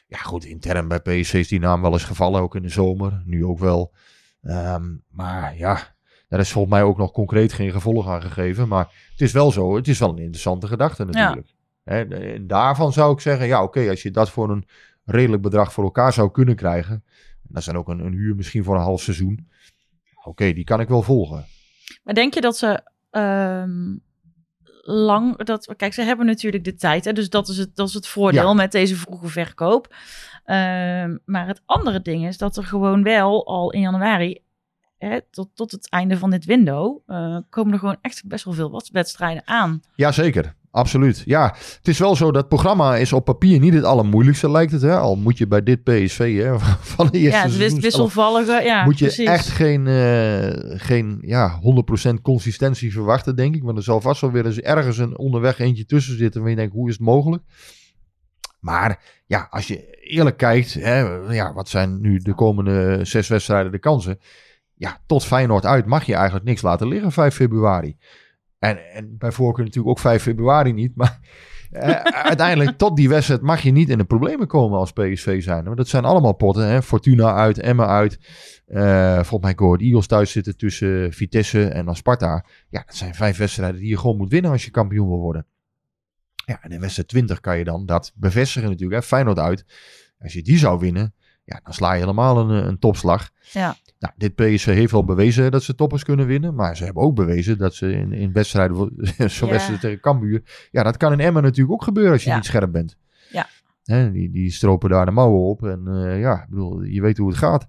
Ja, 0.07 0.17
goed, 0.17 0.45
intern 0.45 0.87
bij 0.87 0.99
PSV 0.99 1.33
is 1.33 1.47
die 1.47 1.59
naam 1.59 1.81
wel 1.81 1.91
eens 1.93 2.03
gevallen, 2.03 2.41
ook 2.41 2.55
in 2.55 2.61
de 2.61 2.69
zomer. 2.69 3.21
Nu 3.25 3.45
ook 3.45 3.59
wel. 3.59 3.93
Ehm, 4.41 4.83
maar 5.09 5.57
ja, 5.57 5.94
daar 6.29 6.39
is 6.39 6.51
volgens 6.51 6.73
mij 6.73 6.83
ook 6.83 6.97
nog 6.97 7.11
concreet 7.11 7.53
geen 7.53 7.71
gevolg 7.71 8.07
aan 8.07 8.21
gegeven. 8.21 8.67
Maar 8.67 9.07
het 9.11 9.21
is 9.21 9.31
wel 9.31 9.51
zo, 9.51 9.75
het 9.75 9.87
is 9.87 9.99
wel 9.99 10.09
een 10.09 10.17
interessante 10.17 10.67
gedachte 10.67 11.05
natuurlijk. 11.05 11.47
Hè, 11.83 12.03
en 12.03 12.47
daarvan 12.47 12.93
zou 12.93 13.13
ik 13.13 13.19
zeggen, 13.19 13.47
ja 13.47 13.63
oké, 13.63 13.89
als 13.89 14.01
je 14.01 14.11
dat 14.11 14.29
voor 14.29 14.49
een 14.49 14.67
redelijk 15.05 15.41
bedrag 15.41 15.73
voor 15.73 15.83
elkaar 15.83 16.13
zou 16.13 16.31
kunnen 16.31 16.55
krijgen. 16.55 17.03
Dat 17.43 17.57
is 17.57 17.65
dan 17.65 17.77
ook 17.77 17.87
een, 17.87 17.99
een 17.99 18.13
huur 18.13 18.35
misschien 18.35 18.63
voor 18.63 18.75
een 18.75 18.81
half 18.81 19.01
seizoen. 19.01 19.49
Oké, 20.23 20.53
die 20.53 20.63
kan 20.63 20.79
ik 20.79 20.87
wel 20.87 21.01
volgen. 21.01 21.45
Maar 22.03 22.13
denk 22.13 22.33
je 22.33 22.41
dat 22.41 22.57
ze 22.57 22.81
ehm, 23.09 23.95
lang... 24.81 25.43
Dat, 25.43 25.73
kijk, 25.77 25.93
ze 25.93 26.01
hebben 26.01 26.25
natuurlijk 26.25 26.63
de 26.63 26.75
tijd, 26.75 27.05
hè, 27.05 27.13
dus 27.13 27.29
dat 27.29 27.47
is 27.47 27.57
het, 27.57 27.75
dat 27.75 27.87
is 27.87 27.93
het 27.93 28.07
voordeel 28.07 28.47
Ja. 28.47 28.53
met 28.53 28.71
deze 28.71 28.95
vroege 28.95 29.27
verkoop. 29.27 29.95
Ehm, 30.45 31.17
maar 31.25 31.47
het 31.47 31.61
andere 31.65 32.01
ding 32.01 32.27
is 32.27 32.37
dat 32.37 32.57
er 32.57 32.63
gewoon 32.63 33.03
wel 33.03 33.47
al 33.47 33.71
in 33.71 33.81
januari... 33.81 34.43
Hè, 34.97 35.19
tot, 35.31 35.49
tot 35.53 35.71
het 35.71 35.89
einde 35.89 36.17
van 36.17 36.29
dit 36.29 36.45
window 36.45 36.99
eh, 37.05 37.37
komen 37.49 37.73
er 37.73 37.79
gewoon 37.79 37.97
echt 38.01 38.23
best 38.27 38.45
wel 38.45 38.53
veel 38.53 38.81
wedstrijden 38.91 39.47
aan. 39.47 39.81
Jazeker, 39.95 40.55
absoluut. 40.71 41.23
Ja, 41.25 41.55
het 41.77 41.87
is 41.87 41.99
wel 41.99 42.15
zo, 42.15 42.31
dat 42.31 42.47
programma 42.47 42.95
is 42.95 43.13
op 43.13 43.25
papier 43.25 43.59
niet 43.59 43.73
het 43.73 43.83
allermoeilijkste 43.83 44.51
lijkt 44.51 44.71
het. 44.71 44.81
Hè? 44.81 44.97
Al 44.97 45.15
moet 45.15 45.37
je 45.37 45.47
bij 45.47 45.63
dit 45.63 45.83
PSV 45.83 46.37
hè, 46.41 46.59
van 46.95 47.07
de 47.07 47.17
eerste 47.17 47.37
ja, 47.37 47.43
het 47.43 47.57
wis- 47.57 47.79
wisselvallige, 47.79 48.61
ja, 48.63 48.83
moet 48.83 48.99
je 48.99 49.05
precies. 49.05 49.27
echt 49.27 49.47
geen, 49.47 49.87
eh, 49.87 50.79
geen 50.79 51.17
ja, 51.21 51.59
100% 51.59 52.21
consistentie 52.21 52.91
verwachten, 52.91 53.35
denk 53.35 53.55
ik. 53.55 53.63
Want 53.63 53.77
er 53.77 53.83
zal 53.83 54.01
vast 54.01 54.21
wel 54.21 54.31
weer 54.31 54.45
eens 54.45 54.59
ergens 54.59 54.97
een 54.97 55.17
onderweg 55.17 55.59
eentje 55.59 55.85
tussen 55.85 56.17
zitten 56.17 56.41
waar 56.41 56.49
je 56.49 56.55
denkt, 56.55 56.73
hoe 56.73 56.87
is 56.89 56.93
het 56.93 57.03
mogelijk? 57.05 57.43
Maar 58.59 59.03
ja, 59.25 59.47
als 59.49 59.67
je 59.67 59.99
eerlijk 59.99 60.37
kijkt, 60.37 60.73
hè, 60.73 60.99
ja, 61.33 61.53
wat 61.53 61.69
zijn 61.69 62.01
nu 62.01 62.17
de 62.17 62.33
komende 62.33 62.99
zes 63.03 63.27
wedstrijden 63.27 63.71
de 63.71 63.79
kansen? 63.79 64.19
Ja, 64.75 64.97
tot 65.05 65.25
Feyenoord 65.25 65.65
uit 65.65 65.85
mag 65.85 66.03
je 66.03 66.13
eigenlijk 66.15 66.45
niks 66.45 66.61
laten 66.61 66.87
liggen 66.87 67.11
5 67.11 67.35
februari. 67.35 67.97
En, 68.59 68.91
en 68.93 69.17
bij 69.17 69.31
voorkeur 69.31 69.65
natuurlijk 69.65 69.97
ook 69.97 69.99
5 69.99 70.21
februari 70.21 70.73
niet. 70.73 70.95
Maar 70.95 71.19
eh, 71.71 71.89
uiteindelijk 72.31 72.77
tot 72.77 72.95
die 72.95 73.09
wedstrijd 73.09 73.41
mag 73.41 73.61
je 73.61 73.71
niet 73.71 73.89
in 73.89 73.97
de 73.97 74.03
problemen 74.03 74.47
komen 74.47 74.79
als 74.79 74.91
PSV 74.91 75.43
zijn. 75.43 75.63
Want 75.63 75.77
dat 75.77 75.87
zijn 75.87 76.05
allemaal 76.05 76.33
potten. 76.33 76.67
Hè? 76.67 76.81
Fortuna 76.81 77.33
uit, 77.33 77.59
Emma 77.59 77.85
uit. 77.85 78.19
Eh 78.65 79.13
volgens 79.13 79.41
mij 79.41 79.53
Go 79.55 79.65
Ahead 79.65 79.81
Eagles 79.81 80.07
thuis 80.07 80.31
zitten 80.31 80.57
tussen 80.57 81.13
Vitesse 81.13 81.67
en 81.67 81.95
Sparta. 81.95 82.45
Ja, 82.69 82.83
dat 82.85 82.95
zijn 82.95 83.15
vijf 83.15 83.37
wedstrijden 83.37 83.79
die 83.79 83.89
je 83.89 83.97
gewoon 83.97 84.17
moet 84.17 84.29
winnen 84.29 84.51
als 84.51 84.65
je 84.65 84.71
kampioen 84.71 85.07
wil 85.07 85.19
worden. 85.19 85.45
Ja, 86.45 86.59
en 86.61 86.71
in 86.71 86.79
wedstrijd 86.79 87.07
20 87.07 87.39
kan 87.39 87.57
je 87.57 87.63
dan 87.63 87.85
dat 87.85 88.11
bevestigen 88.15 88.69
natuurlijk. 88.69 89.01
Hè? 89.01 89.07
Feyenoord 89.07 89.39
uit. 89.39 89.65
Als 90.19 90.33
je 90.33 90.41
die 90.41 90.57
zou 90.57 90.79
winnen, 90.79 91.13
ja, 91.43 91.59
dan 91.63 91.73
sla 91.73 91.93
je 91.93 91.99
helemaal 91.99 92.37
een, 92.37 92.67
een 92.67 92.79
topslag. 92.79 93.29
Ja. 93.51 93.75
Nou, 94.05 94.11
dit 94.17 94.35
PSV 94.35 94.65
heeft 94.65 94.91
wel 94.91 95.03
bewezen 95.05 95.51
dat 95.51 95.63
ze 95.63 95.75
toppers 95.75 96.03
kunnen 96.03 96.25
winnen. 96.25 96.55
Maar 96.55 96.77
ze 96.77 96.83
hebben 96.83 97.03
ook 97.03 97.15
bewezen 97.15 97.57
dat 97.57 97.75
ze 97.75 97.91
in, 97.91 98.13
in 98.13 98.31
wedstrijden, 98.33 98.75
zo'n 99.29 99.47
Ja. 99.47 99.53
wedstrijd 99.53 99.79
tegen 99.79 99.99
Cambuur... 99.99 100.67
Ja, 100.71 100.83
dat 100.83 100.97
kan 100.97 101.11
in 101.11 101.19
Emmen 101.19 101.43
natuurlijk 101.43 101.73
ook 101.73 101.83
gebeuren 101.83 102.13
als 102.13 102.23
je 102.23 102.29
Ja. 102.29 102.35
niet 102.35 102.45
scherp 102.45 102.71
bent. 102.71 102.97
Ja. 103.31 103.47
Hè, 103.83 104.11
die, 104.11 104.31
die 104.31 104.51
stropen 104.51 104.89
daar 104.89 105.05
de 105.05 105.11
mouwen 105.11 105.41
op. 105.41 105.63
En 105.65 105.81
eh, 105.87 106.19
ja, 106.19 106.41
ik 106.43 106.49
bedoel, 106.49 106.81
je 106.83 107.01
weet 107.01 107.17
hoe 107.17 107.27
het 107.29 107.37
gaat. 107.37 107.67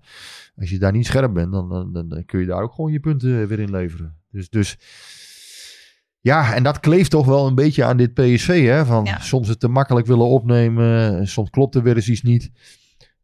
Als 0.57 0.71
je 0.71 0.79
daar 0.79 0.93
niet 0.93 1.07
scherp 1.07 1.33
bent, 1.35 1.53
dan, 1.53 1.69
dan, 1.69 1.93
dan, 1.93 2.09
dan 2.09 2.25
kun 2.25 2.41
je 2.41 2.47
daar 2.47 2.63
ook 2.63 2.73
gewoon 2.73 2.93
je 2.93 3.01
punten 3.01 3.47
weer 3.49 3.59
in 3.61 3.71
leveren. 3.71 4.17
Dus, 4.31 4.49
dus 4.51 4.77
ja, 6.21 6.55
en 6.55 6.63
dat 6.63 6.81
kleeft 6.81 7.11
toch 7.11 7.27
wel 7.27 7.47
een 7.47 7.55
beetje 7.55 7.85
aan 7.85 7.97
dit 7.97 8.15
PSV. 8.15 8.65
Hè? 8.67 8.85
Van 8.85 9.05
Ja. 9.05 9.19
soms 9.21 9.49
het 9.49 9.61
te 9.61 9.69
makkelijk 9.69 10.07
willen 10.07 10.27
opnemen. 10.27 11.27
Soms 11.29 11.51
klopt 11.51 11.75
er 11.75 11.83
weer 11.83 11.97
eens 11.97 12.09
iets 12.09 12.23
niet. 12.23 12.51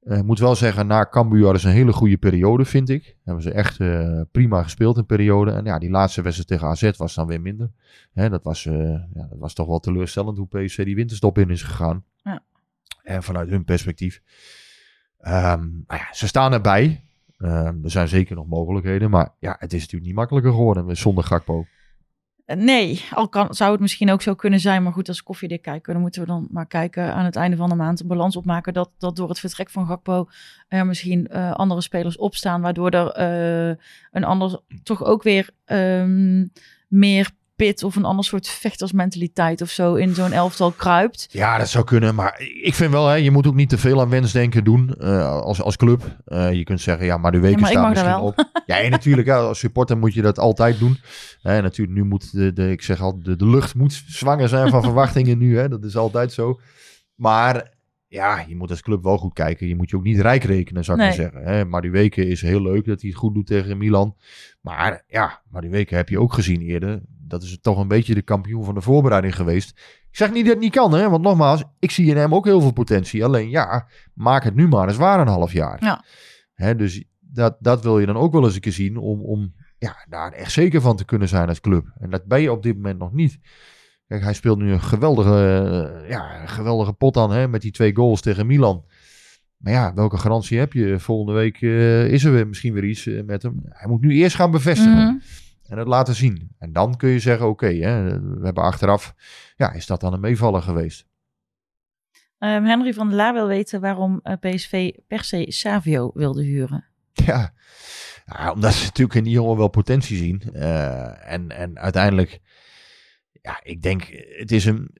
Eh, 0.03 0.19
Ik 0.19 0.25
moet 0.25 0.38
wel 0.38 0.55
zeggen, 0.55 0.87
na 0.87 1.07
Cambuur 1.11 1.43
hadden 1.43 1.61
ze 1.61 1.69
een 1.69 1.75
hele 1.75 1.93
goede 1.93 2.17
periode, 2.17 2.65
vind 2.65 2.88
ik. 2.88 3.17
Hebben 3.25 3.43
ze 3.43 3.51
echt 3.51 3.81
eh, 3.81 4.21
prima 4.33 4.62
gespeeld 4.62 4.97
in 4.97 5.07
periode. 5.07 5.51
En 5.51 5.65
ja, 5.65 5.79
die 5.79 5.91
laatste 5.91 6.23
wedstrijd 6.23 6.49
tegen 6.49 6.67
AZ 6.67 6.97
was 6.97 7.15
dan 7.15 7.27
weer 7.27 7.41
minder. 7.41 7.71
Hè, 8.12 8.29
dat, 8.31 8.43
was, 8.45 8.67
eh, 8.67 8.75
ja, 8.91 9.27
dat 9.31 9.38
was 9.38 9.55
toch 9.55 9.67
wel 9.67 9.79
teleurstellend 9.79 10.38
hoe 10.38 10.47
PSV 10.47 10.85
die 10.85 10.95
winterstop 10.95 11.38
in 11.38 11.51
is 11.51 11.62
gegaan. 11.62 12.05
Ja. 12.23 12.43
En 13.03 13.23
vanuit 13.23 13.49
hun 13.49 13.65
perspectief. 13.65 14.23
Ehm, 15.19 15.61
nou 15.61 16.01
ja, 16.01 16.09
ze 16.12 16.27
staan 16.27 16.53
erbij. 16.53 17.05
Ehm, 17.38 17.85
er 17.85 17.91
zijn 17.91 18.09
zeker 18.09 18.37
nog 18.37 18.47
mogelijkheden. 18.47 19.11
Maar 19.11 19.29
ja, 19.38 19.57
het 19.59 19.73
is 19.73 19.81
natuurlijk 19.81 20.07
niet 20.07 20.15
makkelijker 20.15 20.53
geworden 20.53 20.87
met 20.87 20.99
zonder 20.99 21.25
Gakpo. 21.25 21.67
Nee, 22.57 23.05
al 23.11 23.29
kan, 23.29 23.55
zou 23.55 23.73
het 23.73 23.81
misschien 23.81 24.11
ook 24.11 24.23
zo 24.23 24.35
kunnen 24.35 24.61
zijn. 24.61 24.83
Maar 24.83 24.93
goed, 24.93 25.09
als 25.09 25.23
koffiedik 25.23 25.62
kijken, 25.62 25.93
dan 25.93 26.03
moeten 26.03 26.21
we 26.21 26.27
dan 26.27 26.47
maar 26.51 26.67
kijken 26.67 27.15
aan 27.15 27.25
het 27.25 27.37
einde 27.37 27.57
van 27.57 27.69
de 27.69 27.75
maand 27.75 28.01
een 28.01 28.07
balans 28.07 28.37
opmaken. 28.37 28.73
Dat, 28.73 28.91
dat 28.99 29.17
door 29.17 29.29
het 29.29 29.38
vertrek 29.38 29.71
van 29.71 29.87
Gakpo 29.87 30.29
er 30.69 30.87
misschien 30.87 31.29
eh, 31.29 31.53
andere 31.53 31.81
spelers 31.81 32.17
opstaan. 32.17 32.61
Waardoor 32.61 32.91
er 32.91 33.11
eh, 33.11 33.77
een 34.11 34.25
ander, 34.25 34.61
toch 34.83 35.05
ook 35.05 35.23
weer 35.23 35.51
ehm, 35.65 36.47
meer 36.88 37.31
pit 37.64 37.83
of 37.83 37.96
een 37.96 38.05
ander 38.05 38.25
soort 38.25 38.48
vechtersmentaliteit 38.48 39.61
of 39.62 39.70
zo 39.70 39.94
in 39.94 40.14
zo'n 40.14 40.33
elftal 40.33 40.70
kruipt. 40.70 41.29
Ja, 41.31 41.59
dat 41.59 41.68
zou 41.68 41.85
kunnen. 41.85 42.14
Maar 42.14 42.40
ik 42.62 42.75
vind 42.75 42.90
wel, 42.92 43.07
hè, 43.07 43.14
je 43.14 43.31
moet 43.31 43.46
ook 43.46 43.55
niet 43.55 43.68
te 43.68 43.79
veel 43.79 44.01
aan 44.01 44.09
wensdenken 44.09 44.64
doen 44.64 44.94
eh, 44.94 45.31
als, 45.31 45.62
als 45.62 45.77
club. 45.77 46.16
Eh, 46.25 46.53
je 46.53 46.64
kunt 46.64 46.81
zeggen, 46.81 47.07
ja, 47.07 47.16
maar 47.16 47.33
de 47.33 47.38
weken 47.40 47.61
Ja, 47.61 47.66
staan 47.66 47.90
misschien 47.90 48.18
op. 48.18 48.51
Ja, 48.66 48.79
en 48.79 48.90
natuurlijk, 48.90 49.29
ja, 49.29 49.37
als 49.37 49.59
supporter 49.59 49.98
moet 49.98 50.14
je 50.14 50.22
dat 50.22 50.38
altijd 50.38 50.79
doen. 50.79 50.98
Hè, 51.42 51.62
natuurlijk, 51.62 51.98
nu 51.98 52.05
moet 52.05 52.33
de, 52.33 52.53
de, 52.53 52.70
ik 52.70 52.83
zeg 52.83 53.01
al, 53.01 53.22
de, 53.22 53.37
de 53.37 53.46
lucht 53.46 53.75
moet 53.75 54.03
zwanger 54.07 54.48
zijn 54.48 54.68
van 54.68 54.83
verwachtingen 54.90 55.38
nu. 55.38 55.59
Hè, 55.59 55.68
dat 55.68 55.85
is 55.85 55.96
altijd 55.96 56.33
zo. 56.33 56.61
Maar 57.14 57.70
ja, 58.09 58.44
je 58.48 58.57
moet 58.57 58.70
als 58.70 58.83
club 58.83 59.03
wel 59.03 59.18
goed 59.18 59.33
kijken. 59.33 59.68
Je 59.68 59.77
moet 59.77 59.90
je 59.90 59.96
ook 59.96 60.03
niet 60.03 60.20
rijk 60.20 60.44
rekenen, 60.44 60.85
zou 60.85 61.01
ik 61.01 61.05
Nee. 61.05 61.18
maar 61.18 61.31
zeggen. 61.31 61.55
Hè. 61.55 61.64
Maar 61.64 61.83
die 61.83 61.90
weken 61.90 62.29
is 62.29 62.42
heel 62.42 62.62
leuk 62.62 62.85
dat 62.85 63.01
hij 63.01 63.11
het 63.11 63.18
goed 63.18 63.35
doet 63.35 63.46
tegen 63.46 63.79
Milan. 63.79 64.16
Maar 64.61 65.05
ja, 65.07 65.42
maar 65.51 65.61
die 65.61 65.70
weken 65.70 65.96
heb 65.96 66.09
je 66.09 66.20
ook 66.20 66.33
gezien 66.33 66.61
eerder. 66.61 67.01
Dat 67.33 67.42
is 67.42 67.59
toch 67.61 67.79
een 67.79 67.88
beetje 67.88 68.14
de 68.14 68.23
kampioen 68.23 68.64
van 68.64 68.75
de 68.75 68.81
voorbereiding 68.81 69.37
geweest. 69.37 69.71
Ik 70.11 70.16
zeg 70.16 70.33
niet 70.33 70.45
dat 70.45 70.53
het 70.53 70.62
niet 70.62 70.73
kan, 70.73 70.92
hè? 70.92 71.11
want 71.11 71.23
nogmaals, 71.23 71.64
ik 71.79 71.90
zie 71.90 72.07
in 72.07 72.16
hem 72.16 72.35
ook 72.35 72.45
heel 72.45 72.61
veel 72.61 72.73
potentie. 72.73 73.25
Alleen 73.25 73.51
ja, 73.51 73.88
maak 74.14 74.45
het 74.45 74.55
nu 74.55 74.68
maar 74.68 74.88
eens 74.88 74.97
waar 74.97 75.21
een 75.21 75.27
half 75.27 75.53
jaar. 75.53 75.85
Ja. 75.85 76.05
Hè, 76.55 76.77
dus 76.77 77.05
dat, 77.21 77.57
dat 77.61 77.83
wil 77.83 77.99
je 77.99 78.07
dan 78.07 78.16
ook 78.16 78.33
wel 78.33 78.45
eens 78.45 78.55
een 78.55 78.61
keer 78.61 78.73
zien 78.73 78.97
om, 78.97 79.21
om 79.21 79.55
ja, 79.79 80.05
daar 80.09 80.33
echt 80.33 80.53
zeker 80.53 80.81
van 80.81 80.97
te 80.97 81.05
kunnen 81.05 81.29
zijn 81.29 81.49
als 81.49 81.61
club. 81.61 81.92
En 81.99 82.11
dat 82.11 82.25
ben 82.25 82.40
je 82.40 82.53
op 82.53 82.62
dit 82.62 82.75
moment 82.75 82.99
nog 82.99 83.12
niet. 83.12 83.38
Kijk, 84.07 84.23
hij 84.23 84.35
speelt 84.35 84.59
nu 84.59 84.73
een 84.73 84.83
geweldige, 84.83 85.35
eh, 86.03 86.11
ja, 86.11 86.42
een 86.42 86.49
geweldige 86.49 86.92
pot 86.92 87.16
aan 87.16 87.33
hè, 87.33 87.49
met 87.49 87.61
die 87.61 87.73
twee 87.73 87.95
goals 87.95 88.21
tegen 88.21 88.47
Milan. 88.47 88.85
Maar 89.57 89.73
ja, 89.73 89.95
welke 89.95 90.16
garantie 90.16 90.59
heb 90.59 90.73
je? 90.73 90.99
Volgende 90.99 91.33
week 91.33 91.62
eh, 91.62 92.07
is 92.07 92.25
er 92.25 92.33
weer 92.33 92.49
misschien 92.49 92.73
weer 92.73 92.85
iets 92.85 93.07
eh, 93.07 93.23
met 93.25 93.42
hem. 93.42 93.61
Hij 93.68 93.88
moet 93.88 94.01
nu 94.01 94.14
eerst 94.14 94.37
gaan 94.37 94.51
bevestigen 94.51 95.07
Mhm. 95.07 95.16
En 95.68 95.79
het 95.79 95.88
laten 95.88 96.14
zien. 96.14 96.51
En 96.59 96.72
dan 96.72 96.96
kun 96.96 97.09
je 97.09 97.18
zeggen, 97.18 97.48
oké, 97.48 97.68
we 97.68 98.40
hebben 98.42 98.62
achteraf, 98.62 99.14
ja, 99.57 99.72
is 99.72 99.87
dat 99.87 100.01
dan 100.01 100.12
een 100.12 100.20
meevaller 100.20 100.62
geweest? 100.62 101.11
Ehm, 102.42 102.64
Henry 102.64 102.92
van 102.92 103.09
der 103.09 103.16
Laar 103.16 103.33
wil 103.33 103.46
weten 103.46 103.81
waarom 103.81 104.20
eh, 104.22 104.35
PSV 104.40 104.90
per 105.07 105.25
se 105.25 105.44
Savio 105.48 106.11
wilde 106.14 106.42
huren. 106.42 106.85
Ja. 107.12 107.53
omdat 108.55 108.72
ze 108.72 108.85
natuurlijk 108.85 109.18
in 109.18 109.25
die 109.25 109.33
jongen 109.33 109.57
wel 109.57 109.68
potentie 109.68 110.16
zien. 110.16 110.42
Eh, 110.53 111.33
en, 111.33 111.51
en 111.51 111.79
uiteindelijk, 111.79 112.40
ja, 113.42 113.61
ik 113.62 113.83
denk, 113.83 114.03
het 114.37 114.53
is 114.53 114.64
een, 114.64 114.90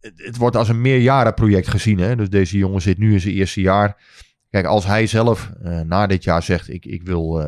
het, 0.00 0.12
het 0.16 0.36
wordt 0.36 0.56
als 0.56 0.68
een 0.68 0.80
meerjarenproject 0.80 1.68
gezien. 1.68 1.98
Hè? 1.98 2.16
Dus 2.16 2.30
deze 2.30 2.58
jongen 2.58 2.82
zit 2.82 2.98
nu 2.98 3.12
in 3.12 3.20
zijn 3.20 3.34
eerste 3.34 3.60
jaar. 3.60 4.02
Kijk, 4.50 4.66
als 4.66 4.86
hij 4.86 5.06
zelf 5.06 5.52
eh, 5.62 5.80
na 5.80 6.06
dit 6.06 6.24
jaar 6.24 6.42
zegt, 6.42 6.68
ik, 6.68 6.86
ik, 6.86 7.02
wil, 7.02 7.40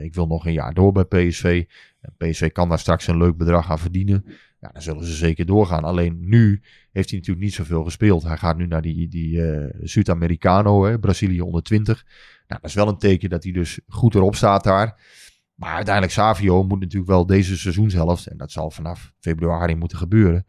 ik 0.00 0.14
wil 0.14 0.26
nog 0.26 0.46
een 0.46 0.52
jaar 0.52 0.74
door 0.74 0.92
bij 0.92 1.04
PSV. 1.04 1.64
En 2.00 2.14
PSV 2.16 2.52
kan 2.52 2.68
daar 2.68 2.78
straks 2.78 3.06
een 3.06 3.16
leuk 3.18 3.36
bedrag 3.36 3.70
aan 3.70 3.78
verdienen. 3.78 4.24
Ja, 4.60 4.70
dan 4.72 4.82
zullen 4.82 5.04
ze 5.04 5.14
zeker 5.14 5.46
doorgaan. 5.46 5.84
Alleen 5.84 6.16
nu 6.20 6.62
heeft 6.92 7.10
hij 7.10 7.18
natuurlijk 7.18 7.46
niet 7.46 7.54
zoveel 7.54 7.84
gespeeld. 7.84 8.22
Hij 8.22 8.36
gaat 8.36 8.56
nu 8.56 8.66
naar 8.66 8.82
die, 8.82 9.08
die 9.08 9.42
eh 9.42 9.74
Zuid-Americano, 9.82 10.98
Brazilië 10.98 11.40
onder 11.40 11.62
20. 11.62 12.04
Nou, 12.48 12.60
dat 12.60 12.70
is 12.70 12.76
wel 12.76 12.88
een 12.88 12.98
teken 12.98 13.30
dat 13.30 13.42
hij 13.42 13.52
dus 13.52 13.80
goed 13.88 14.14
erop 14.14 14.34
staat 14.34 14.64
daar. 14.64 15.00
Maar 15.54 15.74
uiteindelijk, 15.74 16.14
Savio 16.14 16.62
moet 16.62 16.80
natuurlijk 16.80 17.10
wel 17.10 17.26
deze 17.26 17.58
seizoenshelft, 17.58 18.26
en 18.26 18.36
dat 18.36 18.52
zal 18.52 18.70
vanaf 18.70 19.12
februari 19.18 19.74
moeten 19.74 19.98
gebeuren. 19.98 20.46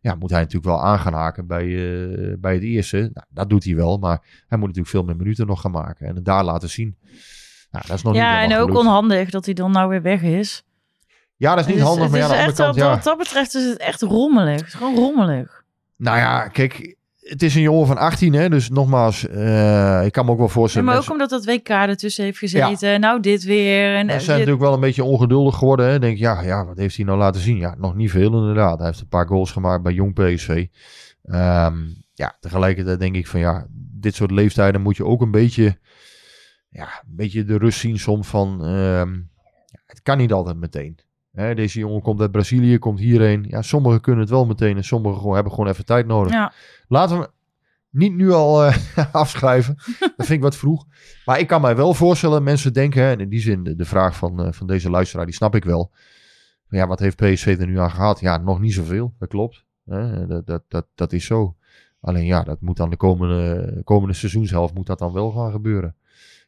Ja, 0.00 0.14
moet 0.14 0.30
hij 0.30 0.38
natuurlijk 0.38 0.66
wel 0.66 0.82
aan 0.84 0.98
gaan 0.98 1.12
haken 1.12 1.46
bij, 1.46 1.64
eh, 1.64 2.34
bij 2.38 2.54
het 2.54 2.62
eerste. 2.62 2.96
Nou, 2.96 3.26
dat 3.30 3.48
doet 3.50 3.64
hij 3.64 3.74
wel, 3.76 3.98
maar 3.98 4.44
hij 4.46 4.58
moet 4.58 4.66
natuurlijk 4.66 4.94
veel 4.94 5.02
meer 5.04 5.16
minuten 5.16 5.46
nog 5.46 5.60
gaan 5.60 5.70
maken 5.70 6.06
en 6.06 6.14
het 6.14 6.24
daar 6.24 6.44
laten 6.44 6.70
zien. 6.70 6.96
Nou, 7.70 7.84
dat 7.86 7.96
is 7.96 8.02
nog 8.02 8.12
niet 8.12 8.22
Ja, 8.22 8.42
en 8.42 8.52
ook 8.56 8.68
gelukt. 8.68 8.78
onhandig 8.78 9.30
dat 9.30 9.44
hij 9.44 9.54
dan 9.54 9.70
nou 9.72 9.88
weer 9.88 10.02
weg 10.02 10.22
is. 10.22 10.64
Ja, 11.42 11.54
dat 11.54 11.66
is 11.68 11.74
niet 11.74 11.82
handig, 11.82 12.08
maar 12.10 12.18
ja, 12.18 12.24
aan 12.24 12.30
de 12.30 12.36
andere 12.36 12.56
kant, 12.56 12.74
ja. 12.74 12.88
Wat 12.90 13.02
dat 13.02 13.18
betreft 13.18 13.54
is 13.54 13.64
het 13.64 13.78
echt 13.78 14.02
rommelig. 14.02 14.58
Het 14.58 14.66
is 14.66 14.74
gewoon 14.74 14.94
rommelig. 14.94 15.62
Nou 15.96 16.16
ja, 16.18 16.48
kijk, 16.48 16.96
het 17.20 17.42
is 17.42 17.54
een 17.54 17.62
jongen 17.62 17.86
van 17.86 17.96
18, 17.98 18.32
hè, 18.32 18.48
dus 18.48 18.68
nogmaals, 18.70 19.28
eh, 19.28 20.04
ik 20.04 20.12
kan 20.12 20.24
me 20.24 20.30
ook 20.30 20.36
wel 20.38 20.46
Ja, 20.46 20.52
voorstellen... 20.52 20.86
maar 20.86 20.96
ook 20.96 21.08
mensen- 21.08 21.30
omdat 21.30 21.44
dat 21.44 21.54
WK 21.54 21.68
ertussen 21.68 22.24
heeft 22.24 22.38
gezeten. 22.38 23.00
Nou, 23.00 23.20
dit 23.20 23.42
weer. 23.44 23.94
En, 23.94 24.00
Ze 24.00 24.06
zijn 24.08 24.18
dit- 24.18 24.26
natuurlijk 24.28 24.60
wel 24.60 24.72
een 24.72 24.80
beetje 24.80 25.04
ongeduldig 25.04 25.54
geworden. 25.56 25.86
Hè. 25.86 25.98
Denk, 25.98 26.18
ja, 26.18 26.40
ja, 26.42 26.64
wat 26.66 26.76
heeft 26.76 26.96
hij 26.96 27.04
nou 27.04 27.18
laten 27.18 27.40
zien? 27.40 27.56
Ja, 27.56 27.74
nog 27.78 27.94
niet 27.94 28.10
veel 28.10 28.32
inderdaad. 28.38 28.78
Hij 28.78 28.86
heeft 28.86 29.00
een 29.00 29.08
paar 29.08 29.26
goals 29.26 29.50
gemaakt 29.50 29.82
bij 29.82 29.92
Jong 29.92 30.14
PSV. 30.14 30.66
Ehm, 31.24 31.76
ja, 32.14 32.36
tegelijkertijd 32.40 32.98
denk 33.00 33.14
ik 33.16 33.26
van 33.26 33.40
ja, 33.40 33.66
dit 33.74 34.14
soort 34.14 34.30
leeftijden 34.30 34.80
moet 34.80 34.96
je 34.96 35.04
ook 35.06 35.20
een 35.20 35.30
beetje, 35.30 35.78
ja, 36.68 36.82
een 36.84 37.16
beetje 37.16 37.44
de 37.44 37.58
rust 37.58 37.78
zien 37.78 37.98
soms 37.98 38.26
van, 38.28 38.64
ehm, 38.64 39.12
het 39.86 40.02
kan 40.02 40.18
niet 40.18 40.32
altijd 40.32 40.56
meteen. 40.56 40.98
Hè, 41.32 41.54
deze 41.54 41.78
jongen 41.78 42.02
komt 42.02 42.20
uit 42.20 42.30
Brazilië, 42.32 42.78
komt 42.78 42.98
hierheen. 42.98 43.44
Ja, 43.48 43.62
sommigen 43.62 44.00
kunnen 44.00 44.20
het 44.20 44.30
wel 44.30 44.46
meteen 44.46 44.76
en 44.76 44.84
sommigen 44.84 45.18
gewoon, 45.18 45.34
hebben 45.34 45.52
gewoon 45.52 45.68
even 45.68 45.84
tijd 45.84 46.06
nodig. 46.06 46.32
ja. 46.32 46.52
Laten 46.88 47.18
we 47.18 47.30
niet 47.90 48.14
nu 48.14 48.30
al 48.32 48.64
eh, 48.64 48.76
afschrijven. 49.12 49.74
Dat 49.98 50.12
vind 50.16 50.30
ik 50.30 50.40
wat 50.42 50.56
vroeg. 50.56 50.86
Maar 51.24 51.38
ik 51.38 51.46
kan 51.46 51.60
mij 51.60 51.76
wel 51.76 51.94
voorstellen, 51.94 52.42
mensen 52.42 52.72
denken, 52.72 53.02
hè, 53.02 53.10
en 53.10 53.20
in 53.20 53.28
die 53.28 53.40
zin 53.40 53.64
de, 53.64 53.76
de 53.76 53.84
vraag 53.84 54.16
van, 54.16 54.44
eh, 54.44 54.52
van 54.52 54.66
deze 54.66 54.90
luisteraar, 54.90 55.26
die 55.26 55.34
snap 55.34 55.54
ik 55.54 55.64
wel. 55.64 55.90
Ja, 56.68 56.86
wat 56.86 56.98
heeft 56.98 57.16
PSV 57.16 57.56
er 57.60 57.66
nu 57.66 57.78
aan 57.78 57.90
gehad? 57.90 58.20
Ja, 58.20 58.36
nog 58.36 58.60
niet 58.60 58.72
zoveel. 58.72 59.14
Dat 59.18 59.28
klopt. 59.28 59.64
Hè, 59.84 60.26
dat, 60.26 60.46
dat, 60.46 60.62
dat, 60.68 60.86
dat 60.94 61.12
is 61.12 61.24
zo. 61.24 61.56
Alleen 62.00 62.24
ja, 62.24 62.42
dat 62.42 62.60
moet 62.60 62.76
dan 62.76 62.90
de 62.90 62.96
komende, 62.96 63.80
komende 63.84 64.14
seizoenshelft 64.14 64.74
moet 64.74 64.86
dat 64.86 64.98
dan 64.98 65.12
wel 65.12 65.30
gaan 65.30 65.50
gebeuren. 65.52 65.94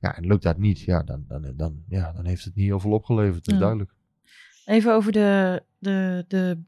Ja, 0.00 0.16
en 0.16 0.26
lukt 0.26 0.42
dat 0.42 0.58
niet, 0.58 0.80
ja, 0.80 1.02
dan, 1.02 1.24
dan, 1.28 1.52
dan, 1.56 1.82
ja, 1.88 2.12
dan 2.12 2.24
heeft 2.26 2.44
het 2.44 2.54
niet 2.54 2.64
heel 2.66 2.80
veel 2.80 2.90
opgeleverd. 2.92 3.34
Dat 3.44 3.46
is 3.46 3.52
Ja. 3.52 3.58
duidelijk. 3.58 3.90
Even 4.66 4.92
over 4.92 5.12
de, 5.12 5.62
de, 5.78 6.24
de 6.28 6.58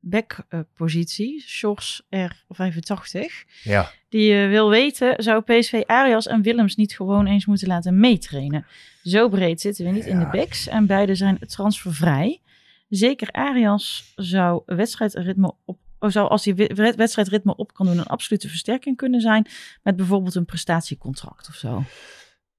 backpositie. 0.00 1.42
Sjors 1.46 2.02
R85. 2.16 3.20
Ja. 3.62 3.90
Die 4.08 4.42
eh, 4.42 4.48
wil 4.48 4.70
weten, 4.70 5.22
zou 5.22 5.42
PSV 5.42 5.82
Arias 5.86 6.26
en 6.26 6.42
Willems 6.42 6.76
niet 6.76 6.96
gewoon 6.96 7.26
eens 7.26 7.46
moeten 7.46 7.68
laten 7.68 8.00
meetrainen? 8.00 8.66
Zo 9.02 9.28
breed 9.28 9.60
zitten 9.60 9.84
we 9.84 9.90
niet 9.90 10.06
in 10.06 10.18
de 10.18 10.26
backs 10.26 10.68
en 10.68 10.86
beide 10.86 11.14
zijn 11.14 11.38
transfervrij. 11.38 12.40
Zeker 12.88 13.30
Arias 13.30 14.12
zou 14.16 14.62
wedstrijdritme 14.66 15.54
op 15.64 15.78
zou 16.10 16.28
als 16.28 16.44
hij 16.44 16.54
we- 16.54 16.94
wedstrijdritme 16.96 17.56
op 17.56 17.74
kan 17.74 17.86
doen 17.86 17.98
een 17.98 18.06
absolute 18.06 18.48
versterking 18.48 18.96
kunnen 18.96 19.20
zijn 19.20 19.46
met 19.82 19.96
bijvoorbeeld 19.96 20.34
een 20.34 20.44
prestatiecontract 20.44 21.48
of 21.48 21.54
zo. 21.54 21.84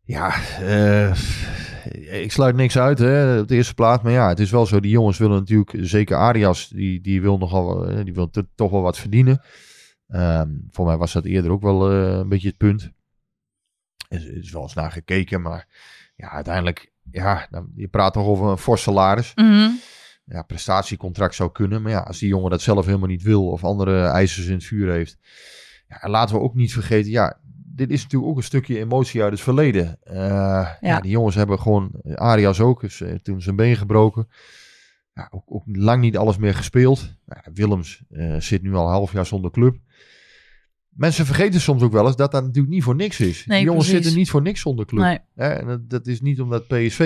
Ja, 0.06 0.36
eh, 0.60 2.22
ik 2.22 2.32
sluit 2.32 2.56
niks 2.56 2.78
uit 2.78 3.00
hè, 3.00 3.40
op 3.40 3.48
de 3.48 3.56
eerste 3.56 3.74
plaats. 3.74 4.04
Maar 4.04 4.12
ja, 4.12 4.28
het 4.28 4.40
is 4.40 4.52
wel 4.52 4.66
zo. 4.66 4.80
Die 4.80 4.92
jongens 4.92 5.18
willen 5.18 5.38
natuurlijk, 5.38 5.78
zeker 5.80 6.18
Arias, 6.18 6.68
die, 6.68 7.02
die 7.02 7.22
wil 7.22 7.38
nogal, 7.38 7.88
eh, 7.88 8.04
die 8.04 8.14
wil 8.14 8.30
toch 8.56 8.72
wel 8.72 8.82
wat 8.82 8.98
verdienen. 8.98 9.42
Ehm, 10.08 10.50
voor 10.70 10.86
mij 10.86 10.98
was 10.98 11.14
dat 11.14 11.26
eerder 11.26 11.52
ook 11.52 11.62
wel 11.62 11.92
eh, 11.92 12.18
een 12.18 12.30
beetje 12.30 12.48
het 12.48 12.58
punt. 12.58 12.92
Er 14.08 14.18
is, 14.18 14.26
is 14.26 14.52
wel 14.52 14.62
eens 14.62 14.74
naar 14.74 14.92
gekeken, 14.92 15.42
maar 15.42 15.68
ja, 16.16 16.30
uiteindelijk, 16.30 16.94
ja, 17.12 17.48
dan, 17.50 17.72
je 17.76 17.88
praat 17.88 18.14
toch 18.14 18.26
over 18.26 18.48
een 18.48 18.58
fors 18.58 18.82
salaris. 18.82 19.34
Ja, 20.26 20.42
prestatiecontract 20.42 21.36
zou 21.36 21.52
kunnen. 21.52 21.82
Maar 21.82 21.92
ja, 21.92 22.00
als 22.00 22.20
die 22.20 22.30
jongen 22.30 22.50
dat 22.50 22.62
zelf 22.62 22.86
helemaal 22.86 23.08
niet 23.08 23.22
wil 23.22 23.50
of 23.50 23.64
andere 23.64 24.06
eisen 24.06 24.46
in 24.46 24.54
het 24.54 24.64
vuur 24.64 24.92
heeft. 24.92 25.18
Ja, 25.88 26.02
en 26.02 26.10
laten 26.10 26.36
we 26.36 26.42
ook 26.42 26.56
niet 26.56 26.74
vergeten, 26.74 27.12
ja, 27.12 27.40
dit 27.76 27.90
is 27.90 28.04
natuurlijk 28.04 28.32
ook 28.32 28.38
een 28.38 28.44
stukje 28.44 28.80
emotie 28.80 29.24
uit 29.24 29.32
het 29.32 29.42
verleden. 29.42 29.98
Eh, 30.04 30.70
ja. 30.82 31.00
die 31.00 31.12
jongens 31.12 31.36
hebben 31.36 31.60
gewoon, 31.60 31.92
Arias 32.16 32.60
ook, 32.60 32.84
is 32.84 33.02
eh, 33.02 33.14
toen 33.14 33.42
zijn 33.42 33.56
been 33.56 33.76
gebroken. 33.76 34.28
Ja, 35.14 35.28
ook, 35.32 35.44
ook 35.46 35.64
lang 35.66 36.02
niet 36.02 36.18
alles 36.18 36.38
meer 36.38 36.54
gespeeld. 36.54 37.16
Nou, 37.26 37.42
Willems 37.54 38.04
eh, 38.10 38.36
zit 38.40 38.62
nu 38.62 38.74
al 38.74 38.86
een 38.86 38.92
half 38.92 39.14
jaar 39.14 39.26
zonder 39.26 39.52
club. 39.52 39.78
Mensen 40.90 41.26
vergeten 41.26 41.62
soms 41.62 41.82
ook 41.82 41.92
wel 41.92 42.06
eens 42.08 42.16
dat 42.16 42.32
dat 42.32 42.44
natuurlijk 42.44 42.74
niet 42.74 42.84
voor 42.84 42.96
niks 42.96 43.20
is. 43.20 43.46
Nee, 43.46 43.58
die 43.58 43.68
jongens 43.68 43.86
precies. 43.86 44.04
zitten 44.04 44.22
niet 44.22 44.30
voor 44.30 44.42
niks 44.42 44.62
zonder 44.62 44.86
club. 44.86 45.04
Nee. 45.04 45.20
En 45.36 45.68
dat, 45.68 45.90
dat 45.90 46.08
is 46.08 46.22
niet 46.22 46.42
omdat 46.42 46.68
PSV, 46.68 47.00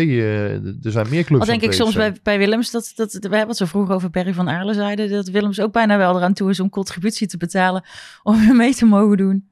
er 0.84 0.92
zijn 0.92 1.10
meer 1.10 1.24
clubs 1.24 1.42
Al 1.42 1.48
denk 1.48 1.62
ik 1.62 1.72
soms 1.72 1.96
bij, 1.96 2.16
bij 2.24 2.38
Willems 2.38 2.72
dat, 2.72 2.92
dat 2.96 3.12
we 3.14 3.20
hebben 3.20 3.48
het 3.48 3.58
zo 3.58 3.66
vroeger 3.66 3.96
over 3.96 4.10
Perry 4.10 4.34
van 4.34 4.50
Aarle 4.50 4.74
zeiden, 4.74 5.10
dat 5.10 5.28
Willems 5.28 5.60
ook 5.60 5.72
bijna 5.72 5.98
wel 5.98 6.18
eraan 6.18 6.34
toe 6.34 6.50
is 6.50 6.60
om 6.60 6.70
contributie 6.70 7.28
te 7.28 7.38
betalen 7.38 7.84
om 8.24 8.56
mee 8.58 8.76
te 8.76 8.86
mogen 8.86 9.18
doen. 9.18 9.48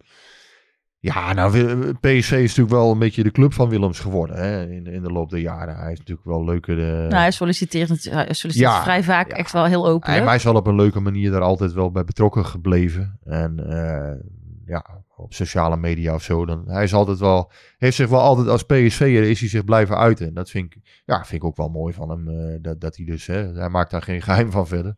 Ja, 1.06 1.34
nou, 1.34 1.52
PSV 1.94 2.32
is 2.32 2.56
natuurlijk 2.56 2.70
wel 2.70 2.92
een 2.92 3.00
beetje 3.00 3.24
de 3.24 3.32
club 3.32 3.54
van 3.54 3.70
Willems 3.70 4.00
geworden 4.00 4.36
hè, 4.38 4.66
in, 4.72 4.88
in 4.88 5.02
de 5.04 5.12
loop 5.12 5.30
der 5.30 5.40
jaren. 5.40 5.76
Hij 5.78 5.92
is 5.92 5.98
natuurlijk 5.98 6.28
wel 6.28 6.46
leuke... 6.46 6.72
eh, 6.72 6.78
nou, 6.88 7.14
hij 7.14 7.32
solliciteert, 7.32 7.90
hij 7.90 8.34
solliciteert 8.34 8.58
Ja, 8.72 8.84
vrij 8.84 9.04
vaak 9.04 9.30
ja. 9.30 9.36
echt 9.36 9.52
wel 9.52 9.66
heel 9.66 9.88
open. 9.88 10.12
hij, 10.12 10.24
hij 10.24 10.36
is 10.36 10.44
wel 10.44 10.56
op 10.56 10.68
een 10.68 10.76
leuke 10.76 11.00
manier 11.00 11.32
daar 11.32 11.42
altijd 11.42 11.74
wel 11.74 11.92
bij 11.92 12.04
betrokken 12.04 12.46
gebleven. 12.46 13.20
En 13.24 13.70
eh, 13.70 14.18
ja, 14.66 14.86
op 15.16 15.34
sociale 15.34 15.78
media 15.78 16.14
of 16.14 16.24
zo. 16.24 16.46
Dan, 16.46 16.64
hij 16.68 16.84
is 16.84 16.94
altijd 16.94 17.20
wel, 17.20 17.52
heeft 17.78 17.96
zich 17.96 18.10
wel 18.10 18.22
altijd 18.22 18.48
als 18.48 18.64
PSV'er 18.64 19.24
is 19.24 19.40
hij 19.40 19.50
zich 19.50 19.64
blijven 19.64 19.98
uiten. 19.98 20.28
En 20.28 20.34
dat 20.34 20.50
vind 20.50 20.74
ik, 20.76 20.82
ja, 21.06 21.18
vind 21.18 21.42
ik 21.42 21.48
ook 21.48 21.58
wel 21.58 21.70
mooi 21.70 21.94
van 21.94 22.10
hem. 22.10 22.30
eh, 22.30 22.58
dat, 22.62 22.82
dat 22.82 22.96
hij 22.96 23.06
dus, 23.06 23.26
hè, 23.28 23.54
hij 23.54 23.70
maakt 23.70 23.92
daar 23.92 24.02
geen 24.02 24.22
geheim 24.22 24.52
van 24.52 24.68
verder. 24.68 24.96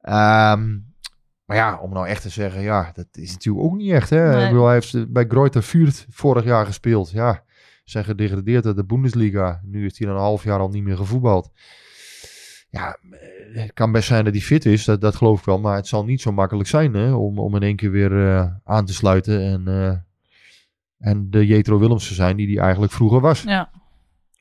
Ehm, 0.00 0.76
maar 1.44 1.56
ja, 1.56 1.78
om 1.78 1.92
nou 1.92 2.06
echt 2.06 2.22
te 2.22 2.28
zeggen, 2.28 2.62
ja, 2.62 2.90
dat 2.94 3.06
is 3.12 3.32
natuurlijk 3.32 3.64
ook 3.64 3.76
niet 3.76 3.92
echt. 3.92 4.10
Hè? 4.10 4.30
Nee. 4.30 4.42
Ik 4.42 4.48
bedoel, 4.48 4.64
hij 4.64 4.74
heeft 4.74 4.94
eh, 4.94 5.02
bij 5.08 5.24
Greuther 5.28 5.62
Fürth 5.62 6.06
vorig 6.10 6.44
jaar 6.44 6.66
gespeeld. 6.66 7.10
Ja, 7.10 7.44
zijn 7.84 8.04
gedegradeerd 8.04 8.66
uit 8.66 8.76
de 8.76 8.84
Bundesliga. 8.84 9.60
Nu 9.64 9.82
heeft 9.82 9.98
hij 9.98 10.06
dan 10.06 10.16
een 10.16 10.22
half 10.22 10.44
jaar 10.44 10.58
al 10.58 10.68
niet 10.68 10.82
meer 10.82 10.96
gevoetbald. 10.96 11.50
Ja, 12.70 12.98
eh, 13.10 13.62
het 13.62 13.72
kan 13.72 13.92
best 13.92 14.08
zijn 14.08 14.24
dat 14.24 14.32
hij 14.32 14.42
fit 14.42 14.66
is, 14.66 14.84
dat, 14.84 15.00
dat 15.00 15.16
geloof 15.16 15.38
ik 15.38 15.44
wel. 15.44 15.60
Maar 15.60 15.76
het 15.76 15.86
zal 15.86 16.04
niet 16.04 16.20
zo 16.20 16.32
makkelijk 16.32 16.68
zijn 16.68 16.94
hè, 16.94 17.12
om, 17.12 17.38
om 17.38 17.56
in 17.56 17.62
één 17.62 17.76
keer 17.76 17.90
weer 17.90 18.26
eh, 18.26 18.46
aan 18.64 18.84
te 18.84 18.94
sluiten. 18.94 19.40
En, 19.40 20.06
en 20.98 21.30
de 21.30 21.46
Jetro 21.46 21.78
Willems 21.78 22.08
te 22.08 22.14
zijn 22.14 22.36
die 22.36 22.54
hij 22.54 22.62
eigenlijk 22.62 22.92
vroeger 22.92 23.20
was. 23.20 23.42
Ja. 23.42 23.70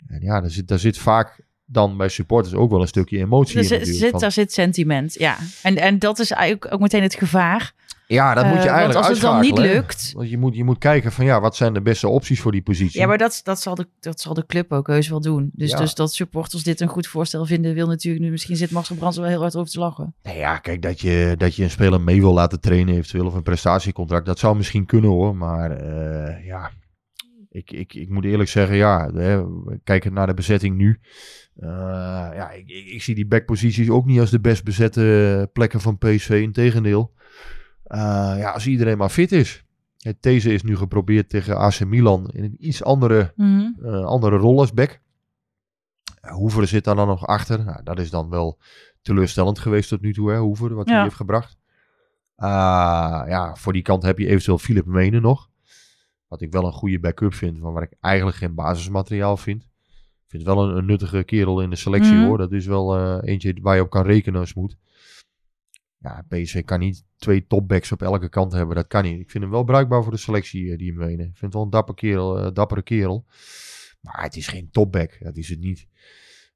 En 0.08 0.22
ja, 0.22 0.42
daar 0.42 0.50
zit, 0.50 0.68
daar 0.68 0.80
zit 0.80 0.98
vaak 0.98 1.46
dan 1.72 1.98
bij 1.98 2.10
supporters 2.10 2.54
ook 2.56 2.72
wel 2.72 2.82
een 2.82 2.88
stukje 2.88 3.18
emotie 3.18 3.58
Er 3.58 3.80
in. 3.80 3.86
zit, 3.86 4.10
van- 4.10 4.20
daar 4.20 4.32
zit 4.32 4.54
sentiment, 4.54 5.14
ja. 5.14 5.38
En, 5.64 5.76
en 5.78 6.00
dat 6.00 6.20
is 6.20 6.32
eigenlijk 6.32 6.74
ook 6.74 6.80
meteen 6.80 7.02
het 7.02 7.16
gevaar. 7.16 7.74
ja, 8.08 8.34
dat 8.34 8.46
moet 8.46 8.54
je 8.54 8.60
Eh, 8.60 8.66
eigenlijk 8.66 8.94
Want 8.94 9.06
als 9.06 9.18
het 9.22 9.32
dan 9.32 9.42
niet 9.42 9.58
lukt... 9.58 10.12
Want 10.16 10.30
je 10.30 10.38
moet, 10.38 10.56
je 10.56 10.64
moet 10.64 10.78
kijken 10.78 11.12
van 11.12 11.26
ja, 11.26 11.42
wat 11.42 11.56
zijn 11.56 11.74
de 11.74 11.82
beste 11.82 12.08
opties 12.08 12.42
voor 12.42 12.52
die 12.52 12.62
positie. 12.62 13.00
Ja, 13.00 13.08
maar 13.08 13.18
dat, 13.18 13.42
dat, 13.44 13.62
zal 13.62 13.76
de, 13.76 13.88
dat 14.00 14.20
zal 14.22 14.34
de 14.34 14.46
club 14.46 14.72
ook 14.72 14.88
heus 14.88 15.08
wel 15.10 15.22
doen. 15.22 15.50
Dus, 15.54 15.72
Ja. 15.72 15.78
dus 15.78 15.94
dat 15.96 16.14
supporters 16.14 16.64
dit 16.64 16.82
een 16.82 16.88
goed 16.88 17.08
voorstel 17.08 17.46
vinden... 17.46 17.74
wil 17.74 17.88
natuurlijk 17.88 18.24
nu... 18.24 18.32
Misschien 18.32 18.56
zit 18.56 18.72
Marcel 18.72 18.96
Brands 18.96 19.18
wel 19.18 19.28
heel 19.28 19.42
hard 19.42 19.56
over 19.56 19.72
te 19.72 19.80
lachen. 19.80 20.14
Nee, 20.24 20.38
ja, 20.38 20.58
kijk, 20.58 20.82
dat 20.82 21.02
je, 21.02 21.36
dat 21.38 21.56
je 21.56 21.64
een 21.64 21.70
speler 21.70 22.02
mee 22.02 22.22
wil 22.22 22.34
laten 22.34 22.60
trainen 22.62 22.94
eventueel 22.96 23.26
of 23.26 23.34
een 23.34 23.44
prestatiecontract, 23.44 24.26
dat 24.26 24.40
zou 24.40 24.56
misschien 24.56 24.86
kunnen 24.86 25.10
hoor. 25.10 25.36
Maar 25.36 25.72
eh, 25.72 26.46
ja, 26.46 26.72
ik, 27.52 27.72
ik, 27.72 27.94
ik 27.94 28.10
moet 28.10 28.26
eerlijk 28.26 28.50
zeggen, 28.50 28.76
ja, 28.76 29.12
hè, 29.14 29.44
kijkend 29.84 30.14
naar 30.14 30.28
de 30.28 30.34
bezetting 30.34 30.78
nu. 30.78 31.00
eh, 31.56 31.70
ja, 32.34 32.52
ik, 32.52 32.70
ik, 32.70 32.86
ik 32.88 33.02
zie 33.02 33.16
die 33.16 33.28
backposities 33.28 33.90
ook 33.90 34.06
niet 34.06 34.20
als 34.20 34.30
de 34.32 34.40
best 34.40 34.64
bezette 34.64 35.50
plekken 35.54 35.82
van 35.82 35.98
PSV. 35.98 36.30
Integendeel. 36.30 37.14
Eh 37.84 38.00
ja, 38.38 38.52
als 38.52 38.68
iedereen 38.68 38.98
maar 38.98 39.10
fit 39.10 39.32
is. 39.32 39.66
Hè, 39.98 40.12
Deze 40.20 40.54
is 40.54 40.64
nu 40.64 40.76
geprobeerd 40.78 41.30
tegen 41.30 41.58
AC 41.58 41.86
Milan 41.86 42.30
in 42.34 42.44
een 42.44 42.56
iets 42.60 42.84
andere 42.84 43.34
eh, 43.84 44.06
andere 44.06 44.38
rol 44.38 44.60
als 44.60 44.74
back. 44.74 45.00
Uh, 46.26 46.32
Hoever 46.32 46.68
zit 46.68 46.84
daar 46.84 46.96
dan 46.96 47.08
nog 47.08 47.28
achter. 47.28 47.64
Nou, 47.64 47.84
dat 47.84 48.00
is 48.00 48.10
dan 48.10 48.30
wel 48.30 48.60
teleurstellend 49.02 49.60
geweest 49.60 49.90
tot 49.90 50.02
nu 50.02 50.14
toe, 50.14 50.32
hè, 50.32 50.38
Hoever, 50.38 50.74
wat 50.74 50.88
hij 50.88 50.96
heeft 51.04 51.16
gebracht. 51.16 51.58
Ja, 52.36 53.56
voor 53.56 53.74
die 53.74 53.82
kant 53.82 54.04
heb 54.04 54.18
je 54.18 54.28
eventueel 54.28 54.58
Philip 54.58 54.86
Menen 54.86 55.22
nog. 55.22 55.50
Wat 56.32 56.42
ik 56.42 56.52
wel 56.52 56.66
een 56.66 56.72
goede 56.72 57.00
backup 57.00 57.34
vind, 57.34 57.60
maar 57.60 57.72
waar 57.74 57.84
ik 57.84 57.94
eigenlijk 58.00 58.38
geen 58.38 58.56
basismateriaal 58.56 59.38
vind. 59.38 59.64
Ik 59.64 60.28
vind 60.28 60.44
het 60.46 60.54
wel 60.56 60.64
een, 60.70 60.78
een 60.78 60.86
nuttige 60.86 61.24
kerel 61.24 61.62
in 61.62 61.70
de 61.70 61.76
selectie 61.76 62.14
Mhm. 62.14 62.26
hoor. 62.26 62.38
Dat 62.38 62.52
is 62.52 62.66
wel 62.66 62.98
eh, 62.98 63.30
eentje 63.34 63.56
waar 63.62 63.76
je 63.76 63.82
op 63.82 63.90
kan 63.90 64.06
rekenen 64.06 64.40
als 64.40 64.54
moet. 64.54 64.78
Ja, 65.98 66.26
PSV 66.28 66.64
kan 66.64 66.80
niet 66.80 67.04
twee 67.18 67.48
topbacks 67.48 67.92
op 67.92 68.02
elke 68.02 68.30
kant 68.30 68.52
hebben. 68.52 68.76
Dat 68.76 68.88
kan 68.88 69.04
niet. 69.04 69.20
Ik 69.20 69.30
vind 69.30 69.44
hem 69.44 69.54
wel 69.54 69.64
bruikbaar 69.64 70.04
voor 70.04 70.12
de 70.12 70.18
selectie, 70.18 70.72
eh, 70.72 70.78
die 70.78 70.88
hem 70.90 70.98
menen. 70.98 71.20
Ik 71.20 71.38
vind 71.38 71.42
het 71.42 71.54
wel 71.54 71.64
een 71.64 71.70
dapper 71.70 71.96
kerel, 71.96 72.40
eh, 72.40 72.48
dappere 72.54 72.82
kerel. 72.82 73.26
Maar 74.02 74.24
het 74.24 74.36
is 74.36 74.48
geen 74.48 74.70
topback. 74.72 75.18
Dat 75.24 75.38
is 75.38 75.50
het 75.50 75.60
niet. 75.60 75.88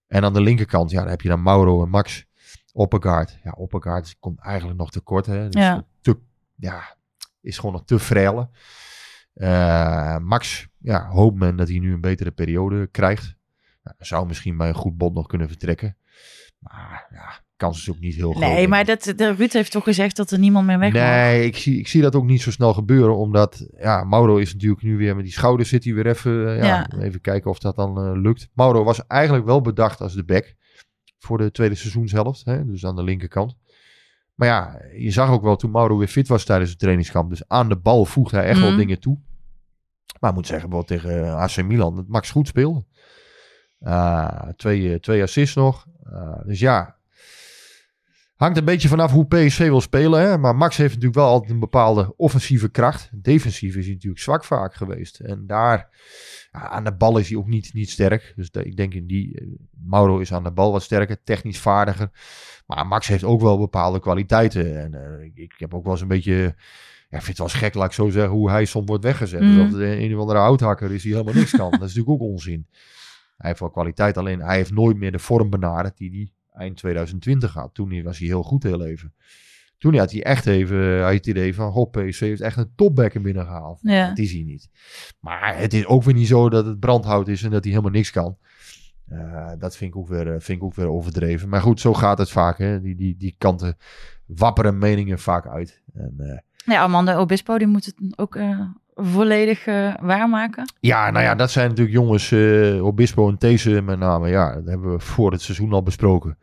En 0.07 0.23
aan 0.23 0.33
de 0.33 0.41
linkerkant, 0.41 0.91
ja, 0.91 0.99
dan 1.01 1.09
heb 1.09 1.21
je 1.21 1.29
dan 1.29 1.41
Mauro 1.43 1.83
en 1.83 1.89
Max. 1.89 2.25
Oppegaard. 2.73 3.39
Ja, 3.43 3.51
Oppegaard 3.51 4.15
komt 4.19 4.39
eigenlijk 4.39 4.79
nog 4.79 4.91
te 4.91 4.99
kort. 4.99 5.25
Hè. 5.25 5.47
Ja. 5.49 5.85
Te, 6.01 6.17
ja, 6.55 6.95
is 7.41 7.57
gewoon 7.57 7.71
nog 7.71 7.85
te 7.85 7.99
frele. 7.99 8.49
Eh, 9.35 10.17
Max, 10.17 10.67
ja, 10.77 11.07
hoopt 11.07 11.37
men 11.39 11.55
dat 11.55 11.67
hij 11.67 11.79
nu 11.79 11.93
een 11.93 12.01
betere 12.01 12.31
periode 12.31 12.87
krijgt. 12.87 13.35
Nou, 13.83 13.95
zou 13.99 14.27
misschien 14.27 14.57
bij 14.57 14.67
een 14.67 14.73
goed 14.75 14.97
bod 14.97 15.13
nog 15.13 15.27
kunnen 15.27 15.47
vertrekken. 15.47 15.97
Maar 16.59 17.07
ja, 17.11 17.43
kans 17.55 17.77
is 17.79 17.89
ook 17.89 17.99
niet 17.99 18.15
heel 18.15 18.31
groot. 18.31 18.43
Nee, 18.49 18.67
maar 18.67 18.85
dat, 18.85 19.13
de, 19.15 19.33
Ruud 19.33 19.51
heeft 19.51 19.71
toch 19.71 19.83
gezegd 19.83 20.15
dat 20.15 20.31
er 20.31 20.39
niemand 20.39 20.65
meer 20.65 20.79
weg 20.79 20.93
mag? 20.93 21.01
Nee, 21.01 21.45
ik 21.45 21.55
zie, 21.57 21.79
ik 21.79 21.87
zie 21.87 22.01
dat 22.01 22.15
ook 22.15 22.25
niet 22.25 22.41
zo 22.41 22.51
snel 22.51 22.73
gebeuren. 22.73 23.17
Omdat, 23.17 23.67
ja, 23.77 24.03
Mauro 24.03 24.37
is 24.37 24.53
natuurlijk 24.53 24.81
nu 24.81 24.97
weer 24.97 25.15
met 25.15 25.23
die 25.23 25.33
schouders 25.33 25.69
zit 25.69 25.83
hij 25.83 25.93
weer 25.93 26.07
even. 26.07 26.47
eh, 26.49 26.57
ja, 26.57 26.65
Ja. 26.65 26.99
Even 26.99 27.21
kijken 27.21 27.49
of 27.49 27.59
dat 27.59 27.75
dan 27.75 27.97
eh, 27.97 28.11
lukt. 28.21 28.49
Mauro 28.53 28.83
was 28.83 29.07
eigenlijk 29.07 29.45
wel 29.45 29.61
bedacht 29.61 30.01
als 30.01 30.13
de 30.13 30.23
back. 30.23 30.55
Voor 31.19 31.37
de 31.37 31.51
tweede 31.51 31.75
seizoenshelft. 31.75 32.45
Hè, 32.45 32.65
dus 32.65 32.85
aan 32.85 32.95
de 32.95 33.03
linkerkant. 33.03 33.55
Maar 34.35 34.47
ja, 34.47 34.81
je 34.97 35.11
zag 35.11 35.29
ook 35.29 35.43
wel 35.43 35.55
toen 35.55 35.71
Mauro 35.71 35.97
weer 35.97 36.07
fit 36.07 36.27
was 36.27 36.43
tijdens 36.45 36.69
het 36.69 36.79
trainingskamp. 36.79 37.29
Dus 37.29 37.47
aan 37.47 37.69
de 37.69 37.77
bal 37.77 38.05
voegde 38.05 38.37
hij 38.37 38.45
echt 38.45 38.59
wel 38.59 38.69
Mhm. 38.69 38.77
dingen 38.77 38.99
toe. 38.99 39.19
Maar 40.19 40.29
ik 40.29 40.35
moet 40.35 40.47
zeggen, 40.47 40.69
bijvoorbeeld 40.69 41.01
tegen 41.01 41.25
eh, 41.25 41.35
AC 41.35 41.63
Milan, 41.63 41.95
dat 41.95 42.07
Max 42.07 42.31
goed 42.31 42.47
speelde. 42.47 42.85
Ah, 43.79 44.49
twee, 44.55 44.93
eh, 44.93 44.99
twee 44.99 45.21
assists 45.21 45.55
nog. 45.55 45.85
Ah, 46.03 46.45
dus 46.45 46.59
ja, 46.59 46.95
hangt 48.35 48.57
een 48.57 48.65
beetje 48.65 48.87
vanaf 48.87 49.11
hoe 49.11 49.25
PSV 49.27 49.57
wil 49.67 49.81
spelen. 49.81 50.21
Hè? 50.21 50.37
Maar 50.37 50.55
Max 50.55 50.77
heeft 50.77 50.89
natuurlijk 50.93 51.19
wel 51.19 51.27
altijd 51.29 51.51
een 51.51 51.59
bepaalde 51.59 52.13
offensieve 52.15 52.69
kracht. 52.69 53.09
Defensief 53.13 53.75
is 53.75 53.85
hij 53.85 53.93
natuurlijk 53.93 54.21
zwak 54.21 54.43
vaak 54.45 54.73
geweest. 54.73 55.19
En 55.19 55.43
daar, 55.47 55.89
aan 56.55 56.83
de 56.83 56.93
bal 56.95 57.17
is 57.17 57.29
hij 57.29 57.37
ook 57.37 57.47
niet, 57.47 57.73
niet 57.73 57.89
sterk. 57.89 58.33
Dus 58.35 58.51
de- 58.51 58.63
ik 58.65 58.75
denk 58.77 58.93
in 58.93 59.07
die, 59.07 59.39
eh, 59.39 59.47
Mauro 59.85 60.19
is 60.19 60.33
aan 60.33 60.43
de 60.43 60.51
bal 60.51 60.71
wat 60.71 60.83
sterker, 60.83 61.23
technisch 61.23 61.59
vaardiger. 61.59 62.09
Maar 62.65 62.87
Max 62.87 63.07
heeft 63.07 63.23
ook 63.23 63.41
wel 63.41 63.57
bepaalde 63.57 63.99
kwaliteiten. 63.99 64.79
En 64.81 64.93
eh, 64.93 65.25
ik, 65.25 65.31
ik 65.35 65.53
heb 65.57 65.73
ook 65.73 65.83
wel 65.83 65.91
eens 65.91 66.01
een 66.01 66.07
beetje... 66.07 66.55
Ja, 67.09 67.17
ik 67.17 67.25
vind 67.25 67.37
het 67.37 67.37
wel 67.37 67.47
eens 67.47 67.57
gek, 67.57 67.73
laat 67.73 67.85
ik 67.85 67.91
zo 67.91 68.09
zeggen, 68.09 68.31
hoe 68.33 68.49
hij 68.49 68.65
soms 68.65 68.85
wordt 68.87 69.03
weggezet. 69.03 69.41
Alsof 69.41 69.71
het 69.71 69.81
een 69.81 70.13
of 70.15 70.19
andere 70.19 70.39
houthakker 70.39 70.91
is 70.91 71.01
die 71.01 71.11
helemaal 71.11 71.33
niks 71.33 71.51
kan. 71.51 71.71
Dat 71.71 71.81
is 71.81 71.95
natuurlijk 71.95 72.09
ook 72.09 72.29
onzin. 72.29 72.67
Hij 73.37 73.47
heeft 73.49 73.59
wel 73.59 73.69
kwaliteit, 73.69 74.17
alleen 74.17 74.39
hij 74.39 74.55
heeft 74.55 74.71
nooit 74.71 74.97
meer 74.97 75.11
de 75.11 75.19
vorm 75.19 75.49
benaderd 75.49 75.97
die 75.97 76.11
hij 76.11 76.31
eind 76.61 76.77
2020 76.77 77.53
had. 77.53 77.73
Toen 77.73 78.03
was 78.03 78.17
hij 78.17 78.27
heel 78.27 78.43
goed 78.43 78.63
heel 78.63 78.85
even. 78.85 79.13
Toen 79.77 79.97
had 79.97 80.11
hij 80.11 80.23
echt 80.23 80.45
even 80.45 80.77
hij 80.77 81.01
had 81.01 81.13
het 81.13 81.27
idee 81.27 81.55
van, 81.55 81.71
goh, 81.71 81.91
PSV 81.91 82.19
heeft 82.19 82.41
echt 82.41 82.57
een 82.57 82.71
topback 82.75 83.13
er 83.13 83.21
binnen 83.21 83.45
gehaald. 83.45 83.79
Ja. 83.81 84.07
Dat 84.07 84.17
is 84.17 84.31
hij 84.31 84.43
niet. 84.43 84.69
Maar 85.19 85.57
het 85.57 85.73
is 85.73 85.85
ook 85.85 86.03
weer 86.03 86.13
niet 86.13 86.27
zo 86.27 86.49
dat 86.49 86.65
het 86.65 86.79
brandhout 86.79 87.27
is 87.27 87.43
en 87.43 87.51
dat 87.51 87.63
hij 87.63 87.71
helemaal 87.73 87.93
niks 87.93 88.11
kan. 88.11 88.37
Eh, 89.09 89.51
dat 89.59 89.77
vind 89.77 89.91
ik, 89.93 89.97
ook 89.97 90.07
weer, 90.07 90.27
eh, 90.33 90.39
vind 90.39 90.57
ik 90.57 90.63
ook 90.63 90.75
weer 90.75 90.89
overdreven. 90.89 91.49
Maar 91.49 91.61
goed, 91.61 91.79
zo 91.79 91.93
gaat 91.93 92.17
het 92.17 92.31
vaak. 92.31 92.57
Hè. 92.57 92.81
Die, 92.81 92.95
die, 92.95 93.15
die 93.17 93.35
kanten 93.37 93.77
wapperen 94.25 94.77
meningen 94.77 95.19
vaak 95.19 95.47
uit. 95.47 95.81
En, 95.93 96.13
eh, 96.17 96.73
Ja, 96.73 96.81
Amanda 96.81 97.17
Obispo 97.17 97.57
die 97.57 97.67
moet 97.67 97.85
het 97.85 97.95
ook 98.15 98.35
eh, 98.35 98.59
volledig 98.93 99.65
eh, 99.65 99.93
waarmaken. 100.01 100.73
Ja, 100.79 101.11
nou 101.11 101.23
ja, 101.23 101.35
dat 101.35 101.51
zijn 101.51 101.69
natuurlijk 101.69 101.95
jongens, 101.95 102.31
eh 102.31 102.85
Obispo 102.85 103.29
en 103.29 103.37
These 103.37 103.81
met 103.81 103.99
name. 103.99 104.29
Ja, 104.29 104.53
dat 104.55 104.65
hebben 104.65 104.91
we 104.91 104.99
voor 104.99 105.31
het 105.31 105.41
seizoen 105.41 105.73
al 105.73 105.83
besproken. 105.83 106.37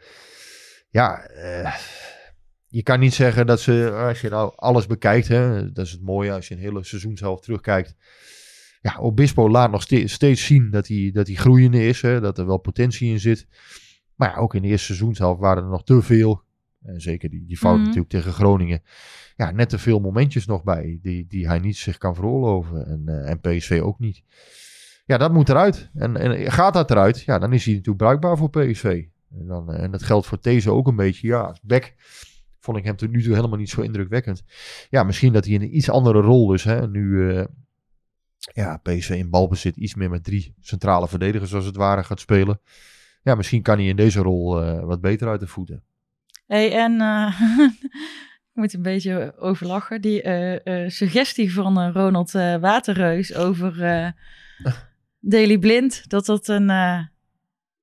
Ja, 0.90 1.18
eh, 1.26 1.74
je 2.72 2.82
kan 2.82 3.00
niet 3.00 3.14
zeggen 3.14 3.46
dat 3.46 3.60
ze, 3.60 3.90
als 4.08 4.20
je 4.20 4.28
nou 4.28 4.52
alles 4.56 4.86
bekijkt, 4.86 5.28
hè, 5.28 5.72
dat 5.72 5.86
is 5.86 5.92
het 5.92 6.02
mooie 6.02 6.32
als 6.32 6.48
je 6.48 6.54
een 6.54 6.60
hele 6.60 6.84
seizoenshelft 6.84 7.42
terugkijkt. 7.42 7.96
Ja, 8.80 8.96
Obispo 8.98 9.48
laat 9.50 9.70
nog 9.70 9.82
ste- 9.82 10.06
steeds 10.08 10.44
zien 10.46 10.70
dat 10.70 10.86
hij, 10.88 11.10
dat 11.12 11.26
hij 11.26 11.36
groeiende 11.36 11.86
is, 11.86 12.02
hè, 12.02 12.20
dat 12.20 12.38
er 12.38 12.46
wel 12.46 12.58
potentie 12.58 13.10
in 13.10 13.20
zit. 13.20 13.46
Maar 14.14 14.28
ja, 14.28 14.36
ook 14.36 14.54
in 14.54 14.62
de 14.62 14.68
eerste 14.68 14.86
seizoenshelft 14.86 15.40
waren 15.40 15.62
er 15.62 15.68
nog 15.68 15.84
te 15.84 16.02
veel. 16.02 16.42
En 16.82 17.00
zeker 17.00 17.30
die, 17.30 17.44
die 17.46 17.56
fout 17.56 17.74
Mhm. 17.76 17.82
natuurlijk 17.84 18.10
tegen 18.10 18.32
Groningen. 18.32 18.82
Ja, 19.36 19.50
net 19.50 19.68
te 19.68 19.78
veel 19.78 20.00
momentjes 20.00 20.46
nog 20.46 20.62
bij 20.64 20.98
die, 21.02 21.26
die 21.28 21.46
hij 21.46 21.58
niet 21.58 21.76
zich 21.76 21.98
kan 21.98 22.14
veroorloven. 22.14 22.86
En, 22.86 23.02
eh, 23.06 23.30
en 23.30 23.40
PSV 23.40 23.80
ook 23.82 23.98
niet. 23.98 24.22
Ja, 25.06 25.18
dat 25.18 25.32
moet 25.32 25.48
eruit. 25.48 25.90
En, 25.94 26.16
en 26.16 26.52
gaat 26.52 26.74
dat 26.74 26.90
eruit, 26.90 27.22
ja, 27.22 27.38
dan 27.38 27.52
is 27.52 27.64
hij 27.64 27.72
natuurlijk 27.74 28.02
bruikbaar 28.04 28.36
voor 28.36 28.50
PSV. 28.50 29.04
En, 29.38 29.46
dan, 29.46 29.72
eh, 29.72 29.82
en 29.82 29.90
dat 29.90 30.02
geldt 30.02 30.26
voor 30.26 30.38
These 30.40 30.70
ook 30.70 30.86
een 30.86 30.96
beetje. 30.96 31.26
Ja, 31.26 31.40
als 31.40 31.60
back 31.62 31.94
vond 32.62 32.76
ik 32.78 32.84
hem 32.84 32.96
tot 32.96 33.10
nu 33.10 33.22
toe 33.22 33.34
helemaal 33.34 33.58
niet 33.58 33.70
zo 33.70 33.80
indrukwekkend. 33.80 34.42
Ja, 34.90 35.02
misschien 35.02 35.32
dat 35.32 35.44
hij 35.44 35.54
in 35.54 35.62
een 35.62 35.76
iets 35.76 35.90
andere 35.90 36.20
rol 36.20 36.46
dus. 36.46 36.64
Hè, 36.64 36.88
nu 36.88 37.30
eh, 37.30 37.44
ja, 38.36 38.76
PSV 38.76 39.10
in 39.10 39.30
balbezit 39.30 39.76
iets 39.76 39.94
meer 39.94 40.10
met 40.10 40.24
drie 40.24 40.54
centrale 40.60 41.08
verdedigers 41.08 41.54
als 41.54 41.64
het 41.64 41.76
ware 41.76 42.04
gaat 42.04 42.20
spelen. 42.20 42.60
Ja, 43.22 43.34
misschien 43.34 43.62
kan 43.62 43.76
hij 43.78 43.86
in 43.86 43.96
deze 43.96 44.20
rol 44.20 44.62
eh, 44.62 44.84
wat 44.84 45.00
beter 45.00 45.28
uit 45.28 45.40
de 45.40 45.46
voeten. 45.46 45.82
Hey, 46.46 46.72
en 46.72 47.00
eh, 47.00 47.40
ik 48.52 48.52
moet 48.52 48.74
een 48.74 48.82
beetje 48.82 49.34
overlachen. 49.38 50.00
Die 50.00 50.22
suggestie 50.90 51.52
van 51.52 51.92
Ronald 51.92 52.32
Waterreus 52.32 53.34
over 53.34 53.82
eh 53.82 54.10
Daily 55.20 55.58
Blind. 55.58 56.08
Dat 56.08 56.26
dat 56.26 56.48
een, 56.48 56.68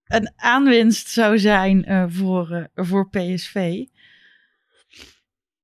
een 0.05 0.34
aanwinst 0.36 1.07
zou 1.07 1.39
zijn 1.39 2.09
voor, 2.11 2.69
voor 2.75 3.09
PSV. 3.09 3.86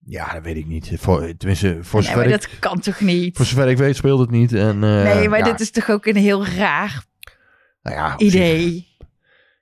Ja, 0.08 0.34
dat 0.34 0.43
weet 0.43 0.56
ik 0.56 0.66
niet. 0.66 0.91
Voor, 0.97 1.34
tenminste, 1.38 1.78
voor 1.82 1.99
Nee, 1.99 2.10
zover, 2.10 2.24
maar 2.26 2.34
ik, 2.34 2.41
dat 2.41 2.60
kan 2.60 2.80
toch 2.80 2.99
niet? 2.99 3.38
voor 3.38 3.45
zover 3.45 3.68
ik 3.68 3.78
weet 3.78 3.95
speelt 3.95 4.20
het 4.20 4.30
niet. 4.30 4.53
En, 4.53 4.84
eh, 4.84 5.03
nee, 5.03 5.30
maar 5.30 5.39
ja, 5.39 5.45
dit 5.45 5.60
is 5.60 5.72
toch 5.72 5.89
ook 5.89 6.06
een 6.06 6.16
heel 6.16 6.45
raar 6.45 7.06
nou 7.82 7.95
ja, 7.95 8.10
zich- 8.18 8.28
idee. 8.34 8.88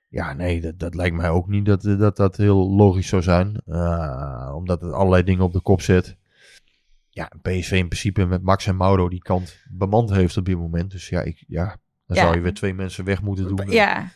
Ja, 0.08 0.32
nee, 0.32 0.60
dat, 0.60 0.78
dat 0.78 0.94
lijkt 0.94 1.16
mij 1.16 1.28
ook 1.28 1.48
niet 1.48 1.64
dat, 1.66 1.82
dat 1.82 2.16
dat 2.16 2.36
heel 2.36 2.70
logisch 2.70 3.08
zou 3.08 3.22
zijn. 3.22 3.60
Eh, 3.66 4.52
omdat 4.54 4.80
het 4.80 4.92
allerlei 4.92 5.22
dingen 5.22 5.44
op 5.44 5.52
de 5.52 5.60
kop 5.60 5.80
zet. 5.80 6.16
ja, 7.10 7.30
PSV 7.42 7.70
in 7.72 7.88
principe 7.88 8.24
met 8.24 8.42
Max 8.42 8.66
en 8.66 8.76
Mauro 8.76 9.08
die 9.08 9.22
kant 9.22 9.56
bemand 9.70 10.10
heeft 10.10 10.36
op 10.36 10.44
dit 10.44 10.56
moment. 10.56 10.90
Dus 10.90 11.08
ja, 11.08 11.20
ik, 11.20 11.44
ja 11.48 11.64
dan 12.06 12.16
Ja. 12.16 12.22
zou 12.22 12.34
je 12.34 12.40
weer 12.40 12.54
twee 12.54 12.74
mensen 12.74 13.04
weg 13.04 13.22
moeten 13.22 13.56
doen. 13.56 13.70
Ja, 13.70 14.08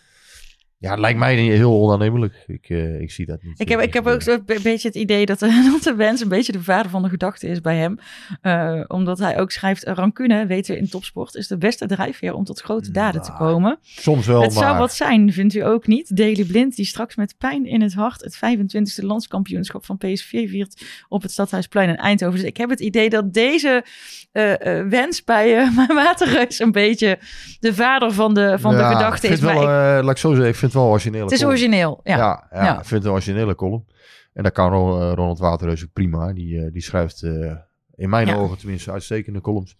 Ja, 0.80 0.90
het 0.90 0.98
lijkt 1.00 1.18
mij 1.18 1.36
heel 1.36 1.72
onaannemelijk. 1.82 2.44
Ik, 2.46 2.68
eh, 2.68 3.00
ik 3.00 3.10
zie 3.10 3.26
dat 3.26 3.42
niet. 3.42 3.60
ik 3.60 3.68
heb, 3.68 3.80
ik 3.80 3.92
heb 3.94 4.06
ook 4.06 4.24
be- 4.24 4.60
beetje 4.62 4.88
het 4.88 4.96
idee 4.96 5.26
dat, 5.26 5.38
de- 5.38 5.68
dat 5.72 5.82
de 5.82 5.94
wens 5.94 6.20
een 6.20 6.28
beetje 6.28 6.52
de 6.52 6.62
vader 6.62 6.90
van 6.90 7.02
de 7.02 7.08
gedachte 7.08 7.46
is 7.48 7.60
bij 7.60 7.76
hem. 7.76 7.98
Eh, 8.40 8.80
omdat 8.86 9.18
hij 9.18 9.38
ook 9.40 9.50
schrijft, 9.50 9.84
rancune, 9.84 10.46
weten 10.46 10.74
we 10.74 10.80
in 10.80 10.88
topsport, 10.88 11.34
is 11.34 11.46
de 11.46 11.58
beste 11.58 11.86
drijfveer 11.86 12.34
om 12.34 12.44
tot 12.44 12.60
grote 12.60 12.90
daden 12.90 13.22
te 13.22 13.30
Nou, 13.30 13.42
komen. 13.42 13.78
Soms 13.82 14.26
wel, 14.26 14.42
het 14.42 14.54
maar... 14.54 14.64
zou 14.64 14.78
wat 14.78 14.92
zijn, 14.94 15.32
vindt 15.32 15.54
u 15.54 15.64
ook 15.64 15.86
niet? 15.86 16.16
Daily 16.16 16.44
Blind, 16.44 16.76
die 16.76 16.84
straks 16.86 17.16
met 17.16 17.34
pijn 17.38 17.66
in 17.66 17.82
het 17.82 17.94
hart 17.94 18.20
het 18.20 18.36
25e 18.36 19.04
landskampioenschap 19.04 19.84
van 19.84 19.96
PSV 19.98 20.48
viert 20.48 20.84
op 21.08 21.22
het 21.22 21.30
Stadhuisplein 21.30 21.88
in 21.88 21.96
Eindhoven. 21.96 22.38
Dus 22.38 22.48
ik 22.48 22.56
heb 22.56 22.70
het 22.70 22.80
idee 22.80 23.08
dat 23.10 23.32
deze 23.34 23.84
eh, 24.32 24.52
wens 24.88 25.24
bij 25.24 25.58
eh 25.58 25.76
Waterreus 26.04 26.58
een 26.60 26.72
beetje 26.72 27.18
de 27.60 27.74
vader 27.74 28.12
van 28.12 28.34
de, 28.34 28.56
van 28.58 28.74
Ja, 28.74 28.88
de 28.88 28.94
gedachte 28.96 29.28
is. 29.28 29.40
Maar 29.40 29.54
wel, 29.54 29.62
ik- 29.98 30.04
laat 30.04 30.10
ik 30.10 30.16
zo 30.16 30.34
zeggen, 30.34 30.67
vind 30.70 30.72
het 30.72 30.82
wel 30.82 30.90
origineel. 30.92 31.24
het 31.24 31.32
is 31.32 31.44
origineel, 31.44 32.00
ja. 32.02 32.16
Ja, 32.16 32.48
ja, 32.52 32.64
Ja. 32.64 32.70
ik 32.78 32.84
vind 32.84 32.90
het 32.90 33.04
een 33.04 33.10
originele 33.10 33.54
column. 33.54 33.86
En 34.32 34.42
dat 34.42 34.52
kan 34.52 34.72
eh, 34.72 35.12
Ronald 35.14 35.38
Waterreus 35.38 35.82
ook 35.84 35.92
prima. 35.92 36.32
Die, 36.32 36.60
eh, 36.64 36.72
die 36.72 36.82
schrijft 36.82 37.22
eh, 37.22 37.54
in 37.94 38.08
mijn 38.08 38.26
Ja. 38.26 38.34
ogen 38.34 38.58
tenminste 38.58 38.92
uitstekende 38.92 39.40
columns. 39.40 39.76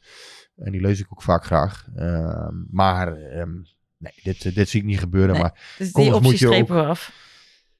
En 0.56 0.72
die 0.72 0.80
lees 0.80 1.00
ik 1.00 1.06
ook 1.10 1.22
vaak 1.22 1.44
graag. 1.44 1.86
Ehm, 1.96 2.54
maar 2.70 3.12
ehm, 3.16 3.50
nee, 3.96 4.12
dit, 4.22 4.54
dit 4.54 4.68
zie 4.68 4.80
ik 4.80 4.86
niet 4.86 4.98
gebeuren. 4.98 5.32
Nee. 5.32 5.40
Maar 5.42 5.74
Dus 5.78 5.92
die 5.92 5.92
Columns 5.92 6.16
optie 6.16 6.30
moet 6.30 6.38
je 6.40 6.46
strepen 6.46 6.76
we 6.76 6.82
af. 6.82 7.12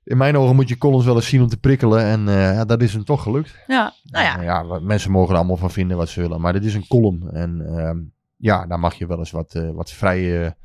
in 0.04 0.16
mijn 0.16 0.36
ogen 0.36 0.54
moet 0.54 0.68
je 0.68 0.78
columns 0.78 1.04
wel 1.04 1.14
eens 1.14 1.28
zien 1.28 1.42
om 1.42 1.48
te 1.48 1.60
prikkelen. 1.60 2.02
En 2.04 2.20
ja, 2.26 2.64
dat 2.64 2.82
is 2.82 2.92
hem 2.92 3.04
toch 3.04 3.22
gelukt. 3.22 3.54
Ja, 3.66 3.92
nou 4.04 4.24
ja. 4.24 4.38
En, 4.38 4.44
ja, 4.44 4.64
wat- 4.64 4.82
mensen 4.82 5.10
mogen 5.10 5.30
er 5.32 5.36
allemaal 5.38 5.56
van 5.56 5.70
vinden 5.70 5.96
wat 5.96 6.08
ze 6.08 6.20
willen. 6.20 6.40
Maar 6.40 6.52
dit 6.52 6.64
is 6.64 6.74
een 6.74 6.86
column. 6.86 7.30
En 7.30 7.66
ehm, 7.76 7.98
ja, 8.36 8.66
daar 8.66 8.80
mag 8.80 8.94
je 8.94 9.06
wel 9.06 9.18
eens 9.18 9.30
wat, 9.30 9.52
wat 9.74 9.90
vrij... 9.92 10.56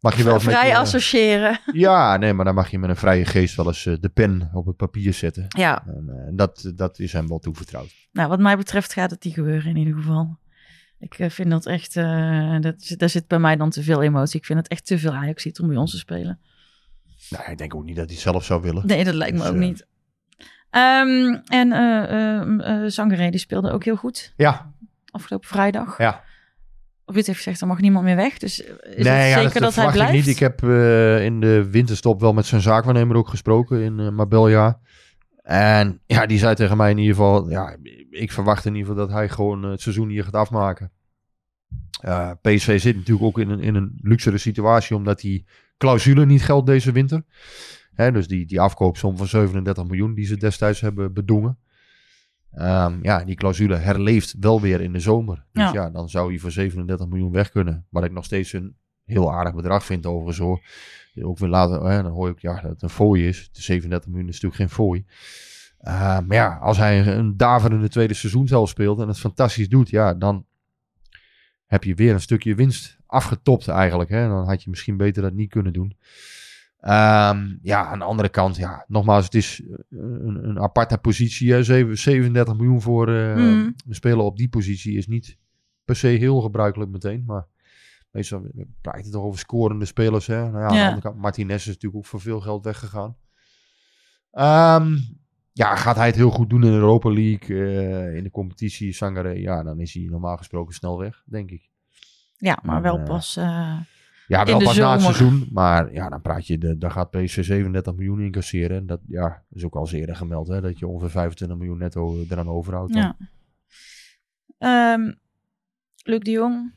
eh, 0.00 0.10
mag 0.10 0.16
je 0.16 0.24
wel 0.24 0.40
Vrij 0.40 0.68
je- 0.68 0.76
associëren. 0.76 1.60
Ja, 1.72 2.16
nee, 2.16 2.32
maar 2.32 2.44
dan 2.44 2.54
mag 2.54 2.70
je 2.70 2.78
met 2.78 2.90
een 2.90 2.96
vrije 2.96 3.24
geest 3.24 3.56
wel 3.56 3.66
eens 3.66 3.86
eh, 3.86 3.94
de 4.00 4.08
pen 4.08 4.50
op 4.52 4.66
het 4.66 4.76
papier 4.76 5.12
zetten. 5.12 5.44
Ja, 5.48 5.82
En 5.86 6.08
eh, 6.08 6.30
dat, 6.36 6.72
dat 6.76 6.98
is 6.98 7.12
hem 7.12 7.28
wel 7.28 7.38
toevertrouwd. 7.38 7.94
nou 8.12 8.28
wat 8.28 8.38
mij 8.40 8.56
betreft 8.56 8.92
gaat 8.92 9.10
het 9.10 9.24
niet 9.24 9.34
gebeuren 9.34 9.70
in 9.70 9.76
ieder 9.76 9.94
geval. 9.94 10.38
Ik 10.98 11.14
eh, 11.18 11.30
vind 11.30 11.50
dat 11.50 11.66
echt, 11.66 11.96
eh, 11.96 12.56
dat, 12.60 12.74
zit- 12.82 12.98
daar 12.98 13.08
zit 13.08 13.26
bij 13.26 13.38
mij 13.38 13.56
dan 13.56 13.70
te 13.70 13.82
veel 13.82 14.02
emotie. 14.02 14.38
Ik 14.40 14.46
vind 14.46 14.58
het 14.58 14.68
echt 14.68 14.86
te 14.86 14.98
veel 14.98 15.12
Ajax 15.12 15.60
om 15.60 15.68
bij 15.68 15.76
ons 15.76 15.90
te 15.90 15.98
spelen. 15.98 16.38
Nou, 17.30 17.50
ik 17.50 17.58
denk 17.58 17.74
ook 17.74 17.84
niet 17.84 17.96
dat 17.96 18.04
hij 18.04 18.14
het 18.14 18.22
zelf 18.24 18.44
zou 18.44 18.62
willen. 18.62 18.86
Nee, 18.86 19.04
dat 19.04 19.14
lijkt 19.14 19.32
me 19.36 19.38
Dus, 19.40 19.48
ook 19.48 19.54
eh, 19.54 19.60
niet. 19.60 19.86
Ehm, 20.70 21.38
en 21.46 21.72
eh 21.72 22.40
eh 22.40 22.84
eh, 22.84 22.90
Sangaré, 22.90 23.30
die 23.30 23.40
speelde 23.40 23.70
ook 23.70 23.84
heel 23.84 23.96
goed 23.96 24.32
Ja, 24.36 24.72
afgelopen 25.10 25.48
vrijdag. 25.48 25.98
ja. 25.98 26.22
Ruud 27.10 27.26
heeft 27.26 27.38
gezegd, 27.38 27.60
er 27.60 27.66
mag 27.66 27.80
niemand 27.80 28.04
meer 28.04 28.16
weg. 28.16 28.38
Dus 28.38 28.64
eh, 28.64 28.68
is 28.96 29.04
nee, 29.04 29.14
het 29.14 29.30
ja, 29.30 29.42
zeker 29.42 29.60
dat, 29.60 29.62
hij 29.62 29.70
verwacht 29.72 29.94
blijft? 29.94 30.12
Ik, 30.12 30.18
niet. 30.18 30.26
ik 30.26 30.38
heb 30.38 30.62
eh, 30.62 31.24
in 31.24 31.40
de 31.40 31.70
winterstop 31.70 32.20
wel 32.20 32.32
met 32.32 32.46
zijn 32.46 32.60
zaakwaarnemer 32.60 33.16
ook 33.16 33.28
gesproken 33.28 33.80
in 33.80 34.00
eh 34.00 34.08
Marbella. 34.08 34.80
En 35.42 36.00
ja, 36.06 36.26
die 36.26 36.38
zei 36.38 36.54
tegen 36.54 36.76
mij 36.76 36.90
in 36.90 36.98
ieder 36.98 37.14
geval, 37.14 37.50
ja, 37.50 37.76
ik 38.10 38.32
verwacht 38.32 38.64
in 38.64 38.74
ieder 38.74 38.90
geval 38.90 39.06
dat 39.06 39.16
hij 39.16 39.28
gewoon 39.28 39.62
het 39.62 39.80
seizoen 39.80 40.08
hier 40.08 40.24
gaat 40.24 40.34
afmaken. 40.34 40.92
Eh, 42.00 42.30
PSV 42.42 42.80
zit 42.80 42.96
natuurlijk 42.96 43.26
ook 43.26 43.38
in 43.38 43.50
een, 43.50 43.60
in 43.60 43.74
een 43.74 43.98
luxere 44.02 44.38
situatie, 44.38 44.96
omdat 44.96 45.20
die 45.20 45.46
clausule 45.78 46.26
niet 46.26 46.42
geldt 46.42 46.66
deze 46.66 46.92
winter. 46.92 47.22
Hè, 47.94 48.12
dus 48.12 48.28
die, 48.28 48.46
die 48.46 48.60
afkoopsom 48.60 49.16
van 49.16 49.26
37 49.26 49.84
miljoen 49.86 50.14
die 50.14 50.26
ze 50.26 50.36
destijds 50.36 50.80
hebben 50.80 51.12
bedongen. 51.12 51.58
Ehm, 52.52 52.98
ja, 53.02 53.24
die 53.24 53.34
clausule 53.34 53.76
herleeft 53.76 54.34
wel 54.40 54.60
weer 54.60 54.80
in 54.80 54.92
de 54.92 55.00
zomer. 55.00 55.44
Dus 55.52 55.62
Ja. 55.62 55.72
ja. 55.72 55.90
dan 55.90 56.08
zou 56.08 56.28
hij 56.30 56.38
voor 56.38 56.50
37 56.50 57.08
miljoen 57.08 57.32
weg 57.32 57.50
kunnen. 57.50 57.86
Wat 57.88 58.04
ik 58.04 58.12
nog 58.12 58.24
steeds 58.24 58.52
een 58.52 58.76
heel 59.04 59.32
aardig 59.32 59.54
bedrag 59.54 59.84
vind 59.84 60.06
overigens 60.06 60.38
hoor. 60.38 60.62
Ook 61.22 61.38
weer 61.38 61.48
later, 61.48 61.82
hè, 61.84 62.02
dan 62.02 62.12
hoor 62.12 62.28
ik 62.28 62.40
ja, 62.40 62.60
dat 62.60 62.70
het 62.70 62.82
een 62.82 62.88
fooi 62.88 63.28
is. 63.28 63.48
De 63.52 63.62
37 63.62 64.10
miljoen 64.10 64.28
is 64.28 64.40
natuurlijk 64.40 64.60
geen 64.60 64.76
fooi. 64.76 65.04
Uh, 65.82 65.92
maar 66.20 66.36
ja, 66.36 66.56
als 66.56 66.76
hij 66.76 67.06
een 67.06 67.36
daverende 67.36 67.88
tweede 67.88 68.14
seizoen 68.14 68.48
zelf 68.48 68.68
speelt 68.68 69.00
en 69.00 69.08
het 69.08 69.18
fantastisch 69.18 69.68
doet, 69.68 69.90
ja, 69.90 70.14
dan 70.14 70.46
heb 71.66 71.84
je 71.84 71.94
weer 71.94 72.12
een 72.12 72.20
stukje 72.20 72.54
winst 72.54 72.98
afgetopt 73.06 73.68
eigenlijk. 73.68 74.10
Hè? 74.10 74.28
Dan 74.28 74.46
had 74.46 74.62
je 74.62 74.70
misschien 74.70 74.96
beter 74.96 75.22
dat 75.22 75.32
niet 75.32 75.50
kunnen 75.50 75.72
doen. 75.72 75.96
Um, 76.82 77.58
ja, 77.62 77.86
aan 77.86 77.98
de 77.98 78.04
andere 78.04 78.28
kant, 78.28 78.56
ja, 78.56 78.84
nogmaals, 78.88 79.24
het 79.24 79.34
is 79.34 79.62
een, 79.90 80.48
een 80.48 80.60
aparte 80.60 80.98
positie. 80.98 81.52
Hè? 81.52 81.62
37 81.62 82.56
miljoen 82.56 82.80
voor 82.80 83.08
uh, 83.08 83.36
mm. 83.36 83.74
een 83.86 83.94
speler 83.94 84.24
op 84.24 84.36
die 84.36 84.48
positie 84.48 84.96
is 84.96 85.06
niet 85.06 85.38
per 85.84 85.96
se 85.96 86.06
heel 86.06 86.40
gebruikelijk 86.40 86.90
meteen. 86.90 87.22
Maar 87.26 87.46
meestal 88.10 88.46
praat 88.80 89.04
je 89.04 89.10
toch 89.10 89.22
over 89.22 89.38
scorende 89.38 89.84
spelers. 89.84 90.26
Hè? 90.26 90.50
Nou 90.50 90.58
ja, 90.58 90.66
aan 90.66 90.74
ja. 90.74 90.82
de 90.82 90.88
andere 90.88 91.08
kant, 91.08 91.22
Martinez 91.22 91.60
is 91.60 91.66
natuurlijk 91.66 91.96
ook 91.96 92.06
voor 92.06 92.20
veel 92.20 92.40
geld 92.40 92.64
weggegaan. 92.64 93.16
Um, 94.32 95.18
ja, 95.52 95.76
gaat 95.76 95.96
hij 95.96 96.06
het 96.06 96.14
heel 96.14 96.30
goed 96.30 96.50
doen 96.50 96.64
in 96.64 96.70
de 96.70 96.76
Europa 96.76 97.12
League, 97.12 97.56
uh, 97.56 98.16
in 98.16 98.22
de 98.22 98.30
competitie, 98.30 98.92
Sangare, 98.92 99.40
ja, 99.40 99.62
dan 99.62 99.80
is 99.80 99.94
hij 99.94 100.06
normaal 100.10 100.36
gesproken 100.36 100.74
snel 100.74 100.98
weg, 100.98 101.22
denk 101.26 101.50
ik. 101.50 101.70
Ja, 102.36 102.58
maar 102.62 102.82
wel 102.82 103.02
pas. 103.02 103.36
Uh, 103.36 103.80
ja, 104.30 104.44
wel 104.44 104.58
pas 104.58 104.76
na 104.76 104.92
het 104.92 105.02
seizoen. 105.02 105.48
Maar 105.52 105.92
ja, 105.92 106.08
dan 106.08 106.20
praat 106.20 106.46
je, 106.46 106.58
de, 106.58 106.78
dan 106.78 106.90
gaat 106.90 107.10
PSV 107.10 107.44
37 107.44 107.94
miljoen 107.94 108.20
incasseren. 108.20 108.76
En 108.76 108.86
dat 108.86 109.00
ja, 109.06 109.42
is 109.50 109.64
ook 109.64 109.74
al 109.74 109.80
eens 109.80 109.92
eerder 109.92 110.16
gemeld, 110.16 110.48
hè, 110.48 110.60
dat 110.60 110.78
je 110.78 110.86
ongeveer 110.86 111.10
25 111.10 111.58
miljoen 111.58 111.78
netto 111.78 112.24
eraan 112.30 112.48
overhoudt. 112.48 112.92
Dan. 112.92 113.14
Ja. 114.58 114.92
Um, 114.94 115.18
Luc 116.02 116.20
de 116.20 116.30
Jong, 116.30 116.72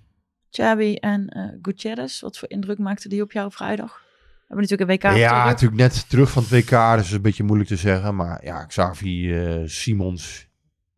Chabi 0.49 0.95
en 0.95 1.37
uh, 1.37 1.59
Gutierrez, 1.61 2.21
wat 2.21 2.37
voor 2.37 2.49
indruk 2.49 2.77
maakte 2.77 3.09
die 3.09 3.21
op 3.21 3.31
jou 3.31 3.51
vrijdag? 3.51 4.01
We 4.01 4.59
hebben 4.59 4.69
natuurlijk 4.69 5.03
een 5.03 5.11
WK. 5.11 5.17
Ja, 5.17 5.45
natuurlijk 5.45 5.81
net 5.81 6.09
terug 6.09 6.31
van 6.31 6.43
het 6.43 6.51
WK. 6.51 6.95
Dus 6.97 7.11
een 7.11 7.21
beetje 7.21 7.43
moeilijk 7.43 7.69
te 7.69 7.75
zeggen. 7.75 8.15
Maar 8.15 8.45
ja, 8.45 8.65
Xavi 8.65 9.43
uh, 9.43 9.67
Simons. 9.67 10.47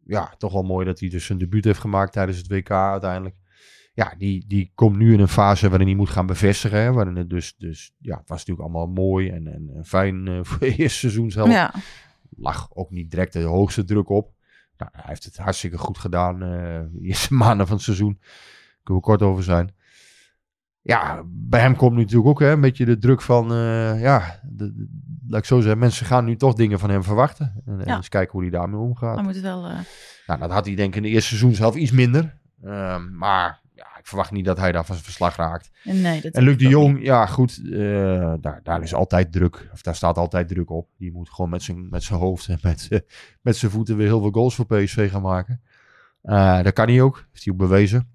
Ja, 0.06 0.34
toch 0.38 0.54
wel 0.54 0.64
mooi 0.64 0.86
dat 0.86 1.00
hij 1.00 1.10
dus 1.10 1.26
zijn 1.26 1.38
debuut 1.38 1.66
heeft 1.66 1.80
gemaakt 1.80 2.12
tijdens 2.12 2.38
het 2.38 2.48
WK 2.48 2.72
uiteindelijk. 2.72 3.36
Ja, 3.96 4.14
die, 4.18 4.46
die 4.48 4.72
komt 4.76 4.98
nu 4.98 5.14
in 5.14 5.20
een 5.20 5.28
fase 5.28 5.70
waarin 5.70 5.88
hij 5.88 5.96
moet 5.96 6.10
gaan 6.10 6.26
bevestigen. 6.26 6.80
Hè, 6.82 6.92
waarin 6.92 7.16
het 7.16 7.30
dus, 7.30 7.56
dus 7.58 7.94
ja, 7.98 8.18
het 8.18 8.30
was 8.30 8.46
natuurlijk 8.46 8.68
allemaal 8.68 8.88
mooi 8.88 9.30
en, 9.30 9.48
en, 9.48 9.70
en 9.76 9.86
fijn 9.86 10.26
uh, 10.26 10.40
voor 10.44 10.68
het 10.68 10.78
eerste 10.78 11.00
seizoen 11.00 11.32
zelf. 11.32 11.50
Ja. 11.50 11.74
Lag 12.38 12.70
ook 12.74 12.92
niet 12.92 13.12
direct 13.12 13.34
de 13.34 13.42
hoogste 13.42 13.84
druk 13.84 14.10
op. 14.10 14.34
Nou, 14.78 14.92
hij 14.94 15.04
heeft 15.06 15.24
het 15.24 15.38
hartstikke 15.38 15.78
goed 15.78 15.98
gedaan. 15.98 16.44
Uh, 16.44 16.50
de 16.92 17.02
eerste 17.08 17.34
maanden 17.34 17.68
van 17.68 17.76
het 17.76 17.86
seizoen. 17.86 18.18
Daar 18.20 18.84
kunnen 18.84 19.04
we 19.04 19.10
kort 19.10 19.22
over 19.22 19.44
zijn 19.44 19.74
ja, 20.86 21.22
bij 21.26 21.60
hem 21.60 21.76
komt 21.76 21.92
nu 21.92 22.02
natuurlijk 22.02 22.28
ook 22.28 22.40
hè, 22.40 22.52
een 22.52 22.62
beetje 22.62 22.86
de 22.86 22.98
druk 22.98 23.22
van, 23.22 23.52
uh, 23.52 24.02
ja, 24.02 24.40
de, 24.44 24.76
de, 24.76 24.88
laat 25.28 25.40
ik 25.40 25.46
zo 25.46 25.60
zeggen, 25.60 25.80
mensen 25.80 26.06
gaan 26.06 26.26
nu 26.26 26.36
toch 26.36 26.54
dingen 26.54 26.80
van 26.80 26.90
hem 26.90 27.04
verwachten. 27.04 27.64
En, 27.66 27.80
eens 27.80 28.10
kijken 28.10 28.32
hoe 28.32 28.42
hij 28.42 28.50
daarmee 28.50 28.80
omgaat. 28.80 29.16
Hij 29.16 29.24
moet 29.24 29.40
wel... 29.40 29.62
Nou, 30.28 30.40
dat 30.40 30.52
had 30.52 30.66
hij 30.66 30.76
denk 30.76 30.90
ik 30.90 30.96
in 30.96 31.02
de 31.02 31.10
eerste 31.10 31.28
seizoen 31.28 31.54
zelf 31.54 31.76
iets 31.76 31.92
minder. 31.92 32.38
Uh, 32.64 32.98
maar 33.12 33.62
ik 34.06 34.12
verwacht 34.12 34.32
niet 34.32 34.46
dat 34.46 34.58
hij 34.58 34.72
daar 34.72 34.86
van 34.86 34.96
zijn 34.96 35.08
verslag 35.08 35.36
raakt. 35.36 35.72
Nee, 35.84 36.22
dat 36.22 36.34
en 36.34 36.44
Luc 36.44 36.58
de 36.58 36.68
Jong, 36.68 36.96
niet. 36.96 37.06
ja 37.06 37.26
goed, 37.26 37.60
uh, 37.64 38.34
daar, 38.40 38.60
daar 38.64 38.82
is 38.82 38.94
altijd 38.94 39.32
druk, 39.32 39.70
of 39.74 39.82
daar 39.82 39.96
staat 39.96 40.18
altijd 40.18 40.48
druk 40.48 40.70
op. 40.70 40.90
Die 40.98 41.12
moet 41.12 41.30
gewoon 41.30 41.50
met 41.52 41.64
zijn, 41.64 41.90
met 41.90 42.04
zijn 42.04 42.20
hoofd 42.20 42.48
en 42.48 42.60
met, 42.62 42.90
met 43.42 43.58
zijn 43.58 43.72
voeten 43.72 43.98
weer 43.98 44.08
heel 44.08 44.22
veel 44.22 44.32
goals 44.32 44.56
voor 44.56 44.66
PSV 44.66 45.12
gaan 45.12 45.22
maken. 45.22 45.62
Uh, 46.24 46.64
dat 46.64 46.74
kan 46.74 46.88
hij 46.88 47.02
ook, 47.02 47.28
heeft 47.32 47.46
hij 47.46 47.54
ook 47.54 47.60
bewezen. 47.60 48.10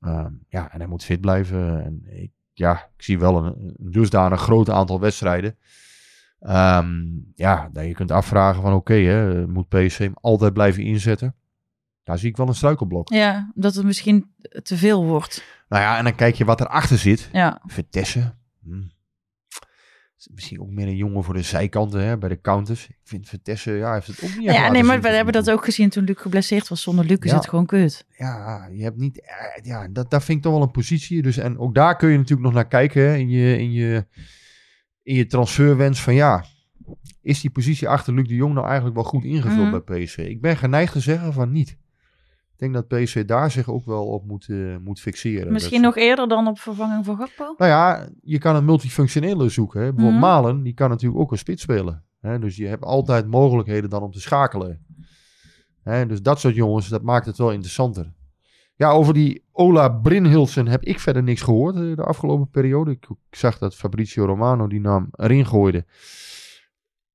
Uh, 0.00 0.26
ja, 0.48 0.72
en 0.72 0.78
hij 0.78 0.88
moet 0.88 1.04
fit 1.04 1.20
blijven. 1.20 1.84
En 1.84 2.02
ik, 2.22 2.30
ja, 2.52 2.90
ik 2.96 3.02
zie 3.02 3.18
wel 3.18 3.44
een, 3.44 3.74
een 3.76 3.90
dusdanig 3.90 4.40
groot 4.40 4.70
aantal 4.70 5.00
wedstrijden. 5.00 5.56
Um, 6.40 7.32
ja, 7.34 7.70
dat 7.72 7.84
je 7.84 7.94
kunt 7.94 8.10
afvragen 8.10 8.62
van 8.62 8.72
oké, 8.72 8.92
okay, 8.92 9.44
moet 9.44 9.68
PSV 9.68 9.98
hem 9.98 10.14
altijd 10.20 10.52
blijven 10.52 10.82
inzetten? 10.82 11.34
Daar 12.04 12.18
zie 12.18 12.28
ik 12.28 12.36
wel 12.36 12.48
een 12.48 12.54
struikelblok. 12.54 13.08
Ja, 13.12 13.52
dat 13.54 13.74
het 13.74 13.84
misschien 13.84 14.34
te 14.62 14.76
veel 14.76 15.04
wordt. 15.04 15.44
Nou 15.68 15.82
ja, 15.82 15.98
en 15.98 16.04
dan 16.04 16.14
kijk 16.14 16.34
je 16.34 16.44
wat 16.44 16.60
erachter 16.60 16.98
zit. 16.98 17.28
Ja. 17.32 17.60
Vitesse. 17.66 18.34
Hm. 18.62 18.82
Misschien 20.30 20.60
ook 20.60 20.68
meer 20.68 20.86
een 20.86 20.96
jongen 20.96 21.24
voor 21.24 21.34
de 21.34 21.42
zijkanten, 21.42 22.00
hè, 22.06 22.18
bij 22.18 22.28
de 22.28 22.40
counters. 22.40 22.88
Ik 22.88 22.98
vind 23.04 23.28
Vitesse, 23.28 23.72
ja, 23.72 23.92
heeft 23.92 24.06
het 24.06 24.22
ook 24.24 24.36
niet 24.36 24.42
Ja, 24.52 24.70
nee, 24.70 24.82
maar 24.82 25.00
we 25.00 25.08
hebben 25.08 25.32
dat 25.32 25.50
ook 25.50 25.64
gezien 25.64 25.88
toen 25.88 26.04
Luc 26.04 26.20
geblesseerd 26.20 26.68
was. 26.68 26.82
Zonder 26.82 27.04
Luc 27.04 27.18
is 27.20 27.30
Ja. 27.30 27.36
het 27.36 27.48
gewoon 27.48 27.66
kut. 27.66 28.06
Ja, 28.16 28.68
je 28.72 28.82
hebt 28.82 28.96
niet, 28.96 29.20
eh, 29.20 29.64
ja, 29.64 29.88
dat, 29.88 30.10
dat 30.10 30.24
vind 30.24 30.38
ik 30.38 30.44
toch 30.44 30.52
wel 30.52 30.62
een 30.62 30.70
positie. 30.70 31.22
Dus, 31.22 31.36
en 31.36 31.58
ook 31.58 31.74
daar 31.74 31.96
kun 31.96 32.10
je 32.10 32.16
natuurlijk 32.16 32.42
nog 32.46 32.52
naar 32.54 32.68
kijken 32.68 33.02
hè, 33.02 33.14
in, 33.16 33.28
je, 33.28 33.58
in, 33.58 33.72
je, 33.72 34.06
in 35.02 35.14
je 35.14 35.26
transferwens 35.26 36.00
van 36.02 36.14
ja, 36.14 36.44
is 37.22 37.40
die 37.40 37.50
positie 37.50 37.88
achter 37.88 38.14
Luc 38.14 38.28
de 38.28 38.34
Jong 38.34 38.54
nou 38.54 38.66
eigenlijk 38.66 38.94
wel 38.94 39.04
goed 39.04 39.24
ingevuld 39.24 39.70
Mhm. 39.70 39.80
bij 39.84 40.04
PSV? 40.04 40.18
Ik 40.18 40.40
ben 40.40 40.56
geneigd 40.56 40.92
te 40.92 41.00
zeggen 41.00 41.32
van 41.32 41.52
niet. 41.52 41.76
Ik 42.56 42.60
denk 42.60 42.74
dat 42.74 42.88
PSV 42.88 43.24
daar 43.24 43.50
zich 43.50 43.68
ook 43.68 43.84
wel 43.84 44.06
op 44.06 44.26
moet, 44.26 44.48
uh, 44.48 44.76
moet 44.76 45.00
fixeren. 45.00 45.52
Misschien 45.52 45.80
nog 45.80 45.96
eerder 45.96 46.28
dan 46.28 46.46
op 46.46 46.58
vervanging 46.58 47.04
van 47.04 47.16
Gakpo? 47.16 47.54
Nou 47.58 47.70
ja, 47.70 48.08
je 48.22 48.38
kan 48.38 48.56
een 48.56 48.64
multifunctionele 48.64 49.48
zoeken. 49.48 49.80
Hè. 49.80 49.92
Bijvoorbeeld 49.92 50.20
Mhm. 50.22 50.30
Malen, 50.30 50.62
die 50.62 50.74
kan 50.74 50.88
natuurlijk 50.90 51.20
ook 51.20 51.30
een 51.32 51.38
spits 51.38 51.62
spelen. 51.62 52.04
Hè. 52.20 52.38
Dus 52.38 52.56
je 52.56 52.66
hebt 52.66 52.84
altijd 52.84 53.26
mogelijkheden 53.26 53.90
dan 53.90 54.02
om 54.02 54.10
te 54.10 54.20
schakelen. 54.20 54.86
Hè, 55.82 56.06
dus 56.06 56.22
dat 56.22 56.40
soort 56.40 56.54
jongens, 56.54 56.88
dat 56.88 57.02
maakt 57.02 57.26
het 57.26 57.38
wel 57.38 57.52
interessanter. 57.52 58.12
Ja, 58.76 58.90
over 58.90 59.14
die 59.14 59.44
Ola 59.52 59.88
Brinhilsen 59.88 60.66
heb 60.66 60.82
ik 60.82 61.00
verder 61.00 61.22
niks 61.22 61.40
gehoord 61.42 61.74
eh, 61.74 61.96
de 61.96 62.04
afgelopen 62.04 62.48
periode. 62.50 62.90
Ik, 62.90 63.06
ik 63.30 63.36
zag 63.36 63.58
dat 63.58 63.74
Fabrizio 63.74 64.24
Romano 64.24 64.66
die 64.66 64.80
naam 64.80 65.08
erin 65.12 65.46
gooide. 65.46 65.84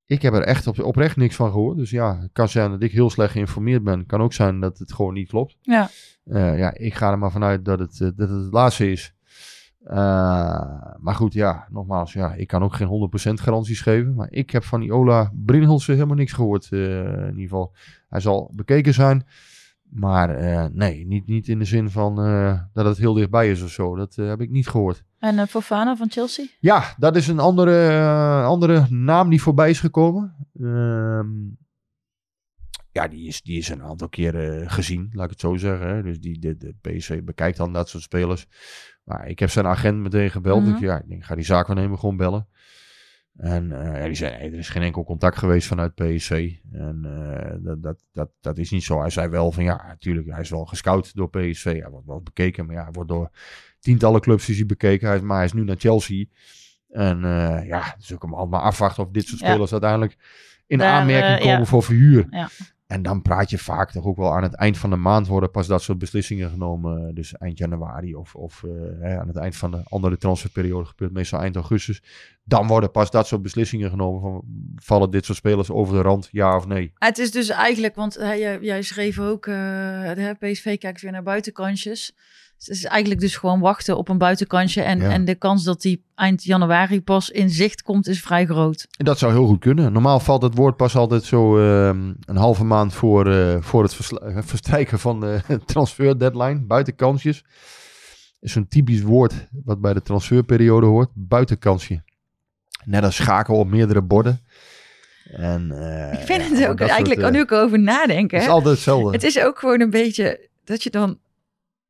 Ik 0.10 0.22
heb 0.22 0.34
er 0.34 0.41
echt 0.43 0.68
op, 0.68 0.80
oprecht 0.80 1.16
niks 1.16 1.36
van 1.36 1.51
gehoord. 1.51 1.78
Dus 1.78 1.89
ja, 1.89 2.20
het 2.22 2.30
kan 2.34 2.49
zijn 2.49 2.72
dat 2.72 2.82
ik 2.82 2.91
heel 2.91 3.10
slecht 3.10 3.32
geïnformeerd 3.32 3.84
ben. 3.84 4.05
kan 4.05 4.22
ook 4.22 4.34
zijn 4.34 4.60
dat 4.60 4.78
het 4.78 4.93
gewoon 4.93 5.14
niet 5.14 5.30
klopt. 5.30 5.57
Ja. 5.62 5.89
Eh, 6.26 6.57
ja, 6.57 6.74
ik 6.74 6.93
ga 6.93 7.12
er 7.12 7.18
maar 7.18 7.32
vanuit 7.32 7.66
dat 7.66 7.80
het, 7.80 7.91
eh, 8.01 8.07
dat 8.16 8.30
het 8.30 8.43
het 8.43 8.53
laatste 8.53 8.91
is. 8.91 9.14
Eh, 9.84 9.95
maar 10.99 11.16
goed, 11.16 11.34
ja, 11.34 11.68
nogmaals, 11.72 12.14
ja, 12.14 12.34
ik 12.34 12.47
kan 12.47 12.64
ook 12.64 12.74
geen 12.76 12.88
100% 12.88 13.41
garanties 13.41 13.82
geven. 13.82 14.16
Maar 14.16 14.28
ik 14.32 14.49
heb 14.49 14.64
van 14.64 14.80
die 14.80 14.93
Ola 14.93 15.32
Brinhilsen 15.45 15.93
helemaal 15.93 16.16
niks 16.16 16.34
gehoord. 16.34 16.68
eh, 16.72 16.80
in 17.03 17.26
ieder 17.28 17.41
geval, 17.41 17.74
hij 18.10 18.20
zal 18.20 18.51
bekeken 18.53 18.93
zijn. 18.93 19.26
Maar 19.90 20.36
eh, 20.36 20.66
nee, 20.72 21.06
niet, 21.06 21.28
niet 21.28 21.48
in 21.48 21.60
de 21.60 21.66
zin 21.66 21.90
van 21.90 22.22
eh, 22.22 22.62
dat 22.74 22.86
het 22.86 22.98
heel 22.98 23.14
dichtbij 23.14 23.52
is 23.52 23.62
of 23.62 23.70
zo. 23.70 23.96
Dat 23.96 24.18
eh, 24.18 24.28
heb 24.28 24.42
ik 24.42 24.50
niet 24.50 24.68
gehoord. 24.68 25.04
En 25.20 25.48
Fofana 25.48 25.96
van 25.96 26.12
Chelsea? 26.12 26.46
Ja, 26.60 26.96
dat 26.98 27.16
is 27.16 27.28
een 27.28 27.40
andere, 27.40 28.02
andere 28.44 28.86
naam 28.90 29.30
die 29.30 29.42
voorbij 29.42 29.70
is 29.70 29.80
gekomen. 29.80 30.48
Ehm, 30.60 31.28
ja, 32.92 33.08
die 33.08 33.28
is, 33.28 33.42
die 33.42 33.58
is 33.58 33.70
een 33.70 33.84
aantal 33.84 34.10
keren 34.10 34.70
gezien, 34.70 35.10
laat 35.12 35.26
ik 35.26 35.32
het 35.32 35.40
zo 35.40 35.56
zeggen. 35.56 35.88
Hè. 35.88 36.04
Dus 36.04 36.20
die, 36.20 36.40
de, 36.40 36.58
de 36.58 36.76
PSV 36.82 37.24
bekijkt 37.24 37.58
dan 37.58 37.74
dat 37.74 37.90
soort 37.90 38.04
spelers. 38.04 38.48
Maar 39.04 39.28
ik 39.28 39.40
heb 39.40 39.50
zijn 39.50 39.66
agent 39.66 39.98
meteen 39.98 40.32
gebeld. 40.32 40.64
Mhm. 40.64 40.74
ik, 40.74 40.80
ja, 40.80 41.00
ik 41.00 41.10
denk, 41.10 41.24
ga 41.24 41.36
die 41.36 41.46
zaakwaarnemer 41.46 41.98
gewoon 41.98 42.18
bellen. 42.18 42.48
En 43.40 43.70
ja, 43.70 44.06
die 44.06 44.16
zei, 44.16 44.38
nee, 44.38 44.52
er 44.52 44.58
is 44.58 44.70
geen 44.70 44.82
enkel 44.82 45.04
contact 45.04 45.38
geweest 45.38 45.68
vanuit 45.68 45.96
PSV. 45.96 46.54
En 46.72 47.02
eh, 47.06 47.56
dat, 47.60 47.84
dat, 47.84 48.04
dat, 48.14 48.30
dat 48.42 48.58
is 48.58 48.72
niet 48.72 48.84
zo. 48.84 49.00
Hij 49.00 49.10
zei 49.10 49.28
wel 49.28 49.52
van, 49.52 49.64
ja, 49.64 49.86
natuurlijk, 49.88 50.28
hij 50.30 50.42
is 50.42 50.50
wel 50.50 50.66
gescout 50.66 51.16
door 51.16 51.30
PSV. 51.30 51.64
Hij 51.64 51.90
wordt 51.90 52.08
wel 52.08 52.22
bekeken, 52.22 52.66
maar 52.66 52.76
ja, 52.76 52.84
hij 52.84 52.92
wordt 52.92 53.10
door 53.10 53.30
tientallen 53.80 54.22
clubs 54.22 54.50
is 54.50 54.58
hij 54.58 54.66
bekeken. 54.66 55.08
Hij 55.08 55.18
is, 55.18 55.22
maar 55.24 55.36
hij 55.36 55.46
is 55.46 55.54
nu 55.54 55.64
naar 55.64 55.76
Chelsea. 55.80 56.26
En 56.90 57.24
eh, 57.24 57.68
ja, 57.68 57.96
dus 57.98 58.14
ook 58.14 58.22
hem 58.22 58.50
maar 58.50 58.62
afwachten 58.62 59.04
of 59.04 59.10
dit 59.12 59.28
soort 59.28 59.40
Ja. 59.40 59.48
spelers 59.48 59.72
uiteindelijk 59.72 60.18
in 60.68 60.78
Daar, 60.78 61.00
aanmerking 61.00 61.52
komen 61.52 61.68
voor 61.68 61.84
verhuur. 61.84 62.28
En 62.90 63.02
dan 63.02 63.22
praat 63.22 63.50
je 63.50 63.58
vaak 63.58 63.92
toch 63.92 64.06
ook 64.06 64.18
wel 64.18 64.36
aan 64.36 64.44
het 64.44 64.54
eind 64.54 64.78
van 64.78 64.90
de 64.90 64.96
maand 64.96 65.28
worden 65.28 65.52
pas 65.52 65.68
dat 65.68 65.82
soort 65.82 65.98
beslissingen 65.98 66.50
genomen. 66.50 67.16
Dus 67.16 67.34
eind 67.38 67.58
januari 67.58 68.16
of, 68.16 68.36
of 68.36 68.64
eh, 68.64 68.72
hè, 69.00 69.20
aan 69.20 69.28
het 69.28 69.38
eind 69.38 69.56
van 69.56 69.72
de 69.72 69.82
andere 69.84 70.18
transferperiode 70.18 70.86
gebeurt 70.86 71.12
meestal 71.12 71.40
eind 71.40 71.56
augustus. 71.56 72.02
Dan 72.44 72.68
worden 72.68 72.92
pas 72.92 73.12
dat 73.12 73.28
soort 73.28 73.42
beslissingen 73.42 73.90
genomen 73.90 74.22
van 74.22 74.44
vallen 74.76 75.12
dit 75.12 75.26
soort 75.26 75.38
spelers 75.38 75.70
over 75.70 75.94
de 75.94 76.02
rand, 76.02 76.30
ja 76.32 76.56
of 76.56 76.68
nee. 76.68 76.92
Het 76.96 77.18
is 77.18 77.32
dus 77.32 77.50
eigenlijk, 77.50 77.96
want 77.96 78.16
eh, 78.16 78.38
jij, 78.38 78.60
jij 78.62 78.82
schreef 78.82 79.20
ook, 79.20 79.48
eh, 79.48 79.54
de 80.14 80.36
PSV 80.40 80.78
kijkt 80.78 81.02
weer 81.02 81.12
naar 81.12 81.24
buitenkantjes. 81.24 82.16
Dus 82.60 82.68
het 82.68 82.78
is 82.78 82.86
eigenlijk 82.86 83.22
dus 83.22 83.36
gewoon 83.38 83.60
wachten 83.60 83.97
op 83.97 84.10
een 84.10 84.18
buitenkantje. 84.18 84.82
En, 84.82 84.99
Ja. 84.99 85.10
en 85.10 85.26
de 85.26 85.36
kans 85.36 85.64
dat 85.64 85.82
die 85.82 86.03
eind 86.16 86.43
januari 86.43 87.01
pas 87.01 87.30
in 87.30 87.49
zicht 87.49 87.82
komt 87.82 88.07
is 88.07 88.22
vrij 88.22 88.45
groot. 88.45 88.88
En 88.97 89.05
dat 89.05 89.18
zou 89.20 89.32
heel 89.32 89.45
goed 89.45 89.60
kunnen. 89.60 89.91
Normaal 89.91 90.20
valt 90.20 90.41
het 90.41 90.55
woord 90.55 90.76
pas 90.76 90.95
altijd 90.95 91.24
zo 91.24 91.57
ehm, 91.57 92.14
een 92.26 92.36
halve 92.36 92.64
maand 92.64 92.93
voor, 92.93 93.32
eh, 93.32 93.62
voor 93.62 93.84
het 93.84 93.95
verstrijken 94.51 94.99
van 94.99 95.20
de 95.20 95.41
transfer 95.66 96.20
deadline. 96.20 96.60
Buitenkansjes. 96.60 97.43
Is 98.39 98.51
zo'n 98.51 98.68
typisch 98.68 99.01
woord 99.01 99.34
wat 99.64 99.82
bij 99.82 99.93
de 99.93 100.01
transferperiode 100.01 100.86
hoort. 100.86 101.10
Buitenkansje. 101.14 102.03
Net 102.86 103.03
als 103.03 103.16
schaken 103.16 103.53
op 103.53 103.68
meerdere 103.70 104.01
borden. 104.01 104.41
En, 105.32 105.72
eh, 105.72 106.20
ik 106.20 106.26
vind 106.26 106.41
ja, 106.43 106.55
het 106.55 106.68
ook 106.68 106.80
eigenlijk, 106.80 107.20
soort, 107.20 107.32
nu 107.32 107.38
eh, 107.38 107.43
ik 107.43 107.51
erover 107.51 107.80
nadenken. 107.80 108.38
Het 108.38 108.47
is 108.47 108.53
altijd 108.53 108.74
hetzelfde. 108.74 109.12
Het 109.12 109.24
is 109.24 109.39
ook 109.39 109.60
gewoon 109.60 109.82
een 109.82 109.89
beetje 109.89 110.49
dat 110.64 110.84
je 110.84 110.89
dan 110.89 111.20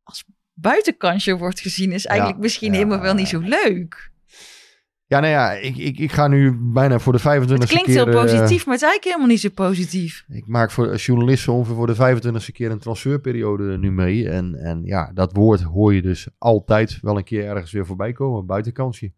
als 0.04 0.26
buitenkansje 0.62 1.38
wordt 1.38 1.60
gezien, 1.60 1.92
is 1.92 2.06
eigenlijk 2.06 2.40
misschien 2.40 2.72
ja, 2.72 2.78
helemaal 2.78 3.02
wel 3.02 3.14
niet 3.14 3.28
zo 3.28 3.40
leuk. 3.40 4.12
Ja, 5.10 5.20
nou 5.20 5.32
ja, 5.32 5.52
ik, 5.52 5.78
ik, 5.78 6.00
ik 6.00 6.12
ga 6.12 6.28
nu 6.28 6.58
bijna 6.60 7.00
voor 7.00 7.14
de 7.14 7.20
25 7.20 7.70
Het 7.70 7.78
e 7.78 7.82
klinkt 7.82 8.04
keer... 8.04 8.14
heel 8.14 8.22
eh, 8.22 8.32
positief, 8.32 8.66
maar 8.66 8.74
het 8.74 8.84
is 8.84 8.90
eigenlijk 8.90 9.04
helemaal 9.04 9.28
niet 9.28 9.40
zo 9.40 9.50
positief. 9.50 10.26
Ik 10.28 10.48
maak 10.48 10.72
voor 10.72 10.92
als 10.92 11.06
journalist 11.06 11.44
zo 11.44 11.52
ongeveer 11.52 11.76
voor 11.76 11.88
de 11.88 12.42
25e 12.50 12.52
keer 12.52 12.72
een 12.72 12.80
transferperiode 12.80 13.78
nu 13.78 13.92
mee. 13.92 14.30
En, 14.30 14.56
en 14.56 14.82
ja, 14.84 15.12
dat 15.14 15.34
woord 15.34 15.62
hoor 15.62 15.94
je 15.94 16.02
dus 16.02 16.28
altijd 16.38 16.98
wel 17.02 17.18
een 17.18 17.24
keer 17.24 17.46
ergens 17.46 17.72
weer 17.72 17.86
voorbij 17.86 18.12
komen. 18.12 18.46
Buitenkansje. 18.46 19.12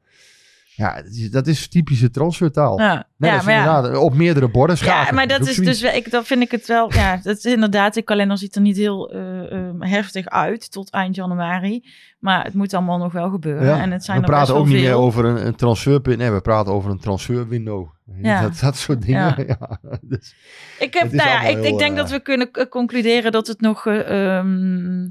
Ja, 0.82 1.04
dat 1.32 1.48
is, 1.48 1.68
typische 1.68 2.12
transfertaal. 2.12 2.80
Ja, 2.80 3.08
ja 3.18 3.42
maar 3.42 3.54
ja. 3.54 4.00
op 4.00 4.14
meerdere 4.14 4.50
borden 4.50 4.78
schaken. 4.78 5.06
Ja, 5.06 5.14
maar 5.14 5.28
dat 5.28 5.48
is 5.48 5.56
dus, 5.56 5.82
ik, 5.82 6.12
dat 6.12 6.26
vind 6.26 6.42
ik 6.42 6.52
het 6.52 6.68
wel, 6.68 6.94
ja, 6.94 7.20
dat 7.24 7.38
is 7.38 7.46
inderdaad, 7.46 7.94
de 7.94 8.02
kalender 8.02 8.38
ziet 8.38 8.56
er 8.56 8.62
niet 8.62 8.78
heel 8.78 9.12
eh, 9.12 9.52
eh, 9.52 9.76
heftig 9.80 10.26
uit 10.26 10.72
tot 10.72 10.90
eind 10.90 11.16
januari. 11.16 11.84
Maar 12.20 12.44
het 12.44 12.54
moet 12.54 12.74
allemaal 12.74 12.98
nog 12.98 13.12
wel 13.12 13.30
gebeuren. 13.30 13.66
Ja, 13.66 13.82
En 13.82 13.92
het 13.92 14.04
zijn 14.04 14.18
we 14.18 14.24
er 14.24 14.30
praten 14.30 14.56
ook 14.56 14.68
niet 14.68 14.82
meer 14.82 14.94
over 14.94 15.26
een, 15.26 15.46
een 15.46 15.56
transferpunt. 15.56 16.18
Nee, 16.18 16.32
we 16.32 16.42
praten 16.42 16.74
over 16.74 16.92
een 16.92 17.00
transferwindow. 17.00 17.90
Ja. 18.22 18.42
Dat, 18.42 18.60
dat 18.60 18.78
soort 18.78 19.02
dingen. 19.02 19.46
Ja. 19.48 19.80
Dus, 20.02 20.36
Ik, 20.80 20.94
heb, 20.94 21.12
nou 21.12 21.30
ja, 21.30 21.42
ik, 21.42 21.56
heel, 21.56 21.66
ik 21.66 21.78
denk 21.78 21.92
eh, 21.92 21.98
dat 21.98 22.10
we 22.10 22.20
kunnen 22.20 22.52
concluderen 22.70 23.32
dat 23.32 23.48
het 23.48 23.62
nog, 23.62 23.86
eh, 23.86 24.38
ehm, 24.38 25.10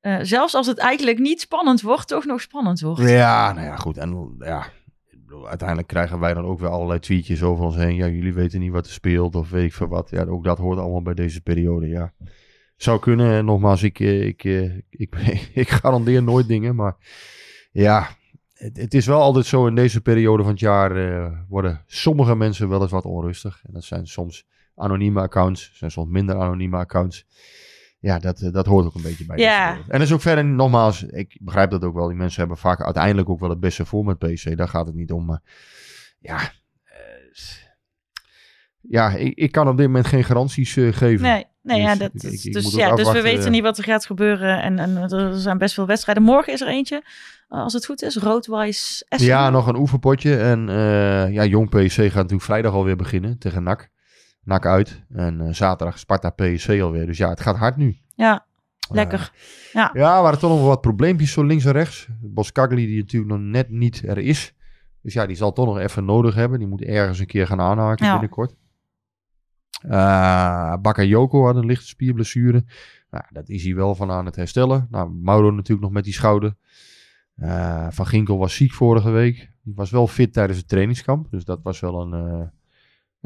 eh, 0.00 0.18
zelfs 0.22 0.54
als 0.54 0.66
het 0.66 0.78
eigenlijk 0.78 1.18
niet 1.18 1.40
spannend 1.40 1.80
wordt, 1.80 2.08
toch 2.08 2.24
nog 2.24 2.40
spannend 2.40 2.80
wordt. 2.80 3.00
Ja, 3.00 3.52
nou 3.52 3.66
ja, 3.66 3.76
goed. 3.76 3.96
En 3.96 4.36
ja, 4.38 4.66
uiteindelijk 5.44 5.88
krijgen 5.88 6.18
wij 6.18 6.34
dan 6.34 6.44
ook 6.44 6.58
weer 6.58 6.68
allerlei 6.68 6.98
tweetjes 6.98 7.42
over 7.42 7.64
ons 7.64 7.76
heen. 7.76 7.94
Ja, 7.94 8.08
jullie 8.08 8.34
weten 8.34 8.60
niet 8.60 8.72
wat 8.72 8.86
er 8.86 8.92
speelt 8.92 9.34
of 9.34 9.50
weet 9.50 9.64
ik 9.64 9.72
veel 9.72 9.88
wat. 9.88 10.10
Ja, 10.10 10.24
ook 10.24 10.44
dat 10.44 10.58
hoort 10.58 10.78
allemaal 10.78 11.02
bij 11.02 11.14
deze 11.14 11.40
periode, 11.40 11.88
ja. 11.88 12.12
Zou 12.76 13.00
kunnen. 13.00 13.32
En 13.32 13.44
Nogmaals, 13.44 13.82
ik, 13.82 14.00
eh, 14.00 14.26
ik, 14.26 14.44
eh, 14.44 14.76
ik, 14.90 15.16
ik 15.62 15.68
garandeer 15.68 16.22
nooit 16.22 16.48
dingen, 16.48 16.74
maar 16.74 16.96
ja... 17.72 18.08
Het, 18.56 18.76
het 18.76 18.94
is 18.94 19.06
wel 19.06 19.20
altijd 19.20 19.46
zo 19.46 19.66
in 19.66 19.74
deze 19.74 20.00
periode 20.00 20.42
van 20.42 20.52
het 20.52 20.60
jaar 20.60 20.96
eh, 20.96 21.32
worden 21.48 21.82
sommige 21.86 22.36
mensen 22.36 22.68
wel 22.68 22.82
eens 22.82 22.90
wat 22.90 23.04
onrustig. 23.04 23.62
En 23.66 23.72
dat 23.72 23.84
zijn 23.84 24.06
soms 24.06 24.46
anonieme 24.74 25.20
accounts, 25.20 25.70
zijn 25.74 25.90
soms 25.90 26.10
minder 26.10 26.36
anonieme 26.36 26.76
accounts. 26.76 27.26
Ja, 28.06 28.18
dat, 28.18 28.40
eh, 28.40 28.52
dat 28.52 28.66
hoort 28.66 28.86
ook 28.86 28.94
een 28.94 29.02
beetje 29.02 29.24
bij. 29.26 29.36
Ja. 29.38 29.72
En 29.74 29.84
dat 29.88 30.00
is 30.00 30.12
ook 30.12 30.20
verder, 30.20 30.44
nogmaals, 30.44 31.02
ik 31.02 31.36
begrijp 31.40 31.70
dat 31.70 31.84
ook 31.84 31.94
wel. 31.94 32.06
Die 32.08 32.16
mensen 32.16 32.38
hebben 32.40 32.58
vaak 32.58 32.82
uiteindelijk 32.82 33.28
ook 33.28 33.40
wel 33.40 33.50
het 33.50 33.60
beste 33.60 33.84
voor 33.84 34.04
met 34.04 34.18
PC. 34.18 34.56
Daar 34.56 34.68
gaat 34.68 34.86
het 34.86 34.94
niet 34.94 35.12
om. 35.12 35.24
Maar 35.24 35.42
ja, 36.18 36.38
eh, 36.84 36.96
ja 38.80 39.10
ik, 39.10 39.34
ik 39.38 39.52
kan 39.52 39.68
op 39.68 39.76
dit 39.76 39.86
moment 39.86 40.06
geen 40.06 40.24
garanties 40.24 40.76
eh, 40.76 40.92
geven. 40.92 41.22
Nee, 41.26 41.44
nee 41.62 41.80
ja, 41.80 41.88
Dus 41.90 41.98
dat, 41.98 42.10
ik- 42.14 42.22
is- 42.32 42.44
ik 42.44 42.52
dus, 42.52 42.74
ja, 42.74 42.94
dus 42.94 43.12
we 43.12 43.22
weten 43.22 43.50
niet 43.50 43.62
wat 43.62 43.78
er 43.78 43.84
gaat 43.84 44.06
gebeuren. 44.06 44.62
En, 44.62 44.78
en 44.78 44.96
er 44.96 45.34
zijn 45.38 45.58
best 45.58 45.74
veel 45.74 45.86
wedstrijden. 45.86 46.22
Morgen 46.24 46.52
is 46.52 46.60
er 46.60 46.68
eentje, 46.68 47.02
als 47.48 47.72
het 47.72 47.86
goed 47.86 48.02
is, 48.02 48.16
Roodwijs 48.16 49.04
Essen. 49.08 49.28
Ja, 49.28 49.50
nog 49.50 49.66
een 49.66 49.76
oefenpotje. 49.76 50.36
En 50.36 50.66
ja, 51.32 51.44
Jong 51.44 51.68
PSC 51.68 51.96
gaat 52.00 52.14
natuurlijk 52.14 52.42
vrijdag 52.42 52.72
alweer 52.72 52.96
beginnen 52.96 53.38
tegen 53.38 53.62
NAC. 53.62 53.88
NAC 54.46 54.66
uit. 54.66 55.02
En 55.12 55.40
eh, 55.40 55.52
zaterdag 55.52 55.98
Sparta 55.98 56.30
PSC 56.30 56.68
alweer. 56.68 57.06
Dus 57.06 57.18
ja, 57.18 57.28
het 57.28 57.40
gaat 57.40 57.56
hard 57.56 57.76
nu. 57.76 57.96
Ja, 58.14 58.46
lekker. 58.90 59.32
Ja, 59.72 59.94
er 59.94 60.00
waren 60.22 60.38
toch 60.38 60.50
nog 60.50 60.66
wat 60.66 60.80
probleempjes 60.80 61.32
zo 61.32 61.42
links 61.44 61.64
en 61.64 61.72
rechts. 61.72 62.08
Boskagli 62.20 62.86
die 62.86 62.98
natuurlijk 62.98 63.32
nog 63.32 63.40
net 63.40 63.70
niet 63.70 64.02
er 64.08 64.18
is. 64.18 64.54
Dus 65.02 65.12
ja, 65.14 65.26
die 65.26 65.36
zal 65.36 65.52
toch 65.52 65.66
nog 65.66 65.78
even 65.78 66.04
nodig 66.04 66.34
hebben. 66.34 66.58
Die 66.58 66.68
moet 66.68 66.82
ergens 66.82 67.18
een 67.18 67.26
keer 67.26 67.46
gaan 67.46 67.60
aanhaken 67.60 68.06
Ja. 68.06 68.12
binnenkort. 68.12 68.54
Uh, 69.86 70.76
Bakayoko 70.76 71.44
had 71.44 71.56
een 71.56 71.66
lichte 71.66 71.86
spierblessure. 71.86 72.64
Nou, 73.10 73.24
dat 73.30 73.48
is 73.48 73.64
hij 73.64 73.74
wel 73.74 73.94
van 73.94 74.10
aan 74.10 74.24
het 74.26 74.36
herstellen. 74.36 74.86
Nou, 74.90 75.10
Mauro 75.10 75.50
natuurlijk 75.50 75.80
nog 75.86 75.90
met 75.90 76.04
die 76.04 76.12
schouder. 76.12 76.56
Eh, 77.36 77.86
van 77.90 78.06
Ginkel 78.06 78.38
was 78.38 78.54
ziek 78.54 78.72
vorige 78.72 79.10
week. 79.10 79.50
Die 79.62 79.74
was 79.74 79.90
wel 79.90 80.06
fit 80.06 80.32
tijdens 80.32 80.58
het 80.58 80.68
trainingskamp. 80.68 81.30
Dus 81.30 81.44
dat 81.44 81.60
was 81.62 81.80
wel 81.80 82.00
een... 82.00 82.50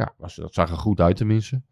ja, 0.01 0.15
was, 0.17 0.35
dat 0.35 0.55
zag 0.55 0.71
er 0.71 0.77
goed 0.77 1.01
uit 1.01 1.17
tenminste. 1.17 1.63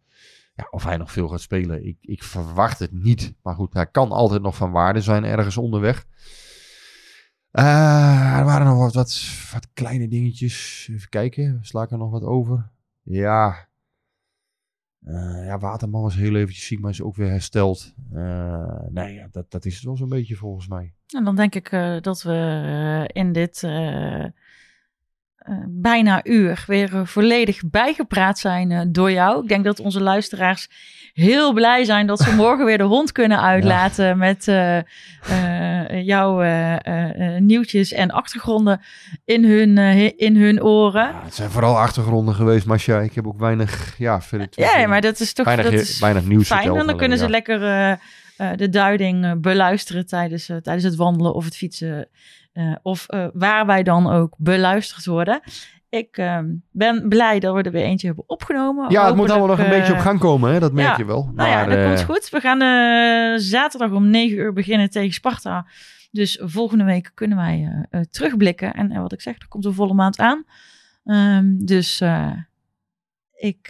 Ja, 0.55 0.67
of 0.69 0.83
hij 0.83 0.97
nog 0.97 1.11
veel 1.11 1.27
gaat 1.27 1.41
spelen, 1.41 1.85
ik, 1.85 1.97
ik 2.01 2.23
verwacht 2.23 2.79
het 2.79 2.91
niet. 2.91 3.33
Maar 3.41 3.55
goed, 3.55 3.73
hij 3.73 3.87
kan 3.87 4.11
altijd 4.11 4.41
nog 4.41 4.55
van 4.55 4.71
waarde 4.71 5.01
zijn 5.01 5.23
ergens 5.23 5.57
onderweg. 5.57 6.05
Eh, 7.51 8.37
er 8.37 8.45
waren 8.45 8.67
nog 8.67 8.77
wat, 8.77 8.93
wat, 8.93 9.23
wat 9.51 9.67
kleine 9.73 10.07
dingetjes. 10.07 10.87
Even 10.91 11.09
kijken, 11.09 11.59
sla 11.61 11.83
ik 11.83 11.91
er 11.91 11.97
nog 11.97 12.11
wat 12.11 12.23
over? 12.23 12.69
Ja. 13.03 13.67
Eh, 15.03 15.45
ja, 15.45 15.57
Waterman 15.57 16.01
was 16.01 16.15
heel 16.15 16.35
eventjes 16.35 16.65
ziek, 16.65 16.79
maar 16.79 16.91
is 16.91 17.01
ook 17.01 17.15
weer 17.15 17.29
hersteld. 17.29 17.93
Eh, 18.13 18.81
nee, 18.89 19.13
ja, 19.13 19.27
dat, 19.31 19.51
dat 19.51 19.65
is 19.65 19.75
het 19.75 19.83
wel 19.83 19.97
zo'n 19.97 20.09
beetje 20.09 20.35
volgens 20.35 20.67
mij. 20.67 20.93
En 21.07 21.23
dan 21.23 21.35
denk 21.35 21.55
ik 21.55 21.69
dat 22.01 22.21
we 22.21 23.09
in 23.13 23.31
dit 23.31 23.61
bijna 25.67 26.25
uur 26.25 26.63
weer 26.67 26.95
eh, 26.95 27.05
volledig 27.05 27.61
bijgepraat 27.69 28.39
zijn 28.39 28.71
eh, 28.71 28.81
door 28.87 29.11
jou. 29.11 29.43
Ik 29.43 29.49
denk 29.49 29.63
dat 29.63 29.79
onze 29.79 30.01
luisteraars 30.01 30.67
heel 31.13 31.53
blij 31.53 31.83
zijn 31.83 32.07
dat 32.07 32.19
ze 32.19 32.35
morgen 32.43 32.65
weer 32.65 32.77
de 32.77 32.83
hond 32.83 33.11
kunnen 33.11 33.41
uitlaten 33.41 34.17
met 34.17 34.47
eh, 34.47 34.77
eh, 34.77 36.05
jouw 36.05 36.41
eh, 36.41 36.73
eh, 36.75 37.35
eh, 37.35 37.41
nieuwtjes 37.41 37.91
en 37.91 38.11
achtergronden 38.11 38.81
in 39.25 39.45
hun, 39.45 39.77
eh, 39.77 40.11
in 40.15 40.35
hun 40.35 40.63
oren. 40.63 41.07
Ja, 41.07 41.21
het 41.23 41.35
zijn 41.35 41.49
vooral 41.49 41.77
achtergronden 41.79 42.35
geweest, 42.35 42.65
Masha. 42.65 42.99
Ik 42.99 43.15
heb 43.15 43.27
ook 43.27 43.39
weinig, 43.39 43.95
ja, 43.97 44.21
verder 44.21 44.47
Ja, 44.51 44.87
maar 44.87 45.01
dat 45.01 45.19
is 45.19 45.33
toch 45.33 45.45
weinig, 45.45 45.71
dat 45.71 45.79
is 45.79 45.99
weinig 45.99 46.25
nieuws 46.25 46.47
fijn. 46.47 46.75
En 46.75 46.87
dan 46.87 46.97
kunnen 46.97 47.17
ze 47.17 47.23
ja. 47.23 47.29
lekker 47.29 47.63
eh, 47.63 47.91
eh, 48.39 48.49
de 48.55 48.69
duiding 48.69 49.25
eh, 49.25 49.31
beluisteren 49.37 50.05
tijdens, 50.05 50.49
eh, 50.49 50.57
tijdens 50.57 50.85
het 50.85 50.95
wandelen 50.95 51.33
of 51.33 51.45
het 51.45 51.55
fietsen. 51.55 52.07
Eh, 52.59 52.75
of 52.81 53.07
eh, 53.07 53.27
waar 53.33 53.65
wij 53.65 53.83
dan 53.83 54.09
ook 54.09 54.33
beluisterd 54.37 55.05
worden. 55.05 55.41
Ik 55.89 56.17
eh, 56.17 56.39
ben 56.71 57.07
blij 57.07 57.39
dat 57.39 57.55
we 57.55 57.61
er 57.61 57.71
weer 57.71 57.83
eentje 57.83 58.07
hebben 58.07 58.29
opgenomen. 58.29 58.91
Ja, 58.91 59.05
het 59.05 59.15
moet 59.15 59.29
allemaal 59.29 59.47
nog 59.47 59.59
een 59.59 59.69
beetje 59.69 59.91
op 59.91 59.97
eh, 59.97 60.05
gang 60.05 60.19
komen, 60.19 60.53
hè? 60.53 60.59
dat 60.59 60.73
merk 60.73 60.87
ja. 60.87 60.97
je 60.97 61.05
wel. 61.05 61.31
Nou 61.35 61.49
ja, 61.49 61.55
Maar, 61.55 61.69
dat 61.69 61.85
komt 61.85 62.03
goed. 62.03 62.29
We 62.29 62.39
gaan 62.39 62.59
zaterdag 63.39 63.91
om 63.91 64.09
9 64.09 64.37
uur 64.37 64.53
beginnen 64.53 64.89
tegen 64.89 65.13
Sparta. 65.13 65.67
Dus 66.11 66.39
volgende 66.41 66.83
week 66.83 67.11
kunnen 67.13 67.37
wij 67.37 67.85
terugblikken. 68.11 68.73
En, 68.73 69.01
wat 69.01 69.13
ik 69.13 69.21
zeg, 69.21 69.35
er 69.39 69.47
komt 69.47 69.65
een 69.65 69.73
volle 69.73 69.93
maand 69.93 70.19
aan. 70.19 70.43
Ehm, 71.03 71.65
dus 71.65 72.01
ik, 73.33 73.67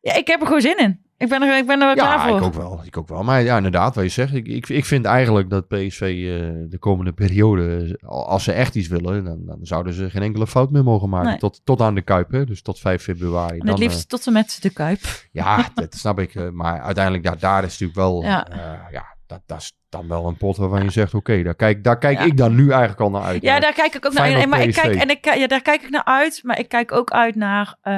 ja, 0.00 0.14
ik 0.14 0.26
heb 0.26 0.40
er 0.40 0.46
gewoon 0.46 0.60
zin 0.60 0.78
in. 0.78 1.03
Ik 1.24 1.30
ben 1.30 1.42
er, 1.42 1.58
ik 1.58 1.66
ben 1.66 1.80
er 1.82 1.94
klaar 1.94 2.16
Ja, 2.18 2.28
voor. 2.28 2.36
ik 2.36 2.42
ook 2.44 2.54
wel. 2.54 2.80
Ik 2.84 2.96
ook 2.96 3.08
wel. 3.08 3.22
Maar 3.22 3.42
ja, 3.42 3.56
inderdaad, 3.56 3.94
wat 3.94 4.04
je 4.04 4.10
zegt. 4.10 4.34
Ik, 4.34 4.46
ik, 4.48 4.68
ik 4.68 4.84
vind 4.84 5.04
eigenlijk 5.04 5.50
dat 5.50 5.68
PSV 5.68 6.00
eh, 6.00 6.70
de 6.70 6.76
komende 6.78 7.12
periode, 7.12 7.98
als 8.06 8.44
ze 8.44 8.52
echt 8.52 8.74
iets 8.74 8.88
willen, 8.88 9.24
dan, 9.24 9.38
dan 9.46 9.58
zouden 9.62 9.92
ze 9.92 10.10
geen 10.10 10.22
enkele 10.22 10.46
fout 10.46 10.70
meer 10.70 10.84
mogen 10.84 11.08
maken. 11.08 11.28
Nee. 11.28 11.38
Tot, 11.38 11.60
tot 11.64 11.80
aan 11.80 11.94
de 11.94 12.02
Kuip, 12.02 12.30
hè? 12.30 12.44
dus 12.44 12.62
tot 12.62 12.78
5 12.80 13.02
februari. 13.02 13.58
En 13.58 13.68
het 13.68 13.78
liefst 13.78 13.98
eh, 14.02 14.06
tot 14.06 14.26
en 14.26 14.32
met 14.32 14.58
de 14.60 14.70
Kuip. 14.70 15.00
ja, 15.32 15.68
dat 15.74 15.94
snap 15.94 16.18
ik. 16.18 16.34
eh, 16.34 16.48
maar 16.50 16.80
uiteindelijk, 16.80 17.24
ja, 17.24 17.34
daar 17.38 17.64
is 17.64 17.70
natuurlijk 17.70 17.98
wel, 17.98 18.22
Ja. 18.22 18.46
ja, 18.50 18.88
ja 18.90 19.04
dat, 19.26 19.40
dat 19.46 19.58
is 19.60 19.72
dan 19.94 20.08
wel 20.08 20.26
een 20.26 20.36
pot 20.36 20.56
waarvan 20.56 20.82
je 20.82 20.90
zegt, 20.90 21.14
oké, 21.14 21.42
daar 21.42 21.54
kijk, 21.54 21.84
daar 21.84 21.98
kijk 21.98 22.18
Ja. 22.18 22.24
ik 22.24 22.36
dan 22.36 22.54
nu 22.54 22.70
eigenlijk 22.70 23.00
al 23.00 23.10
naar 23.10 23.22
uit. 23.22 23.42
Ja, 23.42 23.60
daar 23.60 23.72
kijk 23.72 23.94
ik 23.94 24.06
ook 24.06 24.12
naar 24.12 24.34
uit. 24.34 24.46
Maar 24.46 24.62
ik 24.62 24.72
kijk, 24.74 24.94
en 24.94 25.10
ik, 25.10 25.34
ja, 25.34 25.46
daar 25.46 25.62
kijk 25.62 25.82
ik 25.82 25.90
naar 25.90 26.04
uit. 26.04 26.40
Maar 26.42 26.58
ik 26.58 26.68
kijk 26.68 26.92
ook 26.92 27.10
uit 27.10 27.34
naar 27.34 27.74
eh 27.82 27.94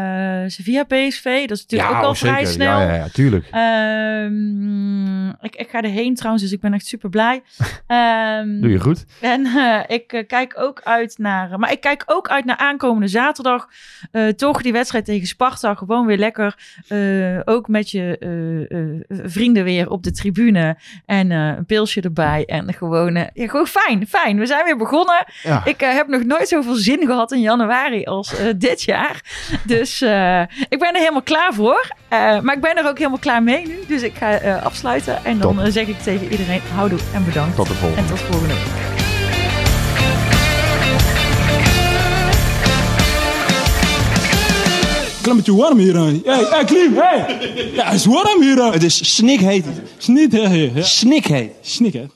Sevilla 0.47 0.85
PSV. 0.85 1.47
Dat 1.47 1.57
is 1.57 1.63
natuurlijk 1.63 1.91
ja, 1.91 1.99
ook 1.99 2.05
al 2.05 2.11
oh, 2.11 2.17
vrij 2.17 2.45
snel. 2.45 2.81
Ja, 2.81 2.87
ja, 2.87 2.95
ja, 2.95 3.09
tuurlijk. 3.09 3.47
Ehm, 3.51 5.29
ik, 5.29 5.57
ik 5.57 5.69
ga 5.71 5.83
erheen 5.83 6.15
trouwens, 6.15 6.43
dus 6.45 6.53
ik 6.53 6.61
ben 6.61 6.73
echt 6.73 6.87
super 6.87 7.09
blij. 7.11 7.43
Ehm, 7.87 8.61
Doe 8.61 8.71
je 8.71 8.81
goed. 8.81 9.05
En 9.21 9.47
eh, 9.47 9.81
ik 9.87 10.13
eh, 10.13 10.27
kijk 10.27 10.55
ook 10.59 10.81
uit 10.85 11.19
naar. 11.19 11.59
Maar 11.59 11.73
ik 11.73 11.81
kijk 11.81 12.03
ook 12.07 12.29
uit 12.29 12.45
naar 12.45 12.57
aankomende 12.57 13.09
zaterdag. 13.09 13.69
Toch 14.37 14.63
die 14.63 14.73
wedstrijd 14.73 15.05
tegen 15.05 15.27
Sparta. 15.27 15.75
Gewoon 15.75 16.07
weer 16.07 16.19
lekker. 16.19 16.57
ook 17.45 17.69
met 17.69 17.91
je 17.91 18.05
vrienden 19.09 19.65
weer 19.65 19.91
op 19.91 20.03
de 20.03 20.13
tribune. 20.13 20.77
En 21.07 21.31
een 21.31 21.67
pilsje 21.87 22.01
erbij. 22.01 22.45
En 22.47 22.75
gewoon. 22.75 23.17
eh, 23.17 23.25
ja, 23.35 23.47
gewoon 23.49 23.67
fijn. 23.67 24.07
Fijn. 24.09 24.39
We 24.39 24.47
zijn 24.47 24.65
weer 24.65 24.77
begonnen. 24.77 25.25
Ja. 25.43 25.63
Ik 25.65 25.83
eh, 25.83 25.93
heb 25.93 26.09
nog 26.09 26.25
nooit 26.25 26.49
zoveel 26.49 26.75
zin 26.75 27.07
gehad 27.07 27.33
in 27.33 27.41
januari 27.41 28.05
als 28.05 28.37
eh, 28.37 28.47
dit 28.57 28.83
jaar. 28.83 29.21
Dus 29.65 30.03
ik 30.69 30.79
ben 30.79 30.93
er 30.93 30.99
helemaal 30.99 31.23
klaar 31.23 31.55
voor. 31.55 31.89
Maar 32.09 32.55
ik 32.55 32.61
ben 32.61 32.77
er 32.77 32.89
ook 32.89 32.99
helemaal 32.99 33.19
klaar 33.19 33.43
mee 33.43 33.67
nu. 33.67 33.79
Dus 33.89 34.03
ik 34.03 34.15
ga 34.15 34.59
afsluiten. 34.59 35.25
En 35.25 35.39
dan 35.39 35.57
Top. 35.57 35.67
zeg 35.69 35.87
ik 35.87 35.99
tegen 35.99 36.31
iedereen: 36.31 36.61
houdoe 36.75 36.99
en 37.15 37.25
bedankt. 37.25 37.57
Tot 37.57 37.67
de 37.67 37.75
volgende. 37.75 38.03
En 38.03 38.09
tot 38.09 38.21
volgende 38.21 38.55
week. 38.55 38.96
Klimmetje 45.27 45.55
warm 45.55 45.79
hier 45.79 45.97
aan. 45.99 46.23
Hey, 46.25 46.65
Klim, 46.65 46.95
hey! 46.97 47.39
Ja, 47.73 47.85
het 47.85 47.95
is 47.95 48.05
warm 48.05 48.43
hier 48.43 48.63
aan. 48.63 48.73
Het 48.73 48.83
is 48.83 49.15
snikheet. 49.15 49.65
Snikheet. 49.99 50.87
Snikheet. 50.87 51.51
Snikheet. 51.61 52.11